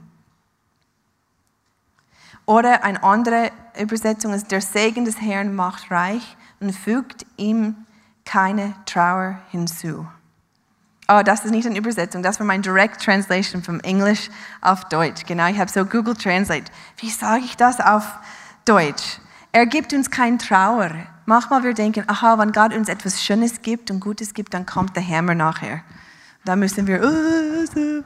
Oder 2.44 2.84
eine 2.84 3.02
andere 3.02 3.50
Übersetzung 3.76 4.32
ist, 4.32 4.52
der 4.52 4.60
Segen 4.60 5.04
des 5.04 5.20
Herrn 5.20 5.56
macht 5.56 5.90
reich 5.90 6.36
und 6.60 6.72
fügt 6.72 7.26
ihm 7.36 7.85
keine 8.26 8.74
Trauer 8.84 9.38
hinzu. 9.50 10.06
Oh, 11.08 11.22
das 11.24 11.44
ist 11.44 11.52
nicht 11.52 11.66
eine 11.66 11.78
Übersetzung, 11.78 12.22
das 12.22 12.40
war 12.40 12.46
mein 12.46 12.62
Direct 12.62 13.00
Translation 13.00 13.62
vom 13.62 13.78
Englisch 13.80 14.28
auf 14.60 14.84
Deutsch. 14.86 15.24
Genau, 15.24 15.46
ich 15.46 15.58
habe 15.58 15.70
so 15.70 15.84
Google 15.84 16.16
Translate. 16.16 16.64
Wie 16.98 17.10
sage 17.10 17.44
ich 17.44 17.56
das 17.56 17.80
auf 17.80 18.18
Deutsch? 18.64 19.20
Er 19.52 19.66
gibt 19.66 19.92
uns 19.92 20.10
kein 20.10 20.38
Trauer. 20.38 20.90
Manchmal 21.24 21.62
wir 21.62 21.74
denken, 21.74 22.04
aha, 22.08 22.38
wenn 22.38 22.50
Gott 22.50 22.74
uns 22.74 22.88
etwas 22.88 23.22
Schönes 23.22 23.62
gibt 23.62 23.90
und 23.90 24.00
Gutes 24.00 24.34
gibt, 24.34 24.52
dann 24.52 24.66
kommt 24.66 24.96
der 24.96 25.06
Hammer 25.06 25.34
nachher. 25.34 25.80
Da 26.44 26.56
müssen 26.56 26.86
wir, 26.88 27.02
uh, 27.02 28.02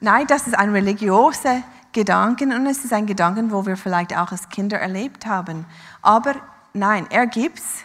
nein, 0.00 0.26
das 0.28 0.46
ist 0.46 0.56
ein 0.56 0.70
religiöser 0.70 1.62
Gedanke 1.92 2.44
und 2.44 2.66
es 2.66 2.84
ist 2.84 2.92
ein 2.92 3.06
Gedanke, 3.06 3.50
wo 3.50 3.66
wir 3.66 3.76
vielleicht 3.76 4.16
auch 4.16 4.30
als 4.30 4.48
Kinder 4.48 4.78
erlebt 4.78 5.26
haben. 5.26 5.64
Aber 6.02 6.34
nein, 6.72 7.06
er 7.10 7.26
gibt's 7.26 7.84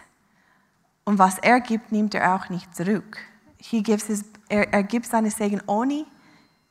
und 1.09 1.17
was 1.17 1.39
er 1.39 1.59
gibt, 1.59 1.91
nimmt 1.91 2.13
er 2.13 2.35
auch 2.35 2.49
nicht 2.49 2.75
zurück. 2.75 3.17
He 3.57 3.81
gives 3.81 4.05
his, 4.05 4.23
er, 4.47 4.71
er 4.71 4.83
gibt 4.83 5.07
seine 5.07 5.31
Segen 5.31 5.59
ohne 5.65 6.05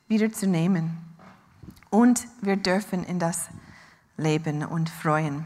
wieder 0.07 0.31
zu 0.31 0.47
nehmen. 0.47 0.97
Und 1.89 2.25
wir 2.39 2.55
dürfen 2.55 3.03
in 3.03 3.19
das 3.19 3.49
leben 4.15 4.63
und 4.63 4.89
freuen. 4.89 5.43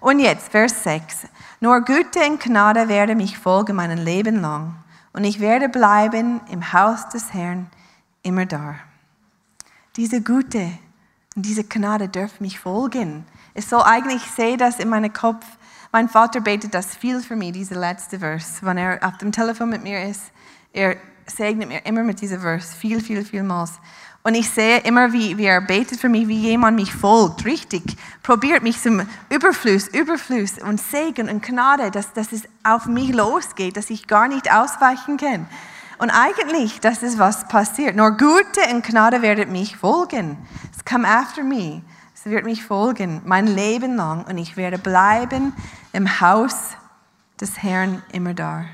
Und 0.00 0.18
jetzt 0.18 0.48
Vers 0.48 0.82
6. 0.82 1.28
Nur 1.60 1.82
Güte 1.82 2.28
und 2.28 2.40
Gnade 2.40 2.88
werde 2.88 3.14
mich 3.14 3.38
folgen 3.38 3.76
mein 3.76 3.96
Leben 3.98 4.40
lang. 4.40 4.74
Und 5.12 5.22
ich 5.22 5.38
werde 5.38 5.68
bleiben 5.68 6.40
im 6.50 6.72
Haus 6.72 7.08
des 7.10 7.32
Herrn 7.34 7.68
immer 8.24 8.46
da. 8.46 8.74
Diese 9.94 10.20
Güte 10.20 10.72
und 11.36 11.46
diese 11.46 11.62
Gnade 11.62 12.08
dürfen 12.08 12.42
mich 12.42 12.58
folgen. 12.58 13.26
Es 13.54 13.70
soll 13.70 13.82
eigentlich, 13.82 14.24
ich 14.24 14.32
sehe 14.32 14.56
das 14.56 14.80
in 14.80 14.88
meinem 14.88 15.12
Kopf. 15.12 15.46
Mein 15.94 16.08
Vater 16.08 16.40
betet 16.40 16.74
das 16.74 16.96
viel 16.96 17.20
für 17.20 17.36
mich, 17.36 17.52
diese 17.52 17.76
letzte 17.76 18.18
Vers. 18.18 18.58
Wenn 18.62 18.78
er 18.78 18.98
auf 19.00 19.16
dem 19.18 19.30
Telefon 19.30 19.68
mit 19.68 19.84
mir 19.84 20.02
ist, 20.08 20.22
er 20.72 20.96
segnet 21.24 21.68
mir 21.68 21.86
immer 21.86 22.02
mit 22.02 22.20
diesem 22.20 22.40
Vers, 22.40 22.74
viel, 22.74 23.00
viel, 23.00 23.24
vielmals. 23.24 23.74
Und 24.24 24.34
ich 24.34 24.50
sehe 24.50 24.78
immer, 24.78 25.12
wie, 25.12 25.38
wie 25.38 25.44
er 25.44 25.60
betet 25.60 26.00
für 26.00 26.08
mich, 26.08 26.26
wie 26.26 26.40
jemand 26.40 26.76
mich 26.76 26.92
folgt, 26.92 27.44
richtig. 27.44 27.84
Probiert 28.24 28.64
mich 28.64 28.82
zum 28.82 29.02
Überfluss, 29.30 29.86
Überfluss 29.86 30.58
und 30.58 30.80
Segen 30.80 31.28
und 31.28 31.44
Gnade, 31.44 31.92
dass, 31.92 32.12
dass 32.12 32.32
es 32.32 32.42
auf 32.64 32.86
mich 32.86 33.14
losgeht, 33.14 33.76
dass 33.76 33.88
ich 33.88 34.08
gar 34.08 34.26
nicht 34.26 34.52
ausweichen 34.52 35.16
kann. 35.16 35.46
Und 35.98 36.10
eigentlich, 36.10 36.80
das 36.80 37.04
ist 37.04 37.20
was 37.20 37.46
passiert. 37.46 37.94
Nur 37.94 38.16
Gute 38.16 38.68
und 38.72 38.84
Gnade 38.84 39.22
werden 39.22 39.52
mich 39.52 39.76
folgen. 39.76 40.38
Es 40.76 40.84
come 40.84 41.06
after 41.06 41.44
me. 41.44 41.82
Es 42.16 42.24
wird 42.24 42.44
mich 42.44 42.64
folgen, 42.64 43.22
mein 43.24 43.46
Leben 43.46 43.94
lang. 43.94 44.24
Und 44.24 44.38
ich 44.38 44.56
werde 44.56 44.78
bleiben 44.78 45.52
im 45.94 46.20
Haus 46.20 46.72
des 47.40 47.62
Herrn 47.62 48.02
immer 48.12 48.34
da. 48.34 48.64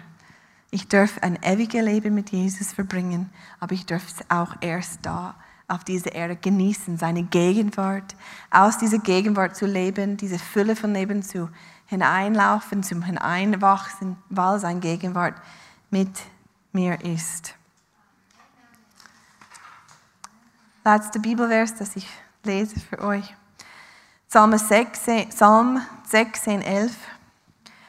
Ich 0.70 0.88
darf 0.88 1.18
ein 1.22 1.38
ewiges 1.42 1.84
Leben 1.84 2.14
mit 2.14 2.30
Jesus 2.30 2.72
verbringen, 2.72 3.30
aber 3.60 3.72
ich 3.72 3.84
darf 3.84 4.08
es 4.08 4.30
auch 4.30 4.56
erst 4.60 5.00
da 5.04 5.34
auf 5.68 5.84
dieser 5.84 6.12
Erde 6.12 6.34
genießen, 6.34 6.96
seine 6.96 7.22
Gegenwart, 7.22 8.16
aus 8.50 8.78
dieser 8.78 8.98
Gegenwart 8.98 9.54
zu 9.54 9.66
leben, 9.66 10.16
diese 10.16 10.38
Fülle 10.38 10.74
von 10.74 10.94
Leben 10.94 11.22
zu 11.22 11.50
hineinlaufen, 11.86 12.82
zum 12.82 13.02
Hineinwachsen, 13.02 14.16
weil 14.30 14.58
seine 14.58 14.80
Gegenwart 14.80 15.34
mit 15.90 16.10
mir 16.72 17.04
ist. 17.04 17.54
letzte 20.84 21.20
Bibelvers, 21.20 21.76
das 21.76 21.94
ich 21.96 22.08
lese 22.42 22.80
für 22.80 23.00
euch. 23.00 23.34
Psalm 24.30 24.56
16, 24.56 25.30
Psalm 25.30 25.84
16 26.06 26.62
11. 26.62 26.92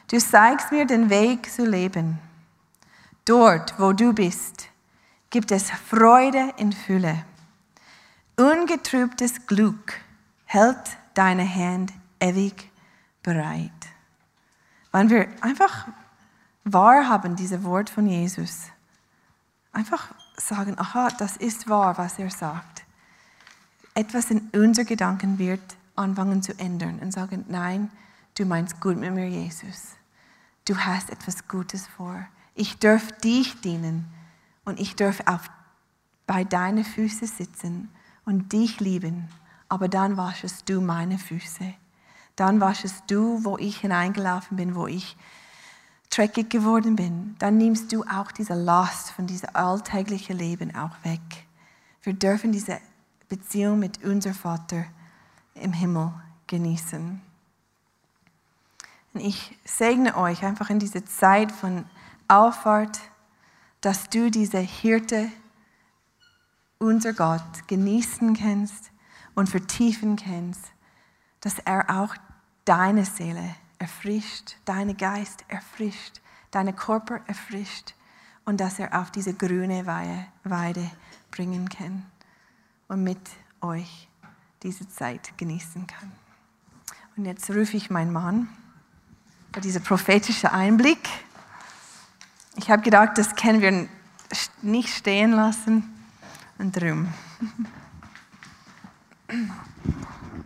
Du 0.08 0.18
zeigst 0.18 0.72
mir 0.72 0.88
den 0.88 1.12
Weg 1.12 1.52
zu 1.52 1.64
leben. 1.64 2.18
Dort, 3.26 3.76
wo 3.78 3.94
du 3.94 4.12
bist, 4.12 4.68
gibt 5.30 5.52
es 5.52 5.70
Freude 5.70 6.52
in 6.58 6.74
Fülle. 6.74 7.26
Ungetrübtes 8.38 9.46
Glück 9.46 9.94
hält 10.46 10.98
deine 11.14 11.48
Hand 11.48 11.94
ewig 12.20 12.72
bereit. 13.22 13.70
Wenn 14.92 15.12
wir 15.12 15.28
einfach 15.42 15.90
wahrhaben, 16.64 17.36
diese 17.36 17.64
Wort 17.64 17.92
von 17.92 18.08
Jesus, 18.08 18.64
einfach 19.74 20.08
sagen, 20.38 20.74
aha, 20.80 21.10
das 21.20 21.38
ist 21.38 21.70
wahr, 21.70 22.00
was 22.00 22.18
er 22.18 22.32
sagt. 22.32 22.82
Etwas 23.94 24.32
in 24.32 24.50
unser 24.56 24.86
Gedanken 24.86 25.38
wird 25.38 25.78
anfangen 26.02 26.44
zu 26.44 26.58
ändern 26.60 27.00
und 27.00 27.12
sagen, 27.12 27.46
nein, 27.48 27.90
du 28.38 28.46
meinst 28.46 28.82
gut 28.82 28.98
mit 28.98 29.14
mir, 29.14 29.28
Jesus. 29.28 29.96
Du 30.66 30.78
hast 30.78 31.10
etwas 31.10 31.48
Gutes 31.48 31.88
vor. 31.88 32.28
Ich 32.54 32.78
darf 32.80 33.12
dich 33.20 33.62
dienen 33.62 34.06
und 34.66 34.80
ich 34.80 34.96
darf 34.96 35.22
auf, 35.26 35.50
bei 36.28 36.44
deinen 36.44 36.84
Füßen 36.84 37.28
sitzen 37.28 37.90
und 38.26 38.54
dich 38.54 38.80
lieben. 38.80 39.28
Aber 39.70 39.88
dann 39.88 40.18
waschest 40.18 40.70
du 40.70 40.82
meine 40.82 41.18
Füße. 41.18 41.74
Dann 42.36 42.60
waschest 42.60 43.04
du, 43.08 43.44
wo 43.44 43.58
ich 43.58 43.78
hineingelaufen 43.78 44.58
bin, 44.58 44.76
wo 44.76 44.88
ich 44.88 45.18
dreckig 46.10 46.50
geworden 46.50 46.96
bin. 46.96 47.36
Dann 47.40 47.58
nimmst 47.58 47.92
du 47.92 48.04
auch 48.04 48.32
diese 48.32 48.54
Last 48.54 49.12
von 49.12 49.28
diesem 49.28 49.50
alltäglichen 49.54 50.38
Leben 50.38 50.76
auch 50.76 50.96
weg. 51.04 51.48
Wir 52.04 52.14
dürfen 52.14 52.52
diese 52.52 52.80
Beziehung 53.30 53.80
mit 53.80 54.04
unserem 54.04 54.36
Vater 54.36 54.86
im 55.62 55.74
Himmel 55.74 56.12
genießen. 56.48 57.22
Und 59.14 59.20
ich 59.20 59.58
segne 59.66 60.16
euch 60.18 60.44
einfach 60.44 60.70
in 60.70 60.80
diese 60.80 61.04
Zeit 61.06 61.52
von 61.52 61.86
Auffahrt, 62.28 63.00
dass 63.82 64.10
du 64.10 64.30
diese 64.30 64.60
Hirte, 64.60 65.30
unser 66.80 67.14
Gott, 67.14 67.68
genießen 67.68 68.36
kannst 68.36 68.92
und 69.36 69.50
vertiefen 69.50 70.16
kannst, 70.16 70.62
dass 71.42 71.60
er 71.60 71.90
auch 71.90 72.16
deine 72.66 73.06
Seele 73.06 73.56
erfrischt, 73.80 74.56
deinen 74.66 74.96
Geist 74.96 75.44
erfrischt, 75.48 76.22
deinen 76.52 76.76
Körper 76.76 77.22
erfrischt 77.28 77.96
und 78.46 78.62
dass 78.62 78.80
er 78.80 79.00
auf 79.00 79.12
diese 79.12 79.34
grüne 79.34 79.86
Weide 79.86 80.92
bringen 81.32 81.68
kann 81.70 82.06
und 82.88 83.04
mit 83.04 83.20
euch 83.62 84.08
diese 84.64 84.88
Zeit 84.90 85.34
genießen 85.38 85.88
kann. 85.88 86.12
Und 87.18 87.26
jetzt 87.26 87.50
rufe 87.50 87.78
ich 87.78 87.90
meinen 87.90 88.12
Mann 88.12 88.48
für 89.54 89.62
diesen 89.62 89.84
prophetischen 89.84 90.50
Einblick. 90.50 91.10
Ich 92.56 92.70
habe 92.70 92.82
gedacht, 92.82 93.18
das 93.18 93.36
können 93.36 93.62
wir 93.62 93.88
nicht 94.62 94.90
stehen 94.90 95.32
lassen 95.32 95.84
und 96.58 96.80
drum. 96.80 97.08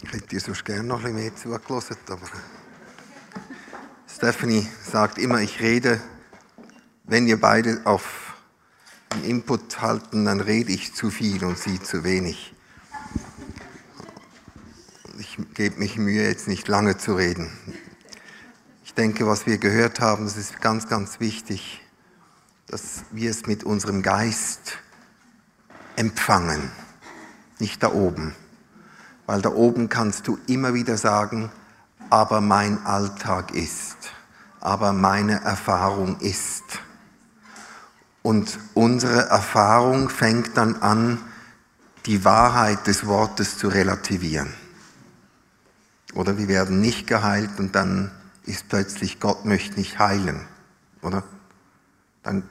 Ich 0.01 0.11
hätte 0.11 0.27
dir 0.27 0.39
sonst 0.39 0.63
gerne 0.65 0.83
noch 0.83 1.03
ein 1.03 1.15
bisschen 1.15 1.15
mehr 1.15 1.35
zugelassen, 1.35 1.97
aber 2.09 2.27
Stephanie 4.07 4.67
sagt 4.83 5.17
immer, 5.17 5.41
ich 5.41 5.59
rede, 5.59 6.01
wenn 7.03 7.27
ihr 7.27 7.39
beide 7.39 7.81
auf 7.85 8.35
einen 9.09 9.23
Input 9.23 9.81
halten, 9.81 10.25
dann 10.25 10.39
rede 10.39 10.71
ich 10.71 10.93
zu 10.93 11.11
viel 11.11 11.43
und 11.43 11.57
sie 11.57 11.81
zu 11.81 12.03
wenig 12.03 12.54
gebe 15.55 15.79
mich 15.79 15.97
Mühe, 15.97 16.27
jetzt 16.27 16.49
nicht 16.49 16.67
lange 16.67 16.97
zu 16.97 17.15
reden. 17.15 17.49
Ich 18.83 18.93
denke, 18.93 19.25
was 19.25 19.45
wir 19.45 19.57
gehört 19.57 20.01
haben, 20.01 20.25
das 20.25 20.35
ist 20.35 20.59
ganz, 20.59 20.89
ganz 20.89 21.21
wichtig, 21.21 21.81
dass 22.67 23.05
wir 23.11 23.31
es 23.31 23.45
mit 23.45 23.63
unserem 23.63 24.01
Geist 24.01 24.77
empfangen, 25.95 26.71
nicht 27.57 27.81
da 27.81 27.93
oben. 27.93 28.35
Weil 29.27 29.41
da 29.41 29.49
oben 29.49 29.87
kannst 29.87 30.27
du 30.27 30.37
immer 30.45 30.73
wieder 30.73 30.97
sagen, 30.97 31.49
aber 32.09 32.41
mein 32.41 32.85
Alltag 32.85 33.51
ist, 33.51 33.95
aber 34.59 34.91
meine 34.91 35.41
Erfahrung 35.41 36.19
ist. 36.19 36.63
Und 38.23 38.59
unsere 38.73 39.29
Erfahrung 39.29 40.09
fängt 40.09 40.57
dann 40.57 40.81
an, 40.81 41.17
die 42.07 42.25
Wahrheit 42.25 42.87
des 42.87 43.05
Wortes 43.05 43.57
zu 43.57 43.69
relativieren. 43.69 44.53
Oder 46.15 46.37
wir 46.37 46.47
werden 46.47 46.81
nicht 46.81 47.07
geheilt 47.07 47.59
und 47.59 47.75
dann 47.75 48.09
ist 48.45 48.69
plötzlich 48.69 49.19
Gott 49.19 49.45
möchte 49.45 49.75
nicht 49.75 49.99
heilen. 49.99 50.39
Oder? 51.01 51.23
Dann 52.23 52.43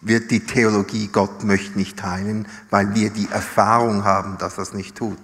wird 0.00 0.30
die 0.30 0.40
Theologie 0.40 1.08
Gott 1.08 1.44
möchte 1.44 1.78
nicht 1.78 2.02
heilen, 2.02 2.48
weil 2.70 2.94
wir 2.94 3.10
die 3.10 3.28
Erfahrung 3.30 4.04
haben, 4.04 4.38
dass 4.38 4.58
er 4.58 4.62
es 4.62 4.72
nicht 4.72 4.96
tut. 4.96 5.18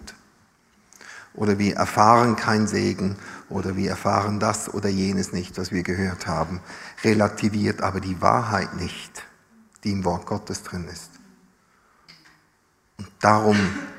Oder 1.34 1.59
wir 1.59 1.76
erfahren 1.76 2.36
kein 2.36 2.66
Segen 2.66 3.16
oder 3.49 3.76
wir 3.76 3.91
erfahren 3.91 4.41
das 4.41 4.72
oder 4.72 4.88
jenes 4.88 5.32
nicht, 5.32 5.59
was 5.59 5.70
wir 5.70 5.82
gehört 5.82 6.26
haben. 6.26 6.61
Relativiert 7.05 7.82
aber 7.82 8.01
die 8.01 8.20
Wahrheit 8.20 8.74
nicht, 8.76 9.24
die 9.84 9.93
im 9.93 10.05
Wort 10.05 10.26
Gottes 10.26 10.62
drin 10.62 10.88
ist. 10.88 11.11
Und 12.99 13.09
darum, 13.20 13.57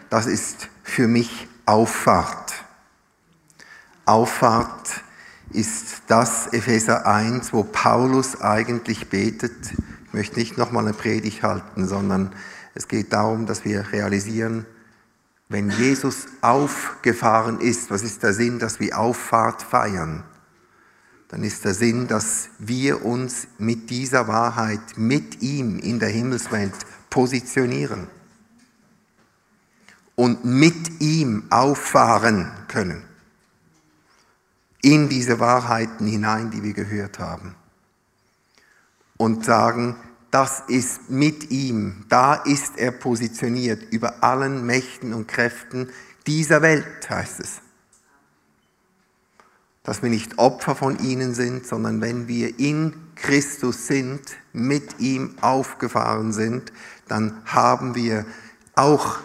das 0.09 0.25
ist 0.25 0.67
für 0.83 1.07
mich 1.07 1.47
Auffahrt. 1.65 2.60
Auffahrt 4.05 5.03
ist 5.51 6.03
das 6.07 6.47
Epheser 6.47 7.05
1, 7.05 7.53
wo 7.53 7.63
Paulus 7.63 8.39
eigentlich 8.41 9.09
betet. 9.09 9.73
Ich 10.07 10.13
möchte 10.13 10.39
nicht 10.39 10.57
nochmal 10.57 10.85
eine 10.85 10.93
Predigt 10.93 11.43
halten, 11.43 11.87
sondern 11.87 12.33
es 12.73 12.87
geht 12.87 13.13
darum, 13.13 13.45
dass 13.45 13.65
wir 13.65 13.91
realisieren, 13.91 14.65
wenn 15.49 15.69
Jesus 15.69 16.27
aufgefahren 16.39 17.59
ist, 17.59 17.91
was 17.91 18.03
ist 18.03 18.23
der 18.23 18.33
Sinn, 18.33 18.59
dass 18.59 18.79
wir 18.79 18.97
Auffahrt 18.97 19.61
feiern? 19.61 20.23
Dann 21.27 21.43
ist 21.43 21.65
der 21.65 21.73
Sinn, 21.73 22.07
dass 22.07 22.49
wir 22.57 23.05
uns 23.05 23.47
mit 23.57 23.89
dieser 23.89 24.27
Wahrheit, 24.27 24.97
mit 24.97 25.41
ihm 25.41 25.77
in 25.79 25.99
der 25.99 26.09
Himmelswelt 26.09 26.73
positionieren 27.09 28.07
und 30.15 30.45
mit 30.45 31.01
ihm 31.01 31.43
auffahren 31.49 32.51
können 32.67 33.10
in 34.81 35.09
diese 35.09 35.39
Wahrheiten 35.39 36.07
hinein, 36.07 36.51
die 36.51 36.63
wir 36.63 36.73
gehört 36.73 37.19
haben. 37.19 37.55
Und 39.17 39.45
sagen, 39.45 39.95
das 40.31 40.63
ist 40.67 41.09
mit 41.09 41.51
ihm, 41.51 42.05
da 42.09 42.35
ist 42.35 42.77
er 42.77 42.91
positioniert 42.91 43.83
über 43.91 44.23
allen 44.23 44.65
Mächten 44.65 45.13
und 45.13 45.27
Kräften 45.27 45.89
dieser 46.25 46.61
Welt, 46.61 47.09
heißt 47.09 47.41
es. 47.41 47.61
Dass 49.83 50.01
wir 50.01 50.09
nicht 50.09 50.37
Opfer 50.37 50.75
von 50.75 50.99
ihnen 50.99 51.33
sind, 51.33 51.67
sondern 51.67 52.01
wenn 52.01 52.27
wir 52.27 52.59
in 52.59 52.93
Christus 53.15 53.87
sind, 53.87 54.21
mit 54.53 54.99
ihm 54.99 55.35
aufgefahren 55.41 56.31
sind, 56.33 56.71
dann 57.07 57.41
haben 57.45 57.93
wir 57.95 58.25
auch 58.75 59.19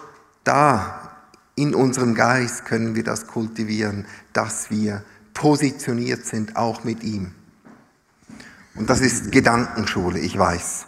da 0.44 1.06
in 1.54 1.74
unserem 1.74 2.14
Geist 2.14 2.66
können 2.66 2.94
wir 2.94 3.02
das 3.02 3.26
kultivieren, 3.26 4.06
dass 4.32 4.70
wir 4.70 5.02
positioniert 5.36 6.24
sind, 6.24 6.56
auch 6.56 6.82
mit 6.82 7.04
ihm. 7.04 7.30
Und 8.74 8.88
das 8.88 9.00
ist 9.00 9.30
Gedankenschule, 9.30 10.18
ich 10.18 10.36
weiß. 10.36 10.86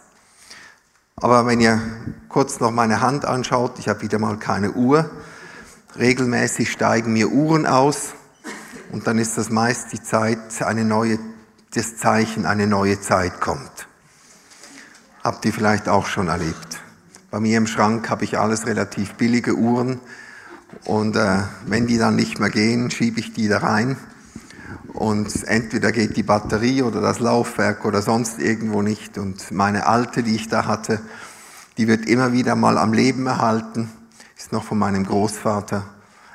Aber 1.15 1.45
wenn 1.45 1.61
ihr 1.61 1.79
kurz 2.29 2.59
noch 2.59 2.71
meine 2.71 2.99
Hand 2.99 3.25
anschaut, 3.25 3.77
ich 3.77 3.87
habe 3.87 4.01
wieder 4.01 4.17
mal 4.17 4.37
keine 4.37 4.71
Uhr. 4.71 5.09
Regelmäßig 5.97 6.71
steigen 6.71 7.13
mir 7.13 7.29
Uhren 7.29 7.67
aus 7.67 8.13
und 8.91 9.05
dann 9.05 9.19
ist 9.19 9.37
das 9.37 9.51
meist 9.51 9.93
die 9.93 10.01
Zeit, 10.01 10.61
eine 10.63 10.83
neue, 10.83 11.19
das 11.73 11.97
Zeichen, 11.97 12.45
eine 12.45 12.65
neue 12.65 12.99
Zeit 12.99 13.41
kommt. 13.41 13.87
Habt 15.23 15.45
ihr 15.45 15.53
vielleicht 15.53 15.87
auch 15.89 16.07
schon 16.07 16.27
erlebt. 16.27 16.79
Bei 17.29 17.39
mir 17.39 17.57
im 17.57 17.67
Schrank 17.67 18.09
habe 18.09 18.23
ich 18.23 18.39
alles 18.39 18.65
relativ 18.65 19.13
billige 19.13 19.55
Uhren 19.55 19.99
und 20.85 21.15
äh, 21.15 21.43
wenn 21.67 21.85
die 21.85 21.99
dann 21.99 22.15
nicht 22.15 22.39
mehr 22.39 22.49
gehen, 22.49 22.89
schiebe 22.89 23.19
ich 23.19 23.33
die 23.33 23.47
da 23.47 23.59
rein 23.59 23.97
und 24.99 25.47
entweder 25.47 25.93
geht 25.93 26.17
die 26.17 26.23
Batterie 26.23 26.83
oder 26.83 26.99
das 26.99 27.19
Laufwerk 27.19 27.85
oder 27.85 28.01
sonst 28.01 28.37
irgendwo 28.37 28.81
nicht. 28.81 29.17
Und 29.17 29.49
meine 29.49 29.87
alte, 29.87 30.23
die 30.23 30.35
ich 30.35 30.49
da 30.49 30.65
hatte, 30.65 30.99
die 31.77 31.87
wird 31.87 32.05
immer 32.09 32.33
wieder 32.33 32.57
mal 32.57 32.77
am 32.77 32.91
Leben 32.91 33.25
erhalten, 33.25 33.89
ist 34.37 34.51
noch 34.51 34.65
von 34.65 34.77
meinem 34.77 35.05
Großvater. 35.05 35.85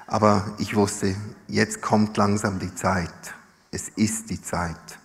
Aber 0.07 0.55
ich 0.57 0.75
wusste, 0.75 1.15
jetzt 1.47 1.83
kommt 1.83 2.17
langsam 2.17 2.59
die 2.59 2.75
Zeit. 2.75 3.35
Es 3.71 3.91
ist 3.91 4.31
die 4.31 4.41
Zeit. 4.41 4.99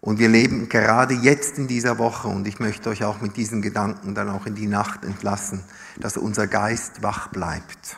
Und 0.00 0.20
wir 0.20 0.28
leben 0.28 0.68
gerade 0.68 1.14
jetzt 1.14 1.58
in 1.58 1.66
dieser 1.66 1.98
Woche, 1.98 2.28
und 2.28 2.46
ich 2.46 2.60
möchte 2.60 2.88
euch 2.88 3.02
auch 3.02 3.20
mit 3.20 3.36
diesen 3.36 3.62
Gedanken 3.62 4.14
dann 4.14 4.28
auch 4.28 4.46
in 4.46 4.54
die 4.54 4.68
Nacht 4.68 5.04
entlassen, 5.04 5.64
dass 5.98 6.16
unser 6.16 6.46
Geist 6.46 7.02
wach 7.02 7.28
bleibt. 7.28 7.96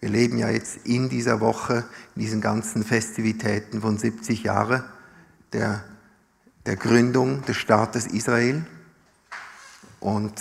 Wir 0.00 0.08
leben 0.08 0.38
ja 0.38 0.48
jetzt 0.48 0.78
in 0.84 1.10
dieser 1.10 1.40
Woche, 1.40 1.84
in 2.16 2.22
diesen 2.22 2.40
ganzen 2.40 2.84
Festivitäten 2.84 3.82
von 3.82 3.98
70 3.98 4.42
Jahren 4.44 4.82
der, 5.52 5.84
der 6.64 6.76
Gründung 6.76 7.44
des 7.44 7.58
Staates 7.58 8.06
Israel. 8.06 8.64
Und 10.00 10.40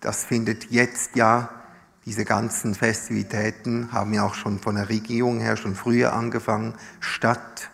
das 0.00 0.24
findet 0.24 0.70
jetzt 0.70 1.16
ja, 1.16 1.48
diese 2.04 2.26
ganzen 2.26 2.74
Festivitäten 2.74 3.92
haben 3.92 4.12
ja 4.12 4.24
auch 4.24 4.34
schon 4.34 4.58
von 4.58 4.74
der 4.74 4.90
Regierung 4.90 5.40
her 5.40 5.56
schon 5.56 5.74
früher 5.74 6.12
angefangen, 6.12 6.74
statt. 7.00 7.70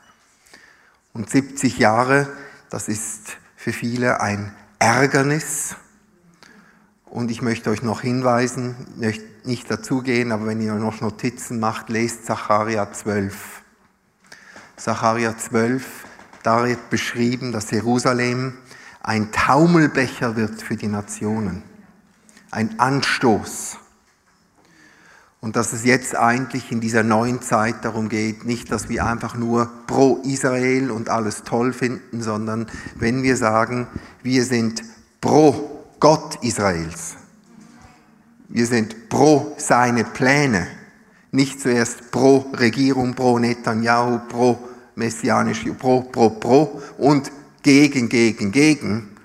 Und 1.12 1.30
70 1.30 1.78
Jahre, 1.78 2.28
das 2.70 2.86
ist 2.86 3.38
für 3.56 3.72
viele 3.72 4.20
ein 4.20 4.54
Ärgernis. 4.78 5.74
Und 7.14 7.30
ich 7.30 7.42
möchte 7.42 7.70
euch 7.70 7.82
noch 7.82 8.00
hinweisen, 8.00 8.74
möchte 8.96 9.24
nicht 9.44 9.70
dazugehen, 9.70 10.32
aber 10.32 10.46
wenn 10.46 10.60
ihr 10.60 10.74
noch 10.74 11.00
Notizen 11.00 11.60
macht, 11.60 11.88
lest 11.88 12.26
Zacharia 12.26 12.92
12. 12.92 13.62
Zacharia 14.76 15.38
12, 15.38 15.84
da 16.42 16.64
wird 16.64 16.90
beschrieben, 16.90 17.52
dass 17.52 17.70
Jerusalem 17.70 18.54
ein 19.00 19.30
Taumelbecher 19.30 20.34
wird 20.34 20.60
für 20.60 20.74
die 20.74 20.88
Nationen, 20.88 21.62
ein 22.50 22.80
Anstoß. 22.80 23.76
Und 25.40 25.54
dass 25.54 25.72
es 25.72 25.84
jetzt 25.84 26.16
eigentlich 26.16 26.72
in 26.72 26.80
dieser 26.80 27.04
neuen 27.04 27.40
Zeit 27.42 27.84
darum 27.84 28.08
geht, 28.08 28.44
nicht, 28.44 28.72
dass 28.72 28.88
wir 28.88 29.06
einfach 29.06 29.36
nur 29.36 29.70
pro 29.86 30.16
Israel 30.24 30.90
und 30.90 31.10
alles 31.10 31.44
toll 31.44 31.72
finden, 31.72 32.22
sondern 32.22 32.66
wenn 32.96 33.22
wir 33.22 33.36
sagen, 33.36 33.86
wir 34.24 34.44
sind 34.44 34.82
pro 35.20 35.73
Gott 36.04 36.36
Israels. 36.42 37.14
Wir 38.50 38.66
sind 38.66 39.08
pro 39.08 39.54
seine 39.56 40.04
Pläne. 40.04 40.66
Nicht 41.30 41.62
zuerst 41.62 42.10
pro 42.10 42.44
Regierung, 42.52 43.14
pro 43.14 43.38
Netanyahu, 43.38 44.18
pro 44.28 44.58
messianisch, 44.96 45.64
pro, 45.78 46.02
pro, 46.02 46.28
pro 46.28 46.82
und 46.98 47.32
gegen, 47.62 48.10
gegen, 48.10 48.52
gegen, 48.52 49.16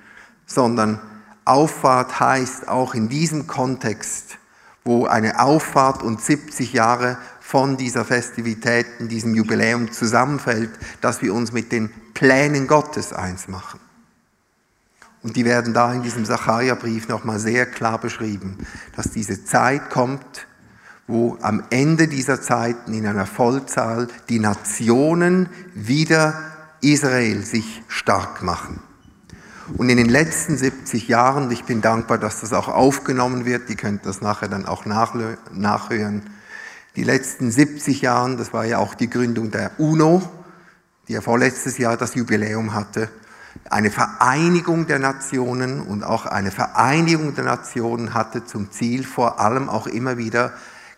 sondern 0.46 1.02
Auffahrt 1.44 2.18
heißt 2.18 2.70
auch 2.70 2.96
in 2.96 3.10
diesem 3.10 3.46
Kontext, 3.46 4.38
wo 4.86 5.06
eine 5.06 5.42
Auffahrt 5.42 6.02
und 6.02 6.22
70 6.22 6.72
Jahre 6.72 7.18
von 7.42 7.76
dieser 7.76 8.06
Festivität, 8.06 8.86
in 9.00 9.10
diesem 9.10 9.36
Jubiläum 9.36 9.92
zusammenfällt, 9.92 10.72
dass 11.02 11.22
wir 11.22 11.34
uns 11.34 11.52
mit 11.52 11.74
den 11.74 11.90
Plänen 12.14 12.68
Gottes 12.68 13.12
eins 13.12 13.50
machen. 13.50 13.82
Und 15.22 15.36
die 15.36 15.46
werden 15.46 15.74
da 15.74 15.94
in 15.94 16.02
diesem 16.02 16.26
Sacharia-Brief 16.26 17.08
nochmal 17.10 17.40
sehr 17.40 17.66
klar 17.66 18.00
beschrieben, 18.00 18.58
dass 18.96 19.12
diese 19.12 19.44
Zeit 19.44 19.90
kommt, 19.90 20.48
wo 21.08 21.38
am 21.42 21.64
Ende 21.72 22.08
dieser 22.08 22.42
Zeiten 22.42 22.94
in 22.94 23.06
einer 23.06 23.26
Vollzahl 23.26 24.08
die 24.30 24.40
Nationen 24.40 25.50
wieder 25.74 26.36
Israel 26.82 27.44
sich 27.44 27.82
stark 27.88 28.44
machen. 28.44 28.80
Und 29.78 29.90
in 29.90 29.98
den 29.98 30.10
letzten 30.10 30.58
70 30.58 31.08
Jahren, 31.08 31.52
ich 31.52 31.64
bin 31.64 31.82
dankbar, 31.82 32.18
dass 32.18 32.42
das 32.42 32.54
auch 32.54 32.68
aufgenommen 32.68 33.46
wird, 33.46 33.70
ihr 33.70 33.76
könnt 33.76 34.06
das 34.06 34.22
nachher 34.22 34.48
dann 34.48 34.66
auch 34.66 34.86
nachhören, 34.86 36.24
die 36.96 37.04
letzten 37.04 37.52
70 37.52 38.02
Jahren, 38.02 38.38
das 38.38 38.52
war 38.52 38.66
ja 38.66 38.80
auch 38.80 38.96
die 38.96 39.10
Gründung 39.10 39.52
der 39.52 39.72
UNO, 39.80 40.22
die 41.08 41.14
ja 41.14 41.22
vorletztes 41.22 41.78
Jahr 41.78 41.98
das 41.98 42.16
Jubiläum 42.16 42.74
hatte, 42.74 43.10
eine 43.70 43.92
Vereinigung 43.92 44.88
der 44.88 45.00
Nationen 45.00 45.82
und 45.82 46.04
auch 46.04 46.26
eine 46.26 46.52
Vereinigung 46.52 47.36
der 47.36 47.44
Nationen 47.44 48.14
hatte 48.14 48.46
zum 48.46 48.72
Ziel, 48.72 49.04
vor 49.04 49.40
allem 49.40 49.70
auch 49.70 49.88
immer 49.88 50.18
wieder 50.18 50.54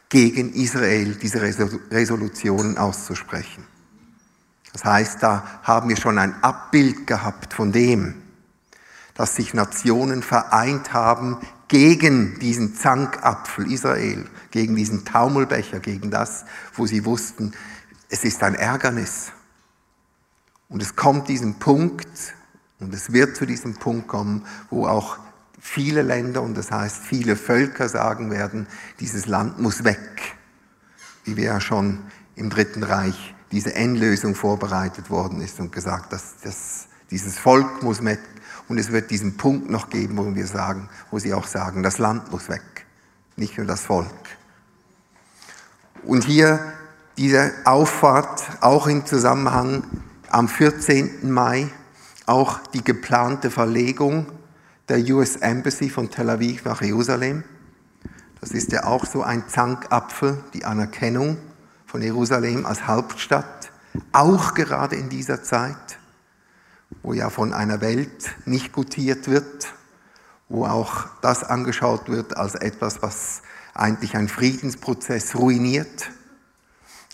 gegen 0.10 0.54
Israel 0.54 1.16
diese 1.16 1.42
Resolutionen 1.42 2.78
auszusprechen. 2.78 3.66
Das 4.74 4.86
heißt, 4.86 5.22
da 5.22 5.60
haben 5.64 5.90
wir 5.90 5.98
schon 5.98 6.18
ein 6.18 6.42
Abbild 6.44 7.08
gehabt 7.08 7.54
von 7.54 7.72
dem, 7.72 8.22
dass 9.14 9.36
sich 9.36 9.54
Nationen 9.54 10.24
vereint 10.24 10.94
haben 10.94 11.38
gegen 11.68 12.40
diesen 12.40 12.76
Zankapfel 12.76 13.72
Israel, 13.72 14.26
gegen 14.52 14.76
diesen 14.76 15.06
Taumelbecher, 15.06 15.80
gegen 15.80 16.12
das, 16.12 16.46
wo 16.74 16.86
sie 16.86 17.06
wussten, 17.06 17.54
es 18.10 18.24
ist 18.26 18.44
ein 18.44 18.56
Ärgernis. 18.56 19.32
Und 20.68 20.82
es 20.82 20.96
kommt 20.96 21.30
diesen 21.30 21.60
Punkt, 21.60 22.34
und 22.82 22.94
es 22.94 23.14
wird 23.14 23.36
zu 23.36 23.46
diesem 23.46 23.76
Punkt 23.76 24.08
kommen, 24.08 24.46
wo 24.70 24.88
auch 24.88 25.18
viele 25.60 26.02
Länder, 26.02 26.42
und 26.42 26.58
das 26.58 26.72
heißt 26.72 26.98
viele 26.98 27.36
Völker 27.36 27.88
sagen 27.88 28.32
werden, 28.32 28.68
dieses 29.00 29.28
Land 29.28 29.60
muss 29.60 29.84
weg, 29.84 30.36
wie 31.24 31.38
wir 31.38 31.46
ja 31.46 31.62
schon 31.62 32.00
im 32.36 32.50
Dritten 32.50 32.84
Reich 32.84 33.36
diese 33.52 33.76
Endlösung 33.76 34.34
vorbereitet 34.34 35.10
worden 35.10 35.42
ist 35.42 35.60
und 35.60 35.72
gesagt, 35.72 36.12
dass, 36.14 36.38
dass 36.44 36.88
dieses 37.12 37.38
Volk 37.38 37.84
muss 37.84 38.04
weg. 38.04 38.20
Und 38.68 38.78
es 38.78 38.92
wird 38.92 39.12
diesen 39.12 39.38
Punkt 39.38 39.70
noch 39.70 39.90
geben, 39.90 40.18
wo 40.18 40.34
wir 40.34 40.48
sagen, 40.48 40.90
wo 41.12 41.20
sie 41.20 41.34
auch 41.34 41.46
sagen, 41.46 41.84
das 41.84 41.98
Land 41.98 42.32
muss 42.32 42.50
weg, 42.50 42.86
nicht 43.36 43.58
nur 43.58 43.68
das 43.68 43.82
Volk. 43.82 44.08
Und 46.04 46.24
hier 46.24 46.74
diese 47.18 47.52
Auffahrt 47.66 48.44
auch 48.62 48.88
im 48.88 49.06
Zusammenhang 49.06 49.84
am 50.30 50.48
14. 50.48 51.30
Mai, 51.30 51.68
auch 52.26 52.60
die 52.74 52.84
geplante 52.84 53.52
Verlegung 53.52 54.28
der 54.90 55.00
US 55.14 55.38
Embassy 55.38 55.90
von 55.90 56.10
Tel 56.10 56.30
Aviv 56.30 56.66
nach 56.66 56.82
Jerusalem. 56.82 57.44
Das 58.40 58.52
ist 58.52 58.72
ja 58.72 58.86
auch 58.86 59.06
so 59.06 59.24
ein 59.24 59.48
Zankapfel, 59.48 60.44
die 60.54 60.66
Anerkennung 60.66 61.38
von 61.86 62.02
Jerusalem 62.02 62.66
als 62.66 62.88
Hauptstadt, 62.88 63.72
auch 64.12 64.54
gerade 64.54 64.96
in 64.96 65.10
dieser 65.10 65.44
Zeit, 65.44 66.00
wo 67.04 67.14
ja 67.14 67.30
von 67.30 67.54
einer 67.54 67.82
Welt 67.82 68.36
nicht 68.46 68.72
gutiert 68.72 69.28
wird, 69.28 69.74
wo 70.50 70.66
auch 70.66 71.06
das 71.22 71.44
angeschaut 71.44 72.10
wird 72.10 72.36
als 72.36 72.56
etwas, 72.56 73.02
was 73.02 73.42
eigentlich 73.74 74.16
einen 74.16 74.28
Friedensprozess 74.28 75.36
ruiniert. 75.36 76.12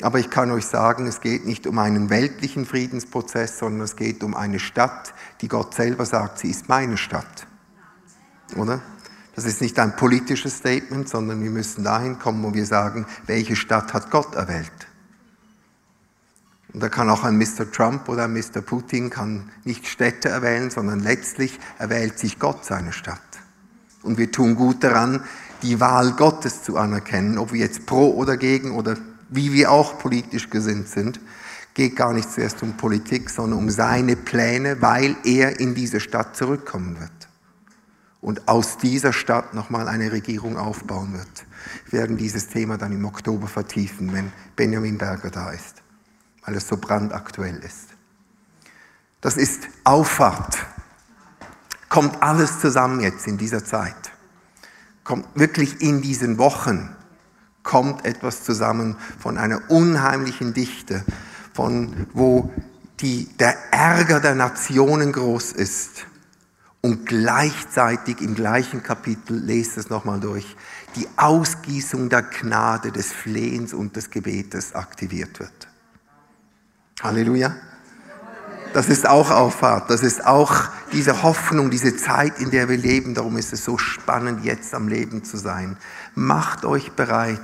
Aber 0.02 0.20
ich 0.20 0.30
kann 0.30 0.52
euch 0.52 0.66
sagen, 0.66 1.08
es 1.08 1.22
geht 1.22 1.46
nicht 1.46 1.66
um 1.66 1.80
einen 1.80 2.10
weltlichen 2.10 2.66
Friedensprozess, 2.66 3.58
sondern 3.58 3.82
es 3.82 3.96
geht 3.96 4.24
um 4.24 4.36
eine 4.36 4.60
Stadt, 4.60 5.14
die 5.42 5.48
Gott 5.48 5.74
selber 5.74 6.06
sagt, 6.06 6.40
sie 6.40 6.52
ist 6.52 6.70
meine 6.70 6.98
Stadt. 6.98 7.48
Oder? 8.56 8.82
Das 9.36 9.46
ist 9.46 9.62
nicht 9.62 9.78
ein 9.80 9.96
politisches 9.96 10.58
Statement, 10.58 11.10
sondern 11.10 11.44
wir 11.44 11.50
müssen 11.50 11.84
dahin 11.84 12.20
kommen, 12.20 12.44
wo 12.44 12.54
wir 12.54 12.66
sagen, 12.66 13.06
welche 13.26 13.56
Stadt 13.56 13.94
hat 13.94 14.12
Gott 14.12 14.36
erwählt. 14.36 14.72
Und 16.74 16.84
da 16.84 16.90
kann 16.90 17.10
auch 17.10 17.24
ein 17.24 17.38
Mr. 17.38 17.72
Trump 17.72 18.08
oder 18.10 18.26
ein 18.26 18.34
Mr. 18.34 18.62
Putin 18.62 19.10
kann 19.10 19.50
nicht 19.64 19.88
Städte 19.88 20.30
erwählen, 20.30 20.70
sondern 20.70 21.00
letztlich 21.00 21.60
erwählt 21.80 22.20
sich 22.20 22.40
Gott 22.40 22.66
seine 22.66 22.94
Stadt. 22.94 23.22
Und 24.04 24.18
wir 24.18 24.32
tun 24.32 24.56
gut 24.56 24.84
daran, 24.84 25.24
die 25.64 25.80
Wahl 25.80 26.12
Gottes 26.12 26.64
zu 26.64 26.78
anerkennen, 26.78 27.38
ob 27.38 27.52
wir 27.54 27.60
jetzt 27.60 27.86
pro 27.86 28.14
oder 28.14 28.38
gegen 28.38 28.72
oder 28.72 28.96
wie 29.30 29.54
wir 29.54 29.72
auch 29.72 30.00
politisch 30.00 30.50
gesinnt 30.50 30.88
sind, 30.90 31.20
geht 31.74 31.96
gar 31.96 32.14
nicht 32.14 32.32
zuerst 32.32 32.64
um 32.64 32.76
Politik, 32.76 33.30
sondern 33.30 33.60
um 33.60 33.70
seine 33.70 34.16
Pläne, 34.16 34.82
weil 34.82 35.16
er 35.24 35.60
in 35.60 35.76
diese 35.76 36.00
Stadt 36.00 36.36
zurückkommen 36.36 37.00
wird 37.00 37.12
und 38.22 38.48
aus 38.48 38.78
dieser 38.78 39.14
Stadt 39.14 39.54
nochmal 39.54 39.88
eine 39.88 40.12
Regierung 40.12 40.58
aufbauen 40.58 41.14
wird. 41.14 41.46
Wir 41.90 42.00
werden 42.00 42.18
dieses 42.18 42.48
Thema 42.48 42.78
dann 42.78 42.92
im 42.92 43.06
Oktober 43.06 43.48
vertiefen, 43.48 44.12
wenn 44.12 44.34
Benjamin 44.56 44.98
Berger 44.98 45.30
da 45.30 45.52
ist, 45.52 45.84
weil 46.46 46.56
es 46.56 46.68
so 46.68 46.78
brandaktuell 46.78 47.58
ist. 47.58 47.90
Das 49.22 49.38
ist 49.38 49.70
Auffahrt. 49.84 50.58
Kommt 51.90 52.22
alles 52.22 52.60
zusammen 52.60 53.00
jetzt 53.00 53.28
in 53.28 53.38
dieser 53.38 53.64
Zeit. 53.64 54.12
Kommt 55.04 55.26
wirklich 55.36 55.82
in 55.82 56.02
diesen 56.02 56.38
Wochen, 56.38 56.97
kommt 57.68 58.06
etwas 58.06 58.46
zusammen 58.46 58.96
von 59.20 59.38
einer 59.38 59.70
unheimlichen 59.70 60.54
Dichte, 60.54 61.04
von 61.54 62.08
wo 62.14 62.50
die, 63.02 63.28
der 63.40 63.56
Ärger 63.72 64.22
der 64.22 64.36
Nationen 64.36 65.12
groß 65.12 65.52
ist 65.52 66.06
und 66.80 67.06
gleichzeitig 67.06 68.22
im 68.22 68.36
gleichen 68.36 68.84
Kapitel, 68.84 69.38
lest 69.38 69.78
es 69.78 69.90
nochmal 69.90 70.22
durch, 70.22 70.56
die 70.96 71.10
Ausgießung 71.18 72.08
der 72.08 72.22
Gnade 72.22 72.94
des 72.94 73.12
Flehens 73.12 73.74
und 73.74 73.98
des 73.98 74.12
Gebetes 74.12 74.74
aktiviert 74.74 75.42
wird. 75.42 75.68
Halleluja. 77.02 77.54
Das 78.78 78.90
ist 78.90 79.10
auch 79.10 79.32
Auffahrt, 79.32 79.90
das 79.90 80.04
ist 80.04 80.24
auch 80.24 80.54
diese 80.92 81.24
Hoffnung, 81.24 81.72
diese 81.72 81.98
Zeit, 81.98 82.38
in 82.38 82.52
der 82.52 82.70
wir 82.70 82.78
leben. 82.78 83.16
Darum 83.16 83.36
ist 83.36 83.52
es 83.52 83.66
so 83.66 83.80
spannend, 83.80 84.46
jetzt 84.46 84.76
am 84.76 84.88
Leben 84.88 85.24
zu 85.24 85.38
sein. 85.38 85.78
Macht 86.14 86.64
euch 86.64 86.92
bereit, 86.92 87.40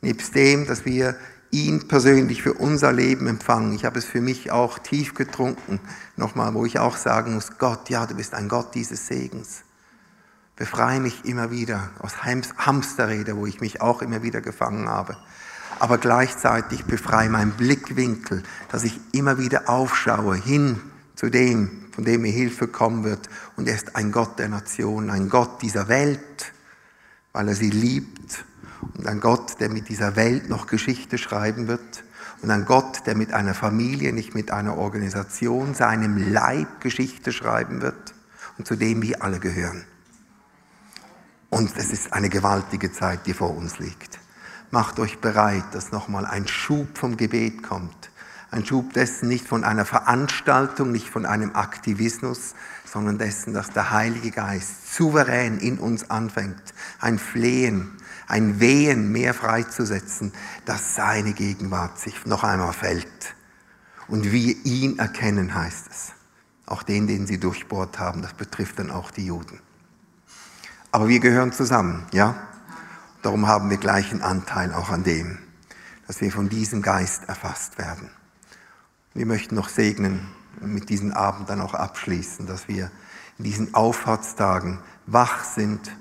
nebst 0.00 0.34
dem, 0.34 0.66
dass 0.66 0.84
wir 0.84 1.14
ihn 1.52 1.86
persönlich 1.86 2.42
für 2.42 2.54
unser 2.54 2.92
Leben 2.92 3.28
empfangen. 3.28 3.72
Ich 3.72 3.84
habe 3.84 4.00
es 4.00 4.06
für 4.06 4.20
mich 4.20 4.50
auch 4.50 4.80
tief 4.80 5.14
getrunken, 5.14 5.78
nochmal, 6.16 6.52
wo 6.52 6.66
ich 6.66 6.80
auch 6.80 6.96
sagen 6.96 7.34
muss, 7.34 7.56
Gott, 7.56 7.88
ja, 7.88 8.04
du 8.04 8.16
bist 8.16 8.34
ein 8.34 8.48
Gott 8.48 8.74
dieses 8.74 9.06
Segens. 9.06 9.62
Befreie 10.56 10.98
mich 10.98 11.26
immer 11.26 11.52
wieder 11.52 11.90
aus 12.00 12.24
Hamsterräder, 12.24 13.36
wo 13.36 13.46
ich 13.46 13.60
mich 13.60 13.80
auch 13.80 14.02
immer 14.02 14.24
wieder 14.24 14.40
gefangen 14.40 14.88
habe. 14.88 15.16
Aber 15.78 15.98
gleichzeitig 15.98 16.84
befreie 16.84 17.28
meinen 17.28 17.52
Blickwinkel, 17.52 18.42
dass 18.70 18.84
ich 18.84 18.98
immer 19.12 19.38
wieder 19.38 19.68
aufschaue 19.68 20.36
hin 20.36 20.80
zu 21.14 21.30
dem, 21.30 21.86
von 21.92 22.04
dem 22.04 22.22
mir 22.22 22.32
Hilfe 22.32 22.68
kommen 22.68 23.04
wird. 23.04 23.28
Und 23.56 23.68
er 23.68 23.74
ist 23.74 23.96
ein 23.96 24.12
Gott 24.12 24.38
der 24.38 24.48
Nationen, 24.48 25.10
ein 25.10 25.28
Gott 25.28 25.62
dieser 25.62 25.88
Welt, 25.88 26.52
weil 27.32 27.48
er 27.48 27.54
sie 27.54 27.70
liebt. 27.70 28.44
Und 28.96 29.06
ein 29.06 29.20
Gott, 29.20 29.60
der 29.60 29.68
mit 29.68 29.88
dieser 29.88 30.16
Welt 30.16 30.48
noch 30.48 30.66
Geschichte 30.66 31.18
schreiben 31.18 31.68
wird. 31.68 32.04
Und 32.42 32.50
ein 32.50 32.64
Gott, 32.64 33.06
der 33.06 33.16
mit 33.16 33.32
einer 33.32 33.54
Familie, 33.54 34.12
nicht 34.12 34.34
mit 34.34 34.50
einer 34.50 34.76
Organisation, 34.76 35.74
seinem 35.74 36.32
Leib 36.32 36.80
Geschichte 36.80 37.32
schreiben 37.32 37.82
wird 37.82 38.14
und 38.58 38.66
zu 38.66 38.76
dem 38.76 39.02
wir 39.02 39.22
alle 39.22 39.40
gehören. 39.40 39.84
Und 41.50 41.76
es 41.76 41.90
ist 41.90 42.12
eine 42.12 42.28
gewaltige 42.28 42.92
Zeit, 42.92 43.26
die 43.26 43.34
vor 43.34 43.56
uns 43.56 43.78
liegt. 43.78 44.20
Macht 44.70 44.98
euch 45.00 45.18
bereit, 45.18 45.64
dass 45.72 45.92
nochmal 45.92 46.26
ein 46.26 46.46
Schub 46.46 46.98
vom 46.98 47.16
Gebet 47.16 47.62
kommt. 47.62 48.10
Ein 48.50 48.66
Schub 48.66 48.92
dessen 48.92 49.28
nicht 49.28 49.46
von 49.46 49.64
einer 49.64 49.84
Veranstaltung, 49.84 50.92
nicht 50.92 51.08
von 51.08 51.26
einem 51.26 51.54
Aktivismus, 51.54 52.54
sondern 52.84 53.18
dessen, 53.18 53.54
dass 53.54 53.70
der 53.70 53.90
Heilige 53.90 54.30
Geist 54.30 54.94
souverän 54.94 55.58
in 55.58 55.78
uns 55.78 56.10
anfängt. 56.10 56.62
Ein 57.00 57.18
Flehen, 57.18 57.96
ein 58.26 58.60
Wehen 58.60 59.12
mehr 59.12 59.34
freizusetzen, 59.34 60.32
dass 60.64 60.94
seine 60.94 61.32
Gegenwart 61.32 61.98
sich 61.98 62.26
noch 62.26 62.44
einmal 62.44 62.72
fällt. 62.72 63.34
Und 64.06 64.32
wir 64.32 64.54
ihn 64.64 64.98
erkennen, 64.98 65.54
heißt 65.54 65.86
es. 65.90 66.12
Auch 66.66 66.82
den, 66.82 67.06
den 67.06 67.26
sie 67.26 67.38
durchbohrt 67.38 67.98
haben, 67.98 68.20
das 68.20 68.34
betrifft 68.34 68.78
dann 68.78 68.90
auch 68.90 69.10
die 69.10 69.26
Juden. 69.26 69.60
Aber 70.92 71.08
wir 71.08 71.20
gehören 71.20 71.52
zusammen, 71.52 72.06
ja? 72.12 72.47
Darum 73.22 73.46
haben 73.46 73.70
wir 73.70 73.78
gleichen 73.78 74.22
Anteil 74.22 74.72
auch 74.72 74.90
an 74.90 75.02
dem, 75.02 75.38
dass 76.06 76.20
wir 76.20 76.30
von 76.30 76.48
diesem 76.48 76.82
Geist 76.82 77.28
erfasst 77.28 77.78
werden. 77.78 78.10
Wir 79.14 79.26
möchten 79.26 79.56
noch 79.56 79.68
segnen 79.68 80.28
und 80.60 80.72
mit 80.72 80.88
diesem 80.88 81.12
Abend 81.12 81.50
dann 81.50 81.60
auch 81.60 81.74
abschließen, 81.74 82.46
dass 82.46 82.68
wir 82.68 82.90
in 83.38 83.44
diesen 83.44 83.74
Auffahrtstagen 83.74 84.78
wach 85.06 85.44
sind, 85.44 85.96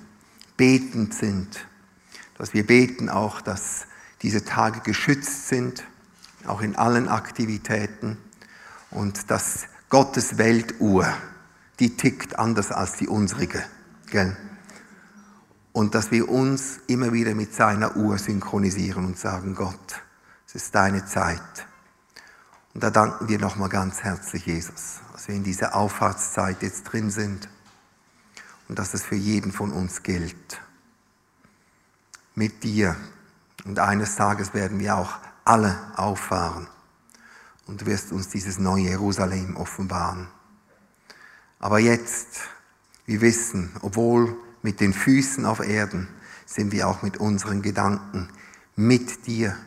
betend 0.57 1.13
sind, 1.13 1.68
dass 2.38 2.53
wir 2.53 2.65
beten 2.65 3.09
auch, 3.09 3.41
dass 3.41 3.88
diese 4.22 4.45
Tage 4.45 4.82
geschützt 4.82 5.47
sind, 5.47 5.84
auch 6.45 6.61
in 6.61 6.76
allen 6.76 7.07
Aktivitäten 7.07 8.18
und 8.91 9.30
dass 9.32 9.65
Gottes 9.89 10.38
Weltuhr, 10.38 11.07
die 11.80 11.95
tickt 11.95 12.38
anders 12.38 12.72
als 12.72 12.97
die 12.97 13.07
unsrige. 13.07 13.63
Gell? 14.11 14.36
Und 15.78 15.93
dass 15.93 16.09
wir 16.09 16.28
uns 16.28 16.80
immer 16.88 17.13
wieder 17.13 17.36
mit 17.36 17.53
seiner 17.53 17.95
Uhr 17.97 18.17
synchronisieren 18.17 19.05
und 19.05 19.19
sagen, 19.19 19.53
Gott, 19.53 20.01
es 20.47 20.55
ist 20.55 20.73
deine 20.73 21.05
Zeit. 21.05 21.67
Und 22.73 22.82
da 22.82 22.89
danken 22.89 23.30
wir 23.30 23.38
nochmal 23.38 23.69
ganz 23.69 24.01
herzlich, 24.01 24.47
Jesus, 24.47 25.01
dass 25.13 25.28
wir 25.28 25.36
in 25.36 25.43
dieser 25.43 25.75
Auffahrtszeit 25.75 26.63
jetzt 26.63 26.86
drin 26.86 27.11
sind 27.11 27.47
und 28.67 28.80
dass 28.80 28.95
es 28.95 29.03
für 29.03 29.13
jeden 29.13 29.51
von 29.51 29.71
uns 29.71 30.01
gilt. 30.01 30.59
Mit 32.34 32.63
dir. 32.63 32.95
Und 33.63 33.78
eines 33.78 34.15
Tages 34.15 34.55
werden 34.55 34.80
wir 34.80 34.97
auch 34.97 35.19
alle 35.45 35.78
auffahren 35.95 36.65
und 37.67 37.82
du 37.82 37.86
wirst 37.86 38.11
uns 38.11 38.30
dieses 38.30 38.57
neue 38.57 38.86
Jerusalem 38.86 39.55
offenbaren. 39.55 40.28
Aber 41.59 41.78
jetzt, 41.78 42.39
wir 43.05 43.21
wissen, 43.21 43.75
obwohl 43.84 44.36
mit 44.61 44.79
den 44.79 44.93
Füßen 44.93 45.45
auf 45.45 45.59
Erden, 45.59 46.07
sind 46.45 46.71
wir 46.71 46.87
auch 46.87 47.01
mit 47.01 47.17
unseren 47.17 47.61
Gedanken 47.61 48.29
mit 48.75 49.27
dir. 49.27 49.57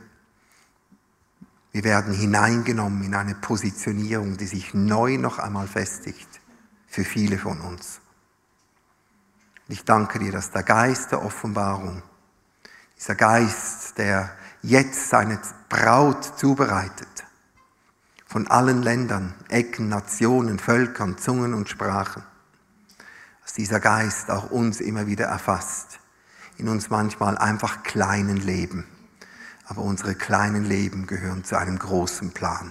Wir 1.72 1.84
werden 1.84 2.14
hineingenommen 2.14 3.04
in 3.04 3.14
eine 3.14 3.34
Positionierung, 3.34 4.36
die 4.36 4.46
sich 4.46 4.74
neu 4.74 5.18
noch 5.18 5.38
einmal 5.38 5.68
festigt 5.68 6.28
für 6.86 7.04
viele 7.04 7.38
von 7.38 7.60
uns. 7.60 8.00
Ich 9.68 9.84
danke 9.84 10.18
dir, 10.18 10.32
dass 10.32 10.50
der 10.50 10.64
Geist 10.64 11.12
der 11.12 11.24
Offenbarung, 11.24 12.02
dieser 12.96 13.14
Geist, 13.14 13.98
der 13.98 14.34
jetzt 14.62 15.08
seine 15.10 15.38
Braut 15.68 16.38
zubereitet, 16.38 17.24
von 18.26 18.48
allen 18.48 18.82
Ländern, 18.82 19.34
Ecken, 19.48 19.88
Nationen, 19.88 20.58
Völkern, 20.58 21.18
Zungen 21.18 21.54
und 21.54 21.68
Sprachen, 21.68 22.22
dass 23.50 23.56
dieser 23.56 23.80
Geist 23.80 24.30
auch 24.30 24.52
uns 24.52 24.80
immer 24.80 25.08
wieder 25.08 25.24
erfasst, 25.24 25.98
in 26.56 26.68
uns 26.68 26.88
manchmal 26.88 27.36
einfach 27.36 27.82
kleinen 27.82 28.36
Leben. 28.36 28.86
Aber 29.64 29.82
unsere 29.82 30.14
kleinen 30.14 30.64
Leben 30.64 31.08
gehören 31.08 31.42
zu 31.42 31.58
einem 31.58 31.76
großen 31.76 32.30
Plan, 32.30 32.70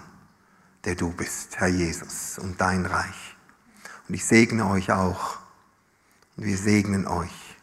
der 0.86 0.96
du 0.96 1.12
bist, 1.12 1.60
Herr 1.60 1.68
Jesus, 1.68 2.40
und 2.40 2.62
dein 2.62 2.86
Reich. 2.86 3.36
Und 4.08 4.16
ich 4.16 4.24
segne 4.24 4.68
euch 4.68 4.90
auch, 4.94 5.40
und 6.38 6.46
wir 6.46 6.58
segnen 6.58 7.08
euch 7.08 7.58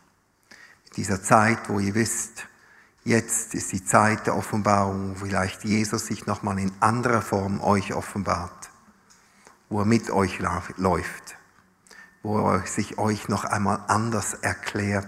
in 0.88 0.96
dieser 0.96 1.22
Zeit, 1.22 1.70
wo 1.70 1.80
ihr 1.80 1.94
wisst, 1.94 2.46
jetzt 3.04 3.54
ist 3.54 3.72
die 3.72 3.82
Zeit 3.82 4.26
der 4.26 4.36
Offenbarung, 4.36 5.12
wo 5.12 5.24
vielleicht 5.24 5.64
Jesus 5.64 6.04
sich 6.04 6.26
nochmal 6.26 6.58
in 6.58 6.70
anderer 6.80 7.22
Form 7.22 7.62
euch 7.62 7.94
offenbart, 7.94 8.68
wo 9.70 9.80
er 9.80 9.86
mit 9.86 10.10
euch 10.10 10.38
läuft 10.76 11.35
wo 12.26 12.40
er 12.40 12.66
sich 12.66 12.98
euch 12.98 13.28
noch 13.28 13.44
einmal 13.44 13.78
anders 13.86 14.34
erklärt, 14.34 15.06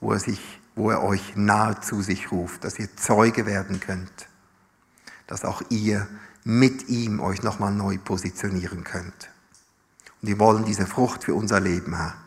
wo 0.00 0.10
er, 0.10 0.18
sich, 0.18 0.60
wo 0.74 0.90
er 0.90 1.04
euch 1.04 1.36
nahe 1.36 1.80
zu 1.80 2.02
sich 2.02 2.32
ruft, 2.32 2.64
dass 2.64 2.76
ihr 2.80 2.96
Zeuge 2.96 3.46
werden 3.46 3.78
könnt, 3.78 4.28
dass 5.28 5.44
auch 5.44 5.62
ihr 5.68 6.08
mit 6.42 6.88
ihm 6.88 7.20
euch 7.20 7.44
nochmal 7.44 7.70
neu 7.70 7.98
positionieren 7.98 8.82
könnt. 8.82 9.30
Und 10.20 10.28
wir 10.28 10.40
wollen 10.40 10.64
diese 10.64 10.88
Frucht 10.88 11.22
für 11.22 11.36
unser 11.36 11.60
Leben 11.60 11.96
haben, 11.96 12.18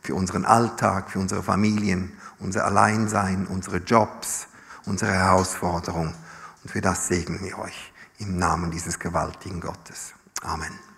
für 0.00 0.14
unseren 0.14 0.44
Alltag, 0.44 1.10
für 1.10 1.18
unsere 1.18 1.42
Familien, 1.42 2.12
unser 2.38 2.64
Alleinsein, 2.64 3.48
unsere 3.48 3.78
Jobs, 3.78 4.46
unsere 4.86 5.10
Herausforderungen. 5.10 6.14
Und 6.62 6.70
für 6.70 6.80
das 6.80 7.08
segnen 7.08 7.40
wir 7.42 7.58
euch 7.58 7.92
im 8.18 8.38
Namen 8.38 8.70
dieses 8.70 9.00
gewaltigen 9.00 9.60
Gottes. 9.60 10.14
Amen. 10.42 10.91